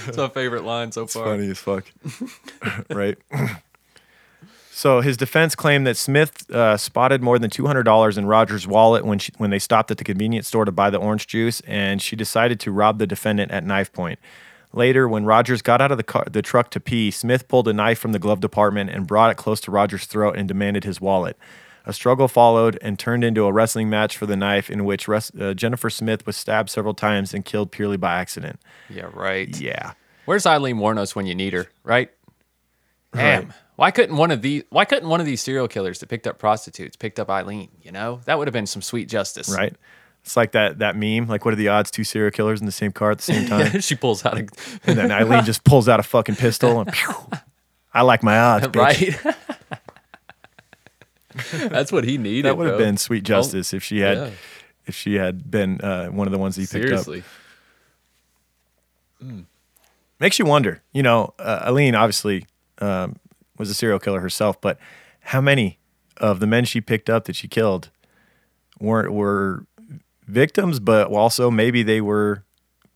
[0.07, 1.25] It's my favorite line so far.
[1.27, 1.85] Funny as fuck.
[2.91, 3.19] right.
[4.71, 8.65] So his defense claimed that Smith uh, spotted more than two hundred dollars in Rogers'
[8.65, 11.61] wallet when she, when they stopped at the convenience store to buy the orange juice,
[11.63, 14.21] and she decided to rob the defendant at knife point.
[14.73, 17.73] Later, when Rogers got out of the car, the truck to pee, Smith pulled a
[17.73, 21.01] knife from the glove department and brought it close to Rogers' throat and demanded his
[21.01, 21.37] wallet.
[21.89, 25.33] A struggle followed and turned into a wrestling match for the knife, in which res-
[25.41, 28.61] uh, Jennifer Smith was stabbed several times and killed purely by accident.
[28.91, 29.59] Yeah, right.
[29.59, 29.95] Yeah.
[30.27, 31.67] Where's Aileen Wuornos when you need her?
[31.83, 32.11] Right.
[33.15, 33.55] Damn.
[33.77, 34.65] Why couldn't one of these?
[34.71, 37.71] Why couldn't one of these serial killers that picked up prostitutes picked up Aileen?
[37.83, 39.49] You know, that would have been some sweet justice.
[39.49, 39.75] right?
[40.25, 41.27] It's like that that meme.
[41.27, 43.47] Like, what are the odds two serial killers in the same car at the same
[43.49, 43.81] time?
[43.81, 44.47] she pulls out a
[44.85, 47.15] and then Aileen just pulls out a fucking pistol and pew,
[47.95, 49.25] I like my odds, bitch.
[49.25, 49.81] right.
[51.53, 52.45] That's what he needed.
[52.45, 54.31] That would have been sweet justice if she had yeah.
[54.87, 57.05] if she had been uh, one of the ones he picked up.
[57.05, 57.25] Seriously.
[60.21, 60.83] Makes you wonder.
[60.93, 62.47] You know, uh, Aileen obviously
[62.79, 63.17] um,
[63.57, 64.79] was a serial killer herself, but
[65.21, 65.79] how many
[66.17, 67.91] of the men she picked up that she killed
[68.81, 69.65] weren't were
[70.27, 72.45] victims, but also maybe they were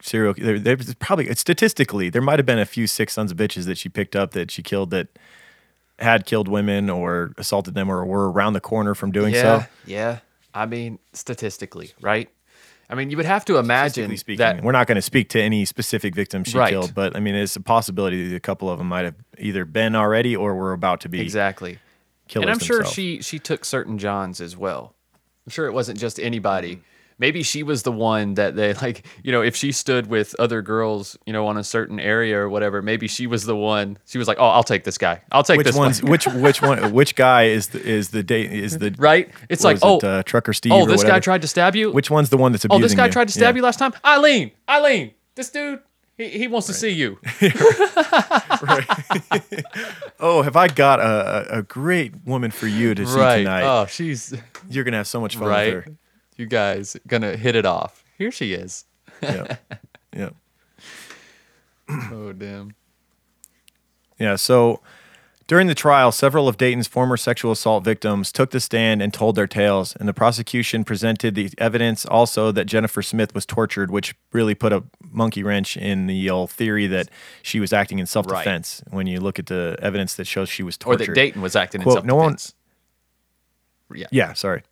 [0.00, 0.34] serial.
[0.34, 3.88] They probably statistically there might have been a few six sons of bitches that she
[3.88, 5.08] picked up that she killed that
[6.02, 9.62] had killed women or assaulted them or were around the corner from doing Yeah.
[9.62, 9.66] so.
[9.86, 10.18] Yeah.
[10.54, 12.28] I mean, statistically, right?
[12.90, 15.40] I mean, you would have to imagine speaking, that we're not going to speak to
[15.40, 16.70] any specific victims she Right.
[16.70, 19.64] killed, but I mean, it's a possibility that a couple of them might have either
[19.64, 21.78] been already or were about to be exactly.
[22.28, 22.94] killers and I'm sure themselves.
[22.94, 24.94] she she took certain Johns as well.
[25.46, 26.76] I'm sure it wasn't just anybody.
[26.76, 26.80] Mm.
[27.22, 30.60] Maybe she was the one that they like, you know, if she stood with other
[30.60, 33.96] girls, you know, on a certain area or whatever, maybe she was the one.
[34.06, 35.22] She was like, "Oh, I'll take this guy.
[35.30, 38.24] I'll take which this one's one." which which one which guy is the is the
[38.24, 39.30] date is the right?
[39.48, 42.10] It's like, "Oh, it, uh, trucker Steve oh, this guy tried to stab you." which
[42.10, 43.12] one's the one that's abusing oh, this guy you?
[43.12, 43.58] tried to stab Yeah.
[43.58, 43.92] you last time.
[44.04, 45.78] Aileen, Aileen, this dude,
[46.16, 47.20] he, he wants to see you.
[50.18, 53.38] oh have I got a, a a great woman for you to see right?
[53.38, 54.34] tonight Oh, she's
[54.68, 55.74] you're gonna have so much fun right.
[55.74, 55.92] with her
[56.42, 58.02] You guys gonna hit it off.
[58.18, 58.84] Here she is.
[59.22, 59.58] yeah
[60.12, 60.30] yeah
[61.88, 62.74] Oh damn.
[64.18, 64.80] Yeah, so
[65.46, 69.36] during the trial, several of Dayton's former sexual assault victims took the stand and told
[69.36, 74.16] their tales, and the prosecution presented the evidence also that Jennifer Smith was tortured, which
[74.32, 74.82] really put a
[75.12, 77.08] monkey wrench in the old theory that
[77.40, 80.64] she was acting in self defense when you look at the evidence that shows she
[80.64, 81.02] was tortured.
[81.02, 82.36] Or that Dayton was acting in Quote, self no one-
[83.94, 84.06] yeah.
[84.10, 84.62] Yeah, sorry.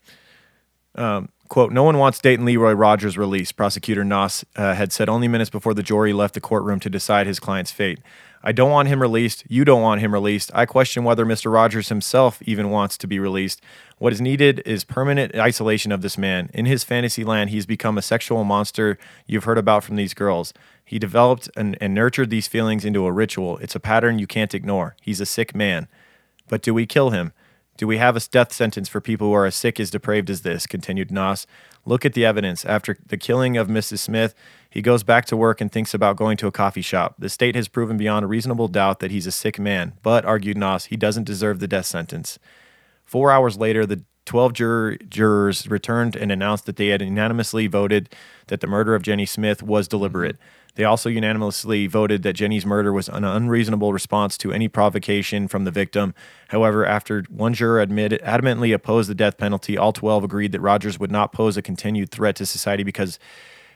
[0.95, 5.29] Um, quote, no one wants Dayton Leroy Rogers released, prosecutor Noss uh, had said only
[5.29, 7.99] minutes before the jury left the courtroom to decide his client's fate.
[8.43, 9.45] I don't want him released.
[9.49, 10.51] You don't want him released.
[10.55, 11.53] I question whether Mr.
[11.53, 13.61] Rogers himself even wants to be released.
[13.99, 16.49] What is needed is permanent isolation of this man.
[16.55, 18.97] In his fantasy land, he's become a sexual monster
[19.27, 20.55] you've heard about from these girls.
[20.87, 23.59] He developed and, and nurtured these feelings into a ritual.
[23.59, 24.97] It's a pattern you can't ignore.
[25.03, 25.89] He's a sick man.
[26.49, 27.33] But do we kill him?
[27.77, 30.43] Do we have a death sentence for people who are as sick as depraved as
[30.43, 30.67] this?
[30.67, 31.47] continued Noss.
[31.87, 32.65] Look at the evidence.
[32.65, 34.01] After the killing of Mrs.
[34.01, 34.35] Smith,
[34.69, 37.15] he goes back to work and thinks about going to a coffee shop.
[37.19, 40.57] The state has proven beyond a reasonable doubt that he's a sick man, but, argued
[40.57, 42.39] Noss, he doesn't deserve the death sentence.
[43.05, 48.15] Four hours later, the 12 juror, jurors returned and announced that they had unanimously voted
[48.47, 50.37] that the murder of Jenny Smith was deliberate.
[50.75, 55.65] They also unanimously voted that Jenny's murder was an unreasonable response to any provocation from
[55.65, 56.15] the victim.
[56.49, 60.99] However, after one juror admitted, adamantly opposed the death penalty, all 12 agreed that Rogers
[60.99, 63.19] would not pose a continued threat to society because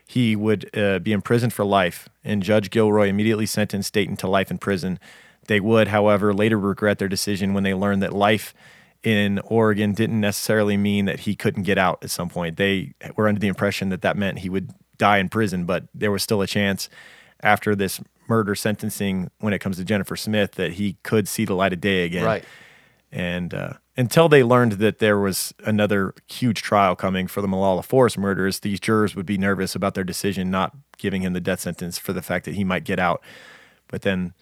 [0.07, 2.09] he would uh, be imprisoned for life.
[2.23, 4.99] And Judge Gilroy immediately sentenced Dayton to life in prison.
[5.47, 8.55] They would, however, later regret their decision when they learned that life
[9.03, 12.57] in Oregon didn't necessarily mean that he couldn't get out at some point.
[12.57, 16.11] They were under the impression that that meant he would die in prison, but there
[16.11, 16.89] was still a chance
[17.43, 21.55] after this murder sentencing when it comes to Jennifer Smith that he could see the
[21.55, 22.25] light of day again.
[22.25, 22.45] Right.
[23.12, 27.83] And uh, until they learned that there was another huge trial coming for the Molalla
[27.83, 31.61] Forest murders, these jurors would be nervous about their decision not giving him the death
[31.61, 33.23] sentence for the fact that he might get out.
[33.89, 34.35] But then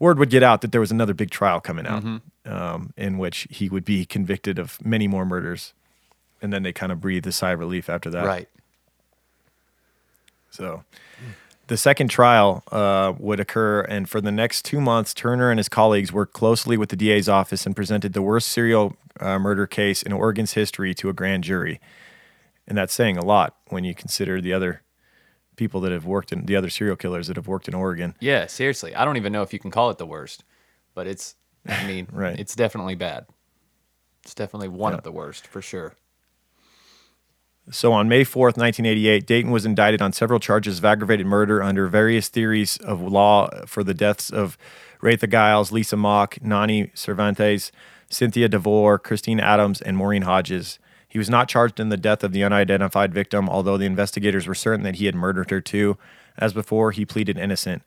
[0.00, 2.02] word would get out that there was another big trial coming out
[2.44, 5.72] um, in which he would be convicted of many more murders.
[6.42, 8.24] And then they kind of breathed a sigh of relief after that.
[8.24, 8.48] Right.
[10.56, 10.84] So
[11.66, 15.68] the second trial uh, would occur, and for the next two months, Turner and his
[15.68, 20.02] colleagues worked closely with the DA's office and presented the worst serial uh, murder case
[20.02, 21.80] in Oregon's history to a grand jury.
[22.68, 24.82] And that's saying a lot when you consider the other
[25.56, 28.14] people that have worked in the other serial killers that have worked in Oregon.
[28.20, 28.94] Yeah, seriously.
[28.94, 30.44] I don't even know if you can call it the worst,
[30.94, 32.38] but it's, I mean, Right.
[32.38, 33.26] it's definitely bad.
[34.22, 35.94] It's definitely one of the worst for sure.
[37.70, 41.88] So on May 4th, 1988, Dayton was indicted on several charges of aggravated murder under
[41.88, 44.56] various theories of law for the deaths of
[45.02, 47.72] Retha Giles, Lisa Mock, Nani Cervantes,
[48.08, 50.78] Cynthia DeVore, Christine Adams, and Maureen Hodges.
[51.08, 54.54] He was not charged in the death of the unidentified victim, although the investigators were
[54.54, 55.98] certain that he had murdered her too.
[56.38, 57.82] As before, he pleaded innocent.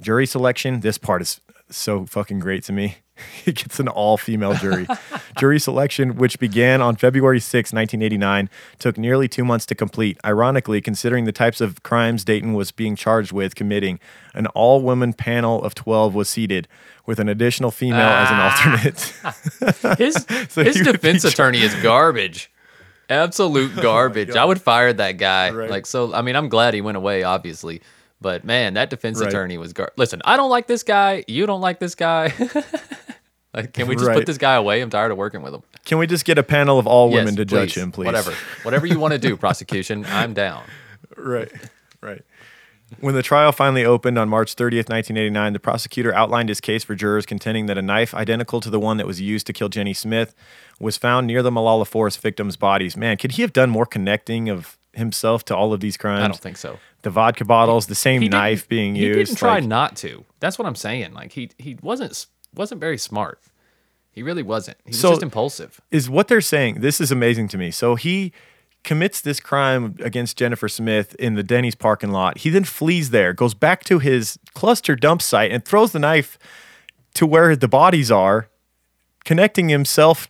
[0.00, 2.98] Jury selection, this part is so fucking great to me.
[3.46, 4.86] It gets an all female jury.
[5.38, 10.16] jury selection, which began on February 6, 1989, took nearly two months to complete.
[10.24, 13.98] Ironically, considering the types of crimes Dayton was being charged with committing,
[14.34, 16.68] an all woman panel of 12 was seated,
[17.04, 18.50] with an additional female as an ah.
[18.50, 19.98] alternate.
[19.98, 20.14] His,
[20.48, 22.48] So his he would be defense attorney is garbage.
[23.10, 24.36] Absolute oh garbage.
[24.36, 25.50] I would fire that guy.
[25.50, 25.68] Right.
[25.68, 27.82] Like, so, I mean, I'm glad he went away, obviously.
[28.22, 29.28] But man, that defense Right.
[29.28, 29.92] attorney was gar.
[29.96, 31.24] Listen, I don't like this guy.
[31.28, 32.32] You don't like this guy.
[33.54, 34.14] like, can we just Right.
[34.16, 34.80] put this guy away?
[34.80, 35.62] I'm tired of working with him.
[35.84, 38.06] Can we just get a panel of all women Yes, to judge him, please?
[38.06, 38.32] Whatever.
[38.62, 40.62] Whatever you want to do, prosecution, I'm down.
[41.16, 41.50] Right,
[42.00, 42.22] right.
[43.00, 46.94] When the trial finally opened on March 30th, 1989, the prosecutor outlined his case for
[46.94, 49.94] jurors, contending that a knife identical to the one that was used to kill Jenny
[49.94, 50.34] Smith
[50.78, 52.94] was found near the Molalla Forest victims' bodies.
[52.96, 56.22] Man, could he have done more connecting of himself to all of these crimes?
[56.22, 56.78] I don't think so.
[57.02, 59.18] The vodka bottles, the same knife being he used.
[59.30, 60.24] didn't try like- not to.
[60.40, 61.14] That's what I'm saying.
[61.14, 63.40] Like he he wasn't wasn't very smart.
[64.12, 64.76] He really wasn't.
[64.84, 65.80] He was So- just impulsive.
[65.90, 66.80] is what they're saying.
[66.80, 67.70] This is amazing to me.
[67.70, 68.32] So he
[68.84, 72.38] commits this crime against Jennifer Smith in the Denny's parking lot.
[72.38, 76.36] He then flees there, goes back to his cluster dump site, and throws the knife
[77.14, 78.48] to where the bodies are,
[79.24, 80.28] connecting himself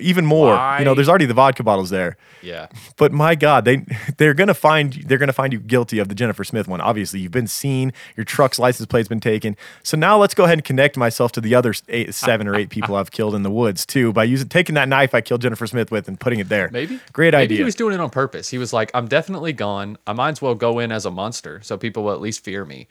[0.00, 0.54] even more.
[0.78, 2.16] You know, there's already the vodka bottles there.
[2.42, 2.68] Yeah.
[2.96, 3.84] But my God, they
[4.16, 6.80] they're gonna find they're gonna find you guilty of the Jennifer Smith one.
[6.80, 9.56] Obviously, you've been seen, your truck's license plate's been taken.
[9.82, 12.70] So now let's go ahead and connect myself to the other eight, seven or eight
[12.70, 15.66] people I've killed in the woods too by using taking that knife I killed Jennifer
[15.66, 16.68] Smith with and putting it there.
[16.72, 17.00] Maybe.
[17.12, 17.58] great Maybe idea.
[17.58, 18.48] he was doing it on purpose.
[18.48, 19.96] He was like, I'm definitely gone.
[20.06, 22.64] I might as well go in as a monster so people will at least fear
[22.64, 22.86] me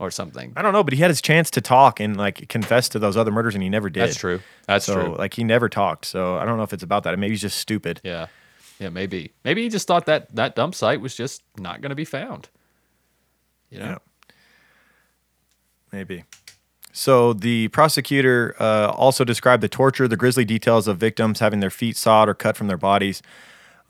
[0.00, 0.52] or something.
[0.56, 3.16] I don't know, but he had his chance to talk and like confess to those
[3.16, 4.00] other murders, and he never did.
[4.02, 4.40] That's true.
[4.66, 5.14] That's so true.
[5.16, 6.06] like he never talked.
[6.06, 7.16] So I don't know if it's about that.
[7.18, 8.00] Maybe he's just stupid.
[8.02, 8.26] Yeah.
[8.80, 9.32] Yeah, maybe.
[9.44, 12.48] Maybe he just thought that that dump site was just not going to be found.
[13.68, 13.84] You know?
[13.84, 13.98] Yeah.
[15.92, 16.24] Maybe.
[16.92, 21.70] So the prosecutor uh, also described the torture, the grisly details of victims having their
[21.70, 23.22] feet sawed or cut from their bodies,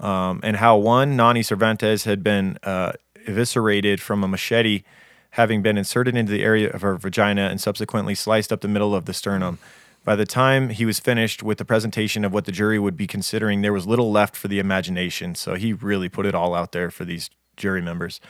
[0.01, 2.93] um, and how one, Nani Cervantes, had been uh,
[3.29, 4.83] eviscerated from a machete,
[5.31, 8.95] having been inserted into the area of her vagina and subsequently sliced up the middle
[8.95, 9.59] of the sternum.
[10.05, 13.07] By the time he was finished with the presentation of what the jury would be
[13.07, 15.35] considering, there was little left for the imagination.
[15.35, 18.21] So he really put it all out there for these jury members.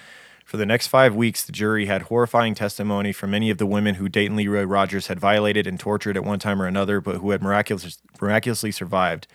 [0.45, 3.95] For the next five weeks, the jury had horrifying testimony from many of the women
[3.95, 7.31] who Dayton Leroy Rogers had violated and tortured at one time or another, but who
[7.31, 9.29] had miraculous, miraculously survived.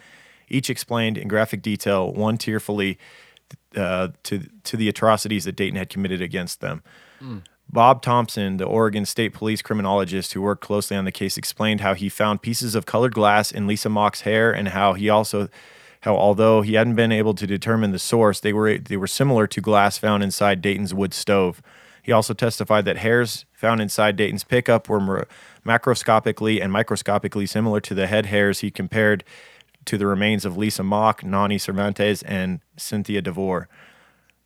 [0.49, 2.99] Each explained in graphic detail, one tearfully,
[3.77, 6.83] uh, to to the atrocities that Dayton had committed against them.
[7.69, 11.93] Bob Thompson, the Oregon State Police criminologist who worked closely on the case, explained how
[11.93, 15.49] he found pieces of colored glass in Lisa Mock's hair, and how he also,
[16.01, 19.47] how although he hadn't been able to determine the source, they were they were similar
[19.47, 21.61] to glass found inside Dayton's wood stove.
[22.01, 25.27] He also testified that hairs found inside Dayton's pickup were
[25.65, 29.23] macroscopically and microscopically similar to the head hairs he compared
[29.85, 33.67] to the remains of Lisa Mock, Nani Cervantes, and Cynthia DeVore.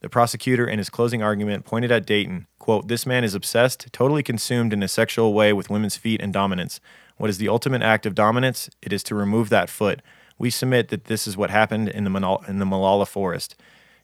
[0.01, 4.23] The prosecutor, in his closing argument, pointed at Dayton, quote, This man is obsessed, totally
[4.23, 6.79] consumed in a sexual way with women's feet and dominance.
[7.17, 8.69] What is the ultimate act of dominance?
[8.81, 10.01] It is to remove that foot.
[10.37, 13.55] We submit that this is what happened in the, Manal- in the Molalla forest.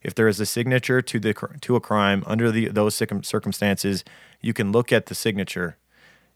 [0.04, 4.04] If there is a signature to, the, to a crime under the, those circum- circumstances,
[4.42, 5.78] you can look at the signature.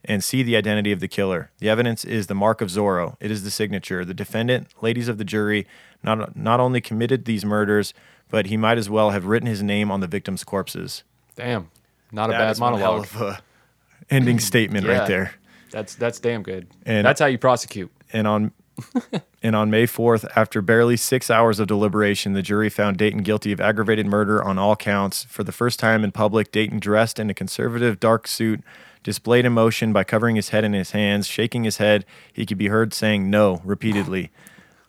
[0.06, 1.52] and see the identity of the killer.
[1.60, 3.18] The evidence is the mark of Zorro.
[3.20, 4.06] It is the signature.
[4.06, 5.68] The defendant, ladies of the jury,
[6.04, 7.94] not not only committed these murders,
[8.30, 11.04] but he might as well have written his name on the victims' corpses.
[11.36, 11.70] Damn.
[12.12, 13.08] Not a That bad is one hell monologue.
[13.16, 13.40] of a
[14.10, 15.00] ending statement Yeah.
[15.00, 15.34] right there.
[15.72, 16.68] That's that's damn good.
[16.86, 17.92] And- that's how you prosecute.
[18.12, 18.52] And on
[19.44, 23.52] and on May 4th, after barely six hours of deliberation, the jury found Dayton guilty
[23.52, 25.26] of aggravated murder on all counts.
[25.26, 28.62] For the first time in public, Dayton dressed in a conservative dark suit,
[29.04, 32.06] displayed emotion by covering his head in his hands, shaking his head.
[32.32, 34.32] He could be heard saying no repeatedly.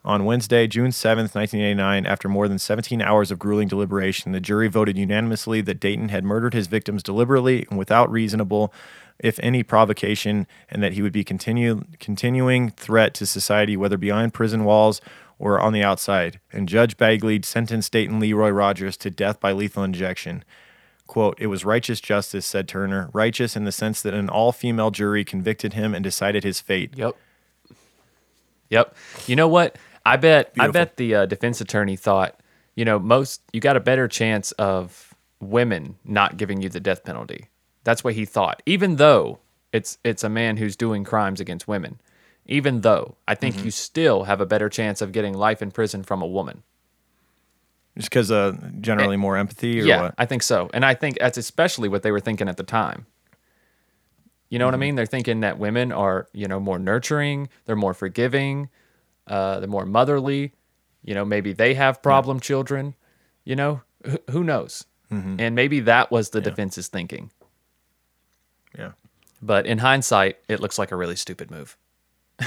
[0.03, 4.67] On Wednesday, June 7th, 1989, after more than 17 hours of grueling deliberation, the jury
[4.67, 8.73] voted unanimously that Dayton had murdered his victims deliberately and without reasonable,
[9.19, 14.33] if any, provocation, and that he would be continue, continuing threat to society, whether behind
[14.33, 15.03] prison walls
[15.39, 16.41] or on the outside.
[16.51, 20.45] And Judge Bagley sentenced Dayton Leroy Rogers to death by lethal injection.
[21.07, 23.11] Quote, it was righteous justice, said Turner.
[23.13, 26.93] Righteous in the sense that an all female jury convicted him and decided his fate.
[26.97, 27.17] Yep.
[28.71, 28.97] Yep.
[29.27, 29.77] You know what?
[30.05, 32.41] I bet I bet the uh, defense attorney thought,
[32.75, 37.05] you know, most you got a better chance of women not giving you the death
[37.05, 37.49] penalty.
[37.85, 38.63] That's what he thought.
[38.67, 39.41] Even though
[39.73, 42.01] it's it's a man who's doing crimes against women.
[42.47, 43.65] Even though I think Mm-hmm.
[43.65, 46.63] you still have a better chance of getting life in prison from a woman.
[47.97, 50.15] Just because uh, generally more empathy or yeah, what?
[50.19, 50.71] I think so.
[50.73, 53.07] And I think that's especially what they were thinking at the time.
[54.49, 54.81] You know what I Mm-hmm.
[54.81, 54.95] mean?
[54.97, 58.69] They're thinking that women are, you know, more nurturing, they're more forgiving,
[59.27, 60.53] uh, they're more motherly.
[61.05, 62.95] You know, maybe they have problem children.
[63.45, 64.85] You know, Wh- who knows?
[65.11, 65.37] Mm-hmm.
[65.41, 67.31] And maybe that was the defense's thinking.
[68.79, 68.93] Yeah.
[69.43, 71.77] But in hindsight, it looks like a really stupid move.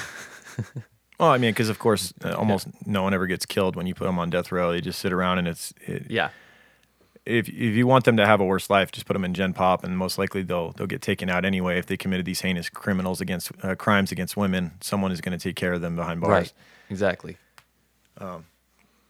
[1.20, 3.94] Well, I mean, because of course, uh, almost no one ever gets killed when you
[3.94, 4.72] put them on death row.
[4.72, 6.30] They just sit around, and it's it, Yeah.
[7.26, 9.54] If if you want them to have a worse life, just put them in Gen
[9.54, 12.70] Pop, and most likely they'll they'll get taken out anyway if they committed these heinous
[12.70, 14.72] criminals against uh, crimes against women.
[14.82, 16.32] Someone is going to take care of them behind bars.
[16.32, 16.54] Right.
[16.90, 17.38] Exactly.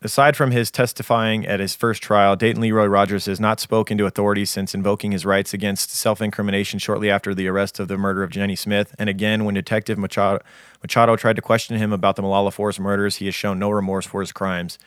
[0.06, 4.06] Aside from his testifying at his first trial, Dayton Leroy Rogers has not spoken to
[4.06, 8.22] authorities since invoking his rights against self incrimination shortly after the arrest of the murder
[8.22, 8.94] of Jenny Smith.
[9.00, 10.44] And again, when Detective Machado,
[10.82, 14.06] Machado tried to question him about the Molalla Force murders, he has shown no remorse
[14.06, 14.78] for his crimes.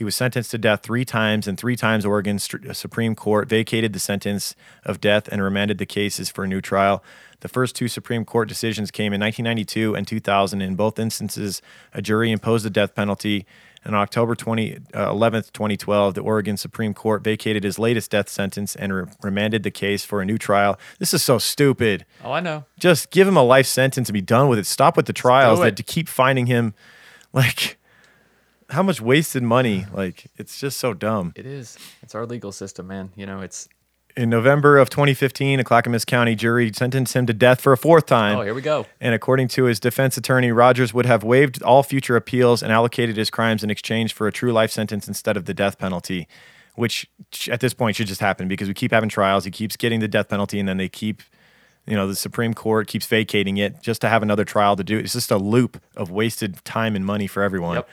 [0.00, 3.92] He was sentenced to death three times, and three times Oregon's Str- Supreme Court vacated
[3.92, 7.04] the sentence of death and remanded the cases for a new trial.
[7.40, 10.62] The first two Supreme Court decisions came in 1992 and 2000.
[10.62, 11.60] In both instances,
[11.92, 13.44] a jury imposed the death penalty.
[13.84, 18.74] On October 20, uh, 11th, 2012, the Oregon Supreme Court vacated his latest death sentence
[18.74, 20.78] and re- remanded the case for a new trial.
[20.98, 22.06] This is so stupid.
[22.24, 22.64] Oh, I know.
[22.78, 24.64] Just give him a life sentence and be done with it.
[24.64, 26.72] Stop with the trials that to keep finding him.
[27.34, 27.76] Like,
[28.70, 29.86] how much wasted money?
[29.92, 31.32] Like, it's just so dumb.
[31.36, 31.76] It is.
[32.02, 33.10] It's our legal system, man.
[33.16, 33.68] You know, it's.
[34.16, 38.06] In November of 2015, a Clackamas County jury sentenced him to death for a fourth
[38.06, 38.38] time.
[38.38, 38.86] Oh, here we go.
[39.00, 43.16] And according to his defense attorney, Rogers would have waived all future appeals and allocated
[43.16, 46.26] his crimes in exchange for a true life sentence instead of the death penalty,
[46.74, 47.08] which
[47.48, 49.44] at this point should just happen because we keep having trials.
[49.44, 51.22] He keeps getting the death penalty, and then they keep,
[51.86, 54.98] you know, the Supreme Court keeps vacating it just to have another trial to do.
[54.98, 57.76] It's just a loop of wasted time and money for everyone.
[57.76, 57.88] Yep.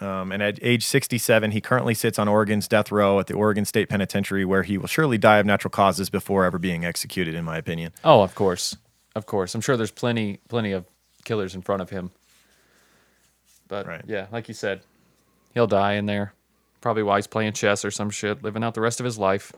[0.00, 3.64] Um, and at age 67, he currently sits on Oregon's death row at the Oregon
[3.64, 7.44] State Penitentiary, where he will surely die of natural causes before ever being executed, in
[7.44, 7.92] my opinion.
[8.02, 8.76] Oh, of course,
[9.14, 9.54] of course.
[9.54, 10.84] I'm sure there's plenty, plenty of
[11.24, 12.10] killers in front of him.
[13.68, 14.02] But Right.
[14.06, 14.80] yeah, like you said,
[15.54, 16.34] he'll die in there.
[16.80, 19.52] Probably while he's playing chess or some shit, living out the rest of his life.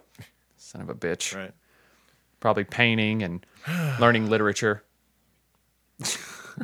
[0.59, 1.35] Son of a bitch.
[1.35, 1.53] Right.
[2.41, 3.45] Probably painting and
[3.99, 4.83] learning literature.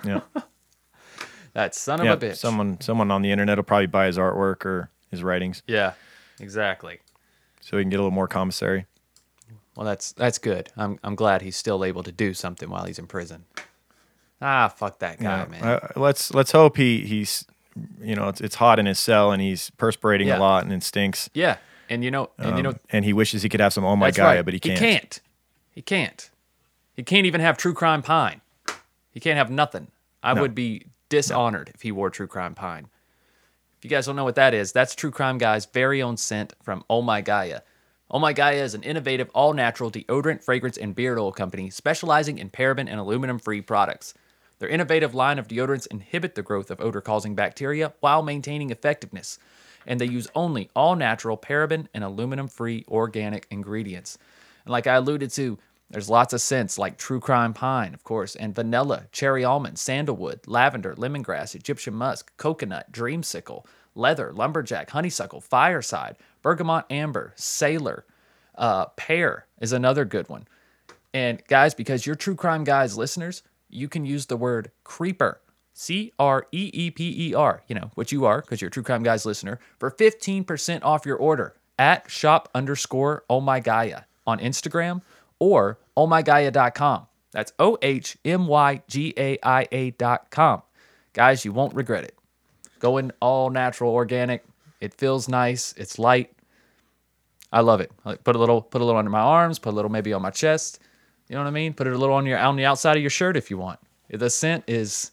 [0.05, 0.21] Yeah.
[1.55, 2.13] That son of yeah.
[2.13, 2.37] a bitch.
[2.37, 5.93] Someone, someone on the internet will probably buy his artwork or his writings, Yeah,
[6.41, 7.01] exactly.
[7.61, 8.87] so he can get a little more commissary.
[9.77, 10.71] Well, that's that's good.
[10.77, 13.45] I'm I'm glad he's still able to do something while he's in prison.
[14.41, 15.47] Ah, fuck that guy, Yeah.
[15.47, 15.63] man.
[15.65, 17.45] Uh, let's let's hope he he's,
[18.01, 20.39] you know, it's it's hot in his cell and he's perspirating Yeah.
[20.39, 21.31] a lot and it stinks.
[21.33, 21.57] yeah,
[21.89, 23.97] and you know, and you know, Um, and he wishes he could have some oh
[23.97, 24.45] my Gaia, right.
[24.45, 24.79] but he can't.
[24.79, 25.21] He can't.
[25.71, 26.31] He can't.
[26.95, 28.41] He can't even have True Crime Pine.
[29.11, 29.89] He can't have nothing.
[30.23, 30.43] I No.
[30.43, 32.89] would be dishonored if he wore True Crime Pine.
[33.77, 36.55] If you guys don't know what that is, that's True Crime Guy's very own scent
[36.63, 37.61] from Oh My Gaia.
[38.11, 42.39] Oh My Gaia is an innovative, all natural deodorant, fragrance, and beard oil company specializing
[42.39, 44.15] in paraben and aluminum free products.
[44.59, 49.39] Their innovative line of deodorants inhibit the growth of odor causing bacteria while maintaining effectiveness.
[49.87, 54.17] And they use only all natural paraben and aluminum free organic ingredients.
[54.65, 55.59] And like I alluded to,
[55.93, 60.41] there's lots of scents like True Crime Pine, of course, and vanilla, cherry almond, sandalwood,
[60.47, 68.07] lavender, lemongrass, Egyptian musk, coconut, dreamsicle, leather, lumberjack, honeysuckle, fireside, bergamot amber, sailor,
[68.57, 70.49] uh, pear is another good one.
[71.13, 75.41] And guys, because you're True Crime Guys listeners, you can use the word creeper.
[75.75, 78.73] C R E E P E R, you know, what you are, because you're a
[78.73, 84.03] True Crime Guys listener, for 15% off your order at shop underscore oh my Gaia
[84.27, 85.03] on Instagram
[85.43, 87.09] or ohmygaia.com.
[87.33, 90.63] That's O H M Y G A I A dot com.
[91.15, 92.17] Guys, you won't regret it.
[92.79, 94.45] Going all natural, organic.
[94.81, 95.75] It feels nice.
[95.77, 96.33] It's light.
[97.53, 97.91] I love it.
[98.23, 99.59] Put a little, put a little under my arms.
[99.59, 100.79] Put a little maybe on my chest.
[101.29, 101.75] You know what I mean?
[101.75, 103.81] Put it a little on your on the outside of your shirt if you want.
[104.11, 105.11] The scent is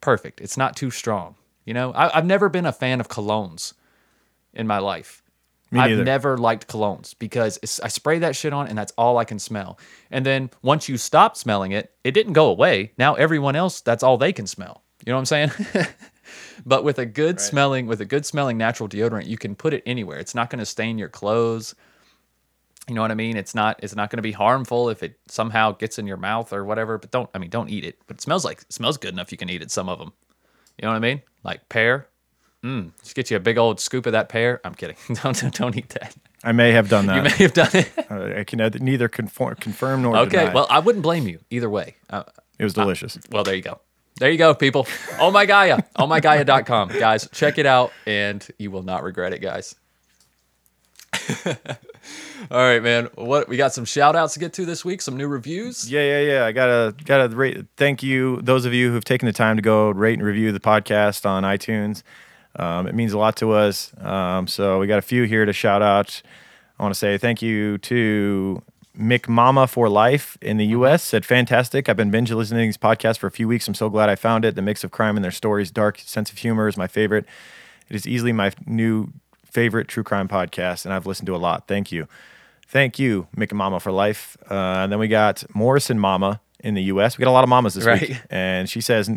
[0.00, 0.40] perfect.
[0.40, 1.34] It's not too strong.
[1.66, 3.74] You know, I, I've never been a fan of colognes
[4.54, 5.19] in my life.
[5.72, 9.24] I've never liked colognes because it's, I spray that shit on and that's all I
[9.24, 9.78] can smell.
[10.10, 12.92] And then once you stop smelling it, it didn't go away.
[12.98, 14.82] Now everyone else, that's all they can smell.
[15.06, 15.50] You know what I'm saying?
[16.66, 19.82] but with a good smelling, with a good smelling natural deodorant, you can put it
[19.86, 20.18] anywhere.
[20.18, 21.74] It's not going to stain your clothes.
[22.88, 23.36] You know what I mean?
[23.36, 26.52] It's not it's not going to be harmful if it somehow gets in your mouth
[26.52, 26.98] or whatever.
[26.98, 27.98] But don't I mean don't eat it.
[28.06, 29.30] But it smells like it smells good enough.
[29.30, 29.70] You can eat it.
[29.70, 30.12] Some of them.
[30.76, 31.22] You know what I mean?
[31.44, 32.08] Like pear.
[32.64, 34.60] Mm, just get you a big old scoop of that pear.
[34.64, 34.96] I'm kidding.
[35.22, 36.14] don't, don't don't eat that.
[36.44, 37.16] I may have done that.
[37.16, 37.90] You may have done it.
[38.10, 40.38] Uh, I can neither conform, confirm nor okay.
[40.40, 40.52] deny.
[40.52, 41.94] Well, I wouldn't blame you either way.
[42.08, 42.24] Uh,
[42.58, 43.16] it was delicious.
[43.30, 43.78] well, there you go.
[44.18, 44.88] There you go, people.
[45.20, 45.80] Oh my Gaia.
[45.94, 46.88] Oh my Gaia.com.
[46.98, 49.76] Guys, check it out and you will not regret it, guys.
[52.50, 53.08] All right, man.
[53.14, 55.90] What we got some shout outs to get to this week, some new reviews.
[55.90, 56.44] Yeah, yeah, yeah.
[56.44, 57.64] I gotta gotta rate.
[57.76, 60.60] Thank you, those of you who've taken the time to go rate and review the
[60.60, 62.02] podcast on iTunes.
[62.56, 63.92] Um, it means a lot to us.
[64.00, 66.22] Um, so we got a few here to shout out.
[66.78, 68.62] I want to say thank you to
[68.98, 71.02] Mick Mama for Life in the U.S.
[71.02, 71.88] Said fantastic.
[71.88, 73.68] I've been binge listening to these podcasts for a few weeks.
[73.68, 74.54] I'm so glad I found it.
[74.56, 77.24] The mix of crime and their stories, dark sense of humor is my favorite.
[77.88, 79.12] It is easily my new
[79.44, 81.66] favorite true crime podcast, and I've listened to a lot.
[81.68, 82.08] Thank you.
[82.68, 84.36] Thank you, Mick and Mama for life.
[84.50, 87.18] Uh, and then we got Morrison Mama in the U.S.
[87.18, 88.00] We got a lot of mamas this Right.
[88.10, 89.10] week, and she says,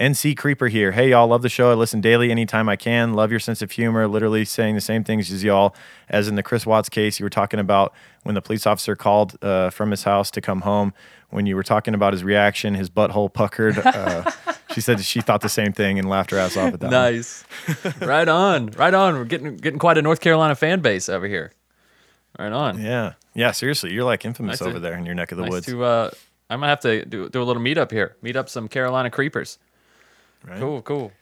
[0.00, 0.92] "NC Creeper here.
[0.92, 1.70] Hey y'all, love the show.
[1.70, 3.14] I listen daily, anytime I can.
[3.14, 4.06] Love your sense of humor.
[4.06, 5.74] Literally saying the same things as y'all.
[6.08, 7.92] As in the Chris Watts case, you were talking about
[8.22, 10.92] when the police officer called uh, from his house to come home.
[11.30, 13.78] When you were talking about his reaction, his butthole puckered.
[13.78, 14.30] Uh,
[14.72, 16.90] she said she thought the same thing and laughed her ass off at that.
[16.90, 17.44] Nice.
[18.00, 18.68] right on.
[18.72, 19.14] Right on.
[19.16, 21.52] We're getting getting quite a North Carolina fan base over here.
[22.38, 22.80] Right on.
[22.80, 23.50] Yeah, yeah.
[23.52, 25.66] Seriously, you're like infamous Nice to- over there in your neck of the nice woods.
[25.66, 26.10] to uh
[26.48, 28.16] I might have to do, do a little meetup here.
[28.22, 29.58] Meet up some Carolina creepers.
[30.46, 30.60] Right?
[30.60, 31.12] Cool, cool.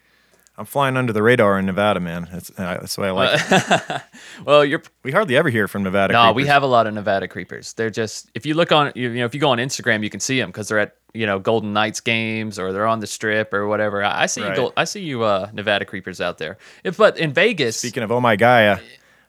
[0.56, 2.28] I'm flying under the radar in Nevada, man.
[2.30, 4.02] That's, uh, that's the way I like it.
[4.44, 6.12] Well, you're We hardly ever hear from Nevada.
[6.12, 7.72] No, we have a lot of Nevada creepers.
[7.72, 10.10] They're just if you look on you you know if you go on Instagram, you
[10.10, 13.06] can see them because they're at you know Golden Knights games or they're on the
[13.08, 14.04] strip or whatever.
[14.04, 14.48] I, I see you.
[14.48, 14.56] Right.
[14.56, 16.56] Gold, I see you, uh, Nevada creepers out there.
[16.84, 18.78] If but in Vegas, Speaking of oh my Gaia,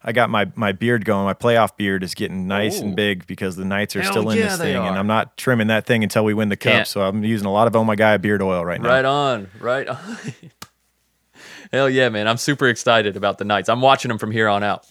[0.07, 1.25] I got my my beard going.
[1.25, 2.85] My playoff beard is getting nice Ooh.
[2.85, 4.97] and big because the Knights are Hell still in yeah, this they thing, and.
[4.99, 6.71] I'm not trimming that thing until we win the cup.
[6.73, 6.87] Can't.
[6.87, 8.87] So I'm using a lot of oh my Gaia beard oil right now.
[8.87, 9.97] right on, right on.
[11.73, 12.27] Hell yeah, man!
[12.27, 13.67] I'm super excited about the Knights.
[13.67, 14.85] I'm watching them from here on out.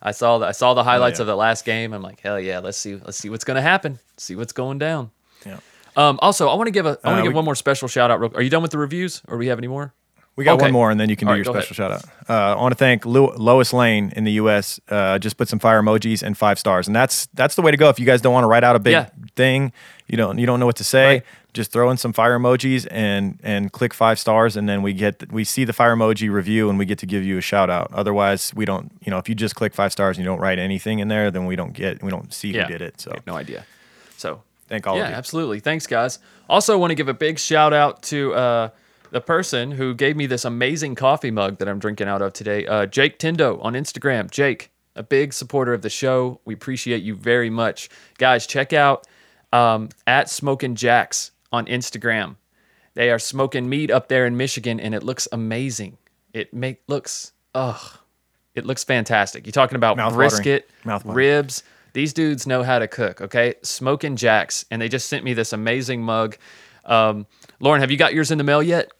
[0.00, 1.22] I saw the, I saw the highlights yeah.
[1.24, 1.92] of the last game.
[1.92, 3.98] I'm like, hell yeah, let's see let's see what's gonna happen.
[4.16, 5.10] See what's going down.
[5.46, 5.58] Yeah.
[5.96, 7.54] Um, also, I want to give a I want to Uh, give we- one more
[7.54, 8.20] special shout out.
[8.20, 9.92] real- Are you done with the reviews, or do we have any more?
[10.36, 10.64] We got Okay.
[10.64, 12.04] one more, and then you can do All right, your special shout out.
[12.28, 14.80] Uh, I want to thank Lo- Lois Lane in the U.S.
[14.88, 17.76] Uh, just put some fire emojis and five stars, and that's that's the way to
[17.76, 17.88] go.
[17.88, 19.06] If you guys don't want to write out a big Yeah.
[19.36, 19.72] thing,
[20.08, 21.22] you don't you don't know what to say, Right.
[21.52, 25.30] just throw in some fire emojis and and click five stars, and then we get
[25.32, 27.90] we see the fire emoji review, and we get to give you a shout out.
[27.92, 28.90] Otherwise, we don't.
[29.04, 31.30] You know, if you just click five stars and you don't write anything in there,
[31.30, 33.00] then we don't get we don't see who did it.
[33.00, 33.66] So no idea.
[34.16, 35.12] So thank all yeah, of you.
[35.12, 35.60] Yeah, absolutely.
[35.60, 36.18] Thanks, guys.
[36.48, 38.68] Also, want to give a big shout out to uh,
[39.14, 42.66] the person who gave me this amazing coffee mug that I'm drinking out of today,
[42.66, 44.28] uh, Jake Tindo on Instagram.
[44.28, 46.40] Jake, a big supporter of the show.
[46.44, 47.88] We appreciate you very much,
[48.18, 48.44] guys.
[48.44, 49.06] Check out
[49.52, 52.34] um, at Smoking Jacks on Instagram.
[52.94, 55.96] They are smoking meat up there in Michigan, and it looks amazing.
[56.32, 57.98] It make looks ugh,
[58.56, 59.46] it looks fantastic.
[59.46, 60.28] You're talking about Mouth-watering.
[60.28, 60.70] brisket,
[61.14, 61.62] ribs.
[61.92, 63.20] These dudes know how to cook.
[63.20, 66.36] Okay, smoking jacks, and they just sent me this amazing mug.
[66.84, 67.28] Um,
[67.60, 68.90] Lauren, have you got yours in the mail yet?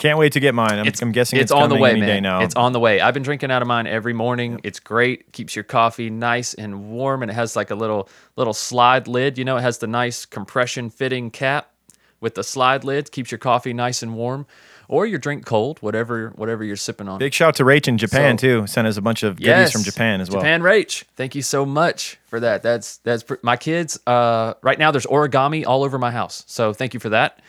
[0.00, 0.78] Can't wait to get mine.
[0.78, 2.24] I'm, I'm guessing it's, on the way, man.
[2.42, 3.02] It's on the way.
[3.02, 4.58] I've been drinking out of mine every morning.
[4.64, 5.30] It's great.
[5.32, 9.36] Keeps your coffee nice and warm, and it has like a little little slide lid.
[9.36, 11.70] You know, it has the nice compression fitting cap
[12.18, 13.12] with the slide lid.
[13.12, 14.46] Keeps your coffee nice and warm,
[14.88, 17.18] or your drink cold, whatever whatever you're sipping on.
[17.18, 18.66] Big shout to Rach in Japan So- too.
[18.66, 20.40] Sent us a bunch of goodies from Japan as well.
[20.40, 22.62] Japan Rach, thank you so much for that.
[22.62, 24.00] That's that's pr- my kids.
[24.06, 27.40] Uh, right now, there's origami all over my house, so thank you for that.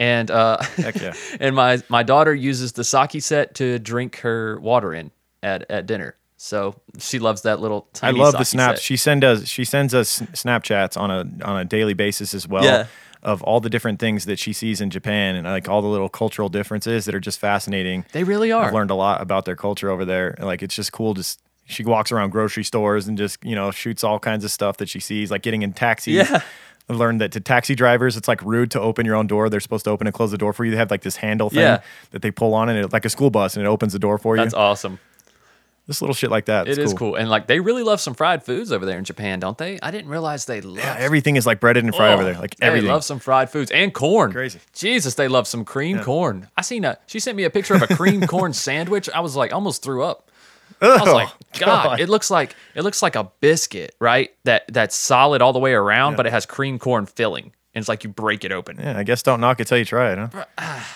[0.00, 1.14] And uh, yeah.
[1.40, 5.10] and my my daughter uses the sake set to drink her water in
[5.42, 6.14] at at dinner.
[6.36, 7.88] So she loves that little.
[8.00, 8.80] I love the snaps.
[8.80, 8.84] set.
[8.84, 12.64] She send us she sends us Snapchats on a on a daily basis as well.
[12.64, 12.86] Yeah.
[13.20, 16.08] Of all the different things that she sees in Japan and like all the little
[16.08, 18.04] cultural differences that are just fascinating.
[18.12, 18.66] They really are.
[18.66, 20.36] I've learned a lot about their culture over there.
[20.38, 21.14] Like it's just cool.
[21.14, 24.76] Just she walks around grocery stores and just you know shoots all kinds of stuff
[24.76, 26.14] that she sees, like getting in taxis.
[26.14, 26.42] Yeah.
[26.88, 29.48] I've learned that to taxi drivers, it's like rude to open your own door.
[29.50, 30.70] They're supposed to open and close the door for you.
[30.70, 31.80] They have like this handle thing Yeah.
[32.12, 34.16] that they pull on, and it, like a school bus, and it opens the door
[34.18, 34.42] for you.
[34.42, 34.98] That's awesome.
[35.86, 36.68] This little shit like that.
[36.68, 37.14] It It's is cool.
[37.14, 39.78] And like they really love some fried foods over there in Japan, don't they?
[39.82, 42.34] I didn't realize they love Yeah, everything is like breaded and fried over Oh, there.
[42.38, 42.86] Like oh, everything.
[42.88, 44.32] They love some fried foods and corn.
[44.32, 44.60] Crazy.
[44.74, 46.48] Jesus, they love some cream corn.
[46.58, 49.08] I seen a she sent me a picture of a cream corn sandwich.
[49.14, 50.27] I was like almost threw up.
[50.80, 51.28] I was Oh, like,
[51.58, 54.30] God, it looks like it looks like a biscuit, right?
[54.44, 57.52] That that's solid all the way around, but it has cream corn filling.
[57.74, 58.78] And it's like you break it open.
[58.80, 60.44] Yeah, I guess don't knock it till you try it, huh?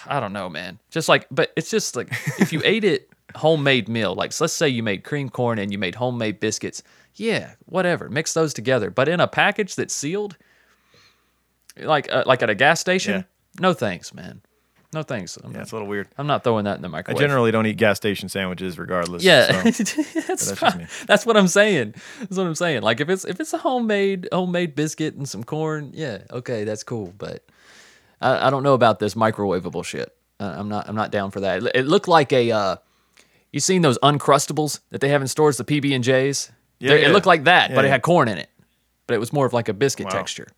[0.07, 0.79] I don't know, man.
[0.91, 2.09] Just like, but it's just like
[2.41, 5.71] if you ate it homemade meal, like so let's say you made cream corn and
[5.71, 6.83] you made homemade biscuits,
[7.15, 8.91] yeah, whatever, mix those together.
[8.91, 10.37] But in a package that's sealed,
[11.77, 13.23] like uh, like at a gas station, Yeah.
[13.61, 14.43] no thanks, man.
[14.95, 15.39] No thanks.
[15.43, 16.09] I'm, Yeah, it's a little weird.
[16.19, 17.17] I'm not throwing that in the microwave.
[17.19, 19.23] I generally don't eat gas station sandwiches regardless.
[19.25, 20.87] yeah, so- that's, that's me.
[21.07, 21.95] that's what I'm saying.
[22.21, 22.83] That's what I'm saying.
[22.83, 26.83] Like if it's if it's a homemade homemade biscuit and some corn, yeah, okay, that's
[26.83, 27.15] cool.
[27.17, 27.45] But
[28.21, 30.15] I, I don't know about this microwavable shit.
[30.39, 31.63] Uh, I'm not I'm not down for that.
[31.63, 32.77] It, it looked like a uh,
[33.51, 36.51] you seen those uncrustables that they have in stores, the PB and J's.
[36.81, 37.09] Yeah, It yeah.
[37.09, 38.51] looked like that, Yeah, but it had corn in it.
[39.07, 40.13] But it was more of like a biscuit Wow.
[40.13, 40.49] texture.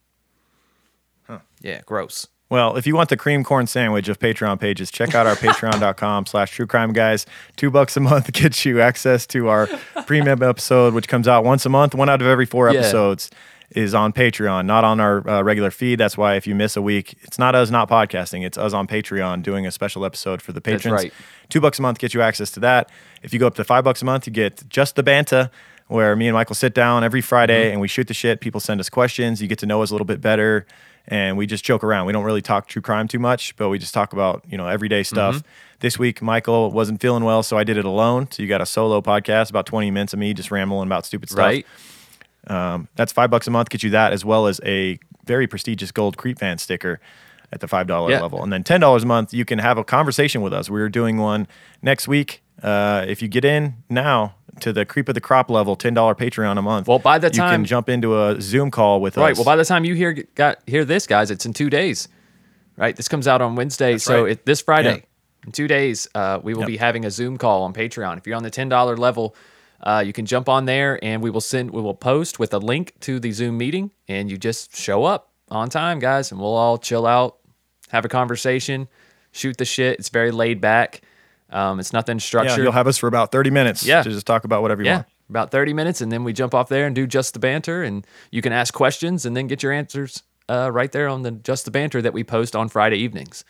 [1.61, 2.27] Yeah, gross.
[2.55, 6.27] Well, if you want the cream corn sandwich of Patreon pages, check out our patreon.com
[6.27, 7.27] slash true crime guys.
[7.57, 9.67] Two bucks a month gets you access to our
[10.07, 11.97] premium episode, which comes out once a month.
[11.97, 12.79] One out of every four Yeah.
[12.79, 13.29] episodes
[13.71, 15.99] is on Patreon, not on our uh, regular feed.
[15.99, 18.45] That's why if you miss a week, it's not us not podcasting.
[18.47, 21.03] It's us on Patreon doing a special episode for the That's patrons.
[21.03, 21.13] right.
[21.49, 22.89] Two bucks a month gets you access to that.
[23.25, 25.51] If you go up to five bucks a month, you get just the banter,
[25.89, 27.73] where me and Michael sit down every Friday Mm-hmm.
[27.73, 28.41] and we shoot the shit.
[28.41, 29.43] People send us questions.
[29.43, 30.67] You get to know us a little bit better,
[31.09, 32.07] and we just joke around.
[32.07, 34.67] We don't really talk true crime too much, but we just talk about you know
[34.69, 35.37] everyday stuff.
[35.37, 35.49] Mm-hmm.
[35.81, 38.31] This week, Michael wasn't feeling well, so I did it alone.
[38.31, 41.29] So you got a solo podcast, about twenty minutes of me just rambling about stupid
[41.31, 41.45] stuff.
[41.45, 41.67] Right?
[42.97, 43.69] That's five bucks a month.
[43.71, 47.01] Get you that as well as a very prestigious gold Creep Fan sticker
[47.53, 48.21] at the five dollar Yeah.
[48.21, 50.71] level, and then ten dollars a month you can have a conversation with us.
[50.71, 51.47] We're doing one
[51.83, 52.43] next week.
[52.63, 56.15] Uh, if you get in now to the Creep of the Crop level, ten dollar
[56.15, 56.87] Patreon a month.
[56.89, 59.25] Well, by the time you can jump into a Zoom call with Right.
[59.25, 59.29] us.
[59.31, 59.37] Right.
[59.39, 62.09] Well, by the time you hear got hear this, guys, it's in two days.
[62.77, 62.95] Right.
[62.97, 64.33] This comes out on Wednesday, so right.
[64.33, 65.05] it, this Friday,
[65.47, 66.67] in two days, uh, we will Yep.
[66.69, 68.19] be having a Zoom call on Patreon.
[68.19, 69.35] If you're on the ten dollar level,
[69.83, 72.59] uh, you can jump on there, and we will send we will post with a
[72.59, 76.55] link to the Zoom meeting, and you just show up on time, guys, and we'll
[76.55, 77.37] all chill out,
[77.91, 78.89] have a conversation,
[79.31, 79.99] shoot the shit.
[79.99, 81.03] It's very laid back.
[81.55, 82.63] Um, it's nothing yeah, structured.
[82.65, 83.87] you'll have us for about thirty minutes.
[83.87, 84.03] Yeah.
[84.03, 85.07] to just talk about whatever you Yeah, want.
[85.31, 88.05] about 30 minutes, and then we jump off there and do just the banter, and
[88.31, 91.65] you can ask questions and then get your answers uh, right there on the just
[91.65, 93.45] the banter that we post on Friday evenings.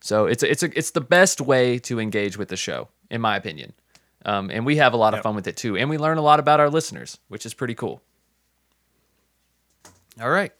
[0.00, 3.22] So it's a, it's a, it's the best way to engage with the show, in
[3.22, 3.72] my opinion,
[4.26, 6.22] um, and we have a lot of fun with it too, and we learn a
[6.22, 8.02] lot about our listeners, which is pretty cool.
[10.20, 10.52] All right,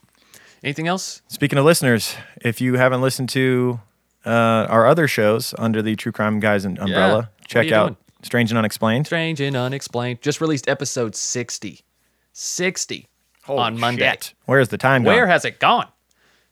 [0.63, 1.21] anything else?
[1.29, 3.81] Speaking of listeners, if you haven't listened to
[4.27, 7.97] uh, our other shows under the True Crime Guys and umbrella, are check out doing?
[8.23, 9.07] Strange and Unexplained.
[9.07, 10.23] Strange and unexplained.
[10.23, 11.81] Just released episode 60.
[12.33, 13.07] 60
[13.49, 14.11] on Monday.
[14.11, 14.35] shit.
[14.47, 15.29] Where's the time Where gone?
[15.29, 15.89] has it gone?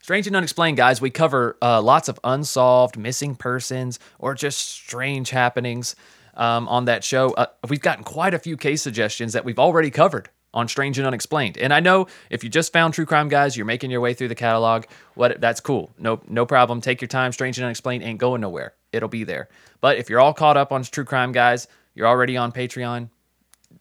[0.02, 1.00] Strange and Unexplained, guys.
[1.00, 5.94] We cover uh, lots of unsolved missing persons or just strange happenings
[6.34, 7.30] um, on that show.
[7.34, 11.06] Uh, we've gotten quite a few case suggestions that we've already covered on Strange and
[11.06, 11.56] Unexplained.
[11.58, 14.28] And I know if you just found True Crime Guys, you're making your way through
[14.28, 14.84] the catalog.
[15.14, 15.90] What that's cool.
[15.98, 16.80] No, no problem.
[16.80, 17.32] Take your time.
[17.32, 18.74] Strange and Unexplained ain't going nowhere.
[18.92, 19.48] It'll be there.
[19.80, 23.08] But if you're all caught up on True Crime Guys, you're already on Patreon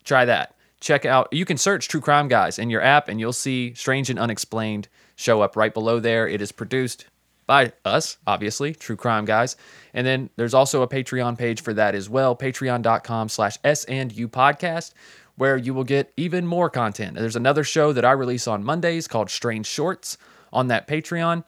[0.03, 0.55] try that.
[0.79, 1.31] Check out.
[1.31, 4.87] You can search True Crime Guys in your app, and you'll see Strange and Unexplained
[5.15, 6.27] show up right below there.
[6.27, 7.05] It is produced
[7.45, 9.55] by us, obviously, True Crime Guys,
[9.93, 12.35] and then there's also a Patreon page for that as well.
[12.35, 14.93] Patreon.com/slash S and U Podcast,
[15.41, 17.15] where you will get even more content.
[17.15, 20.19] There's another show that I release on Mondays called Strange Shorts
[20.53, 21.45] on that Patreon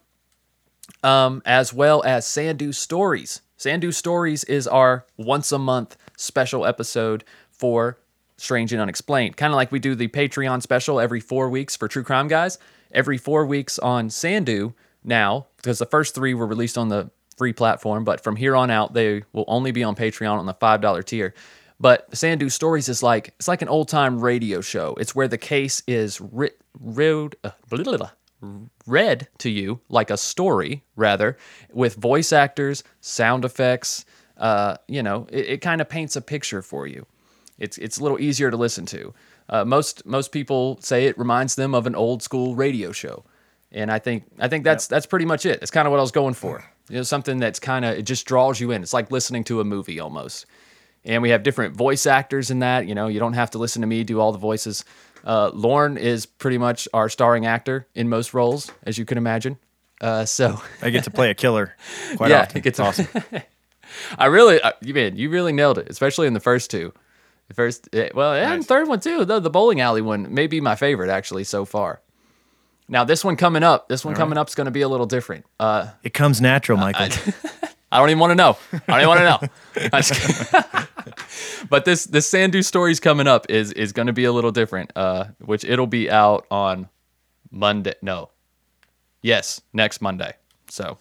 [1.04, 3.42] um, as well as Sandu Stories.
[3.56, 8.00] Sandu Stories is our once a month special episode for
[8.36, 9.38] Strange and Unexplained.
[9.38, 12.58] Kind of like we do the Patreon special every four weeks for True Crime Guys.
[12.92, 17.54] Every four weeks on Sandu now, because the first three were released on the free
[17.54, 21.06] platform, but from here on out, they will only be on Patreon on the $5
[21.06, 21.36] tier.
[21.84, 24.96] But Sandu Stories is like it's like an old time radio show.
[25.02, 28.12] It's where the case is writ, writ, uh, blah, blah, blah,
[28.88, 31.38] read to you like a story, rather,
[31.74, 34.06] with voice actors, sound effects.
[34.38, 37.06] Uh, you know, it, it kind of paints a picture for you.
[37.60, 39.14] It's it's a little easier to listen to.
[39.50, 43.26] Uh, most most people say it reminds them of an old school radio show,
[43.74, 45.60] and I think I think that's that's pretty much it.
[45.62, 46.64] It's kind of what I was going for.
[46.88, 48.84] You know, something that's kind of it just draws you in.
[48.84, 50.46] It's like listening to a movie almost.
[51.06, 52.88] And we have different voice actors in that.
[52.88, 54.86] You know, you don't have to listen to me do all the voices.
[55.26, 59.58] Uh, Lorne is pretty much our starring actor in most roles, as you can imagine.
[60.02, 61.76] Uh, so I get to play a killer
[62.18, 62.58] quite Yeah, often.
[62.58, 63.08] it gets- it's awesome.
[64.18, 66.94] I really, uh, you man, you really nailed it, especially in the first two.
[67.48, 69.24] The first, eh, well, and the third one too.
[69.26, 72.02] The, the bowling alley one may be my favorite actually so far.
[72.88, 75.06] Now this one coming up, this one coming up is going to be a little
[75.06, 75.46] different.
[75.60, 77.06] Uh, It comes natural, Michael.
[77.06, 78.58] I don't even want to know.
[78.74, 79.90] I don't even want to know.
[79.94, 80.14] I'm just
[80.52, 80.88] kidding.
[81.70, 84.92] but this this Sandu stories coming up is is going to be a little different.
[84.96, 86.90] Uh, which it'll be out on
[87.52, 87.94] Monday.
[88.02, 88.30] No,
[89.22, 90.34] yes, next Monday.
[90.70, 90.98] So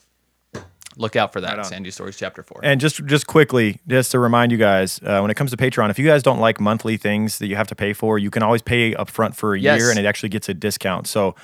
[0.97, 1.57] look out for that.
[1.57, 2.61] Right stories chapter four.
[2.63, 5.91] And just just quickly, just to remind you guys, uh, when it comes to Patreon,
[5.91, 8.43] if you guys don't like monthly things that you have to pay for, you can
[8.43, 9.79] always pay up front for a Yes.
[9.79, 11.07] year, and it actually gets a discount.
[11.07, 11.35] So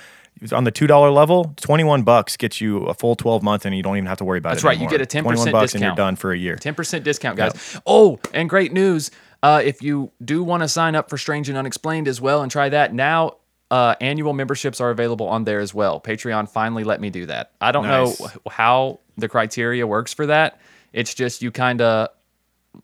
[0.53, 3.77] on the two dollar level, twenty one bucks gets you a full twelve month, and
[3.77, 4.67] you don't even have to worry about That's it.
[4.69, 5.97] That's right, you get a 10% 21 bucks, and you're discount.
[5.97, 6.57] done for a year.
[6.57, 7.81] 10% discount, guys.
[7.87, 9.11] Oh, and great news.
[9.43, 12.51] Uh, if you do want to sign up for Strange and Unexplained as well and
[12.51, 13.37] try that, now
[13.71, 16.01] uh, annual memberships are available on there as well.
[16.01, 17.53] Patreon finally let me do that.
[17.61, 18.19] I don't Nice.
[18.21, 20.61] know how the criteria works for that.
[20.93, 22.09] It's just you kind of,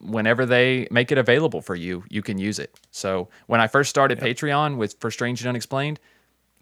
[0.00, 2.78] whenever they make it available for you, you can use it.
[2.90, 5.98] So when I first started Patreon with for Strange and Unexplained,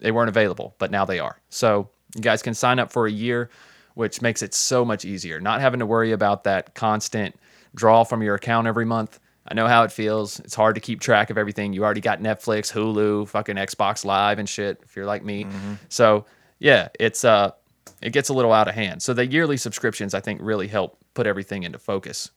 [0.02, 1.40] they weren't available, but now they are.
[1.48, 3.48] So you guys can sign up for a year,
[3.94, 5.40] which makes it so much easier.
[5.40, 7.34] Not having to worry about that constant
[7.74, 9.18] draw from your account every month.
[9.48, 10.38] I know how it feels.
[10.40, 11.72] It's hard to keep track of everything.
[11.72, 15.46] You already got Netflix, Hulu, fucking Xbox Live and shit if you're like me.
[15.88, 16.26] So,
[16.58, 17.52] yeah, it's uh
[18.00, 19.02] it gets a little out of hand.
[19.02, 22.30] So the yearly subscriptions I think really help put everything into focus.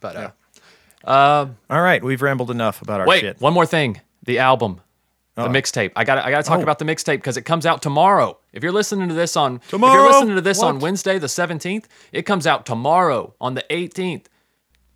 [0.00, 0.16] But
[1.04, 3.40] uh All right, we've rambled enough about our Wait, shit.
[3.40, 4.00] one more thing.
[4.24, 4.80] The album,
[5.34, 5.92] the mixtape.
[5.96, 6.62] I got I got to talk Oh.
[6.62, 8.38] about the mixtape because it comes out tomorrow.
[8.52, 11.26] If you're listening to this on tomorrow, if you're listening to this on Wednesday the
[11.28, 14.26] 17th, it comes out tomorrow on the 18th.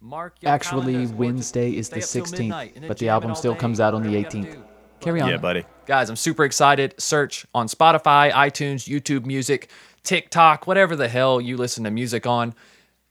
[0.01, 1.13] Mark your Actually, calendars.
[1.13, 4.03] Wednesday is the 16th, midnight and then but the album still day, comes out on
[4.03, 4.57] the 18th.
[5.01, 5.29] Carry on.
[5.31, 5.65] Yeah, buddy.
[5.87, 6.95] Guys, I'm super excited.
[6.99, 9.69] Search on Spotify, iTunes, YouTube Music,
[10.05, 12.55] TikTok, whatever the hell you listen to music on.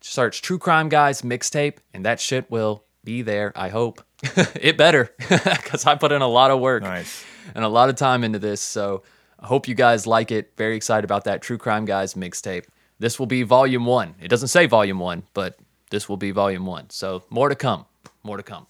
[0.01, 3.51] Search True Crime Guys mixtape, and that shit will be there.
[3.55, 4.03] I hope
[4.59, 7.23] it better because I put in a lot of work Nice.
[7.53, 8.61] and a lot of time into this.
[8.61, 9.03] So
[9.39, 10.53] I hope you guys like it.
[10.57, 12.65] Very excited about that True Crime Guys mixtape.
[12.99, 14.15] This will be volume one.
[14.21, 15.57] It doesn't say volume one, but
[15.89, 16.89] this will be volume one.
[16.89, 17.85] So more to come.
[18.23, 18.65] More to come.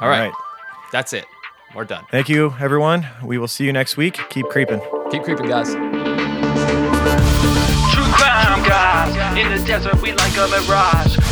[0.00, 0.18] All right.
[0.20, 0.32] All right.
[0.92, 1.24] That's it.
[1.74, 2.04] We're done.
[2.10, 3.06] Thank you, everyone.
[3.22, 4.18] We will see you next week.
[4.30, 4.80] Keep creeping.
[5.10, 5.72] Keep creeping, guys.
[5.72, 5.80] True
[8.12, 11.16] crime guys in the desert, we like a mirage.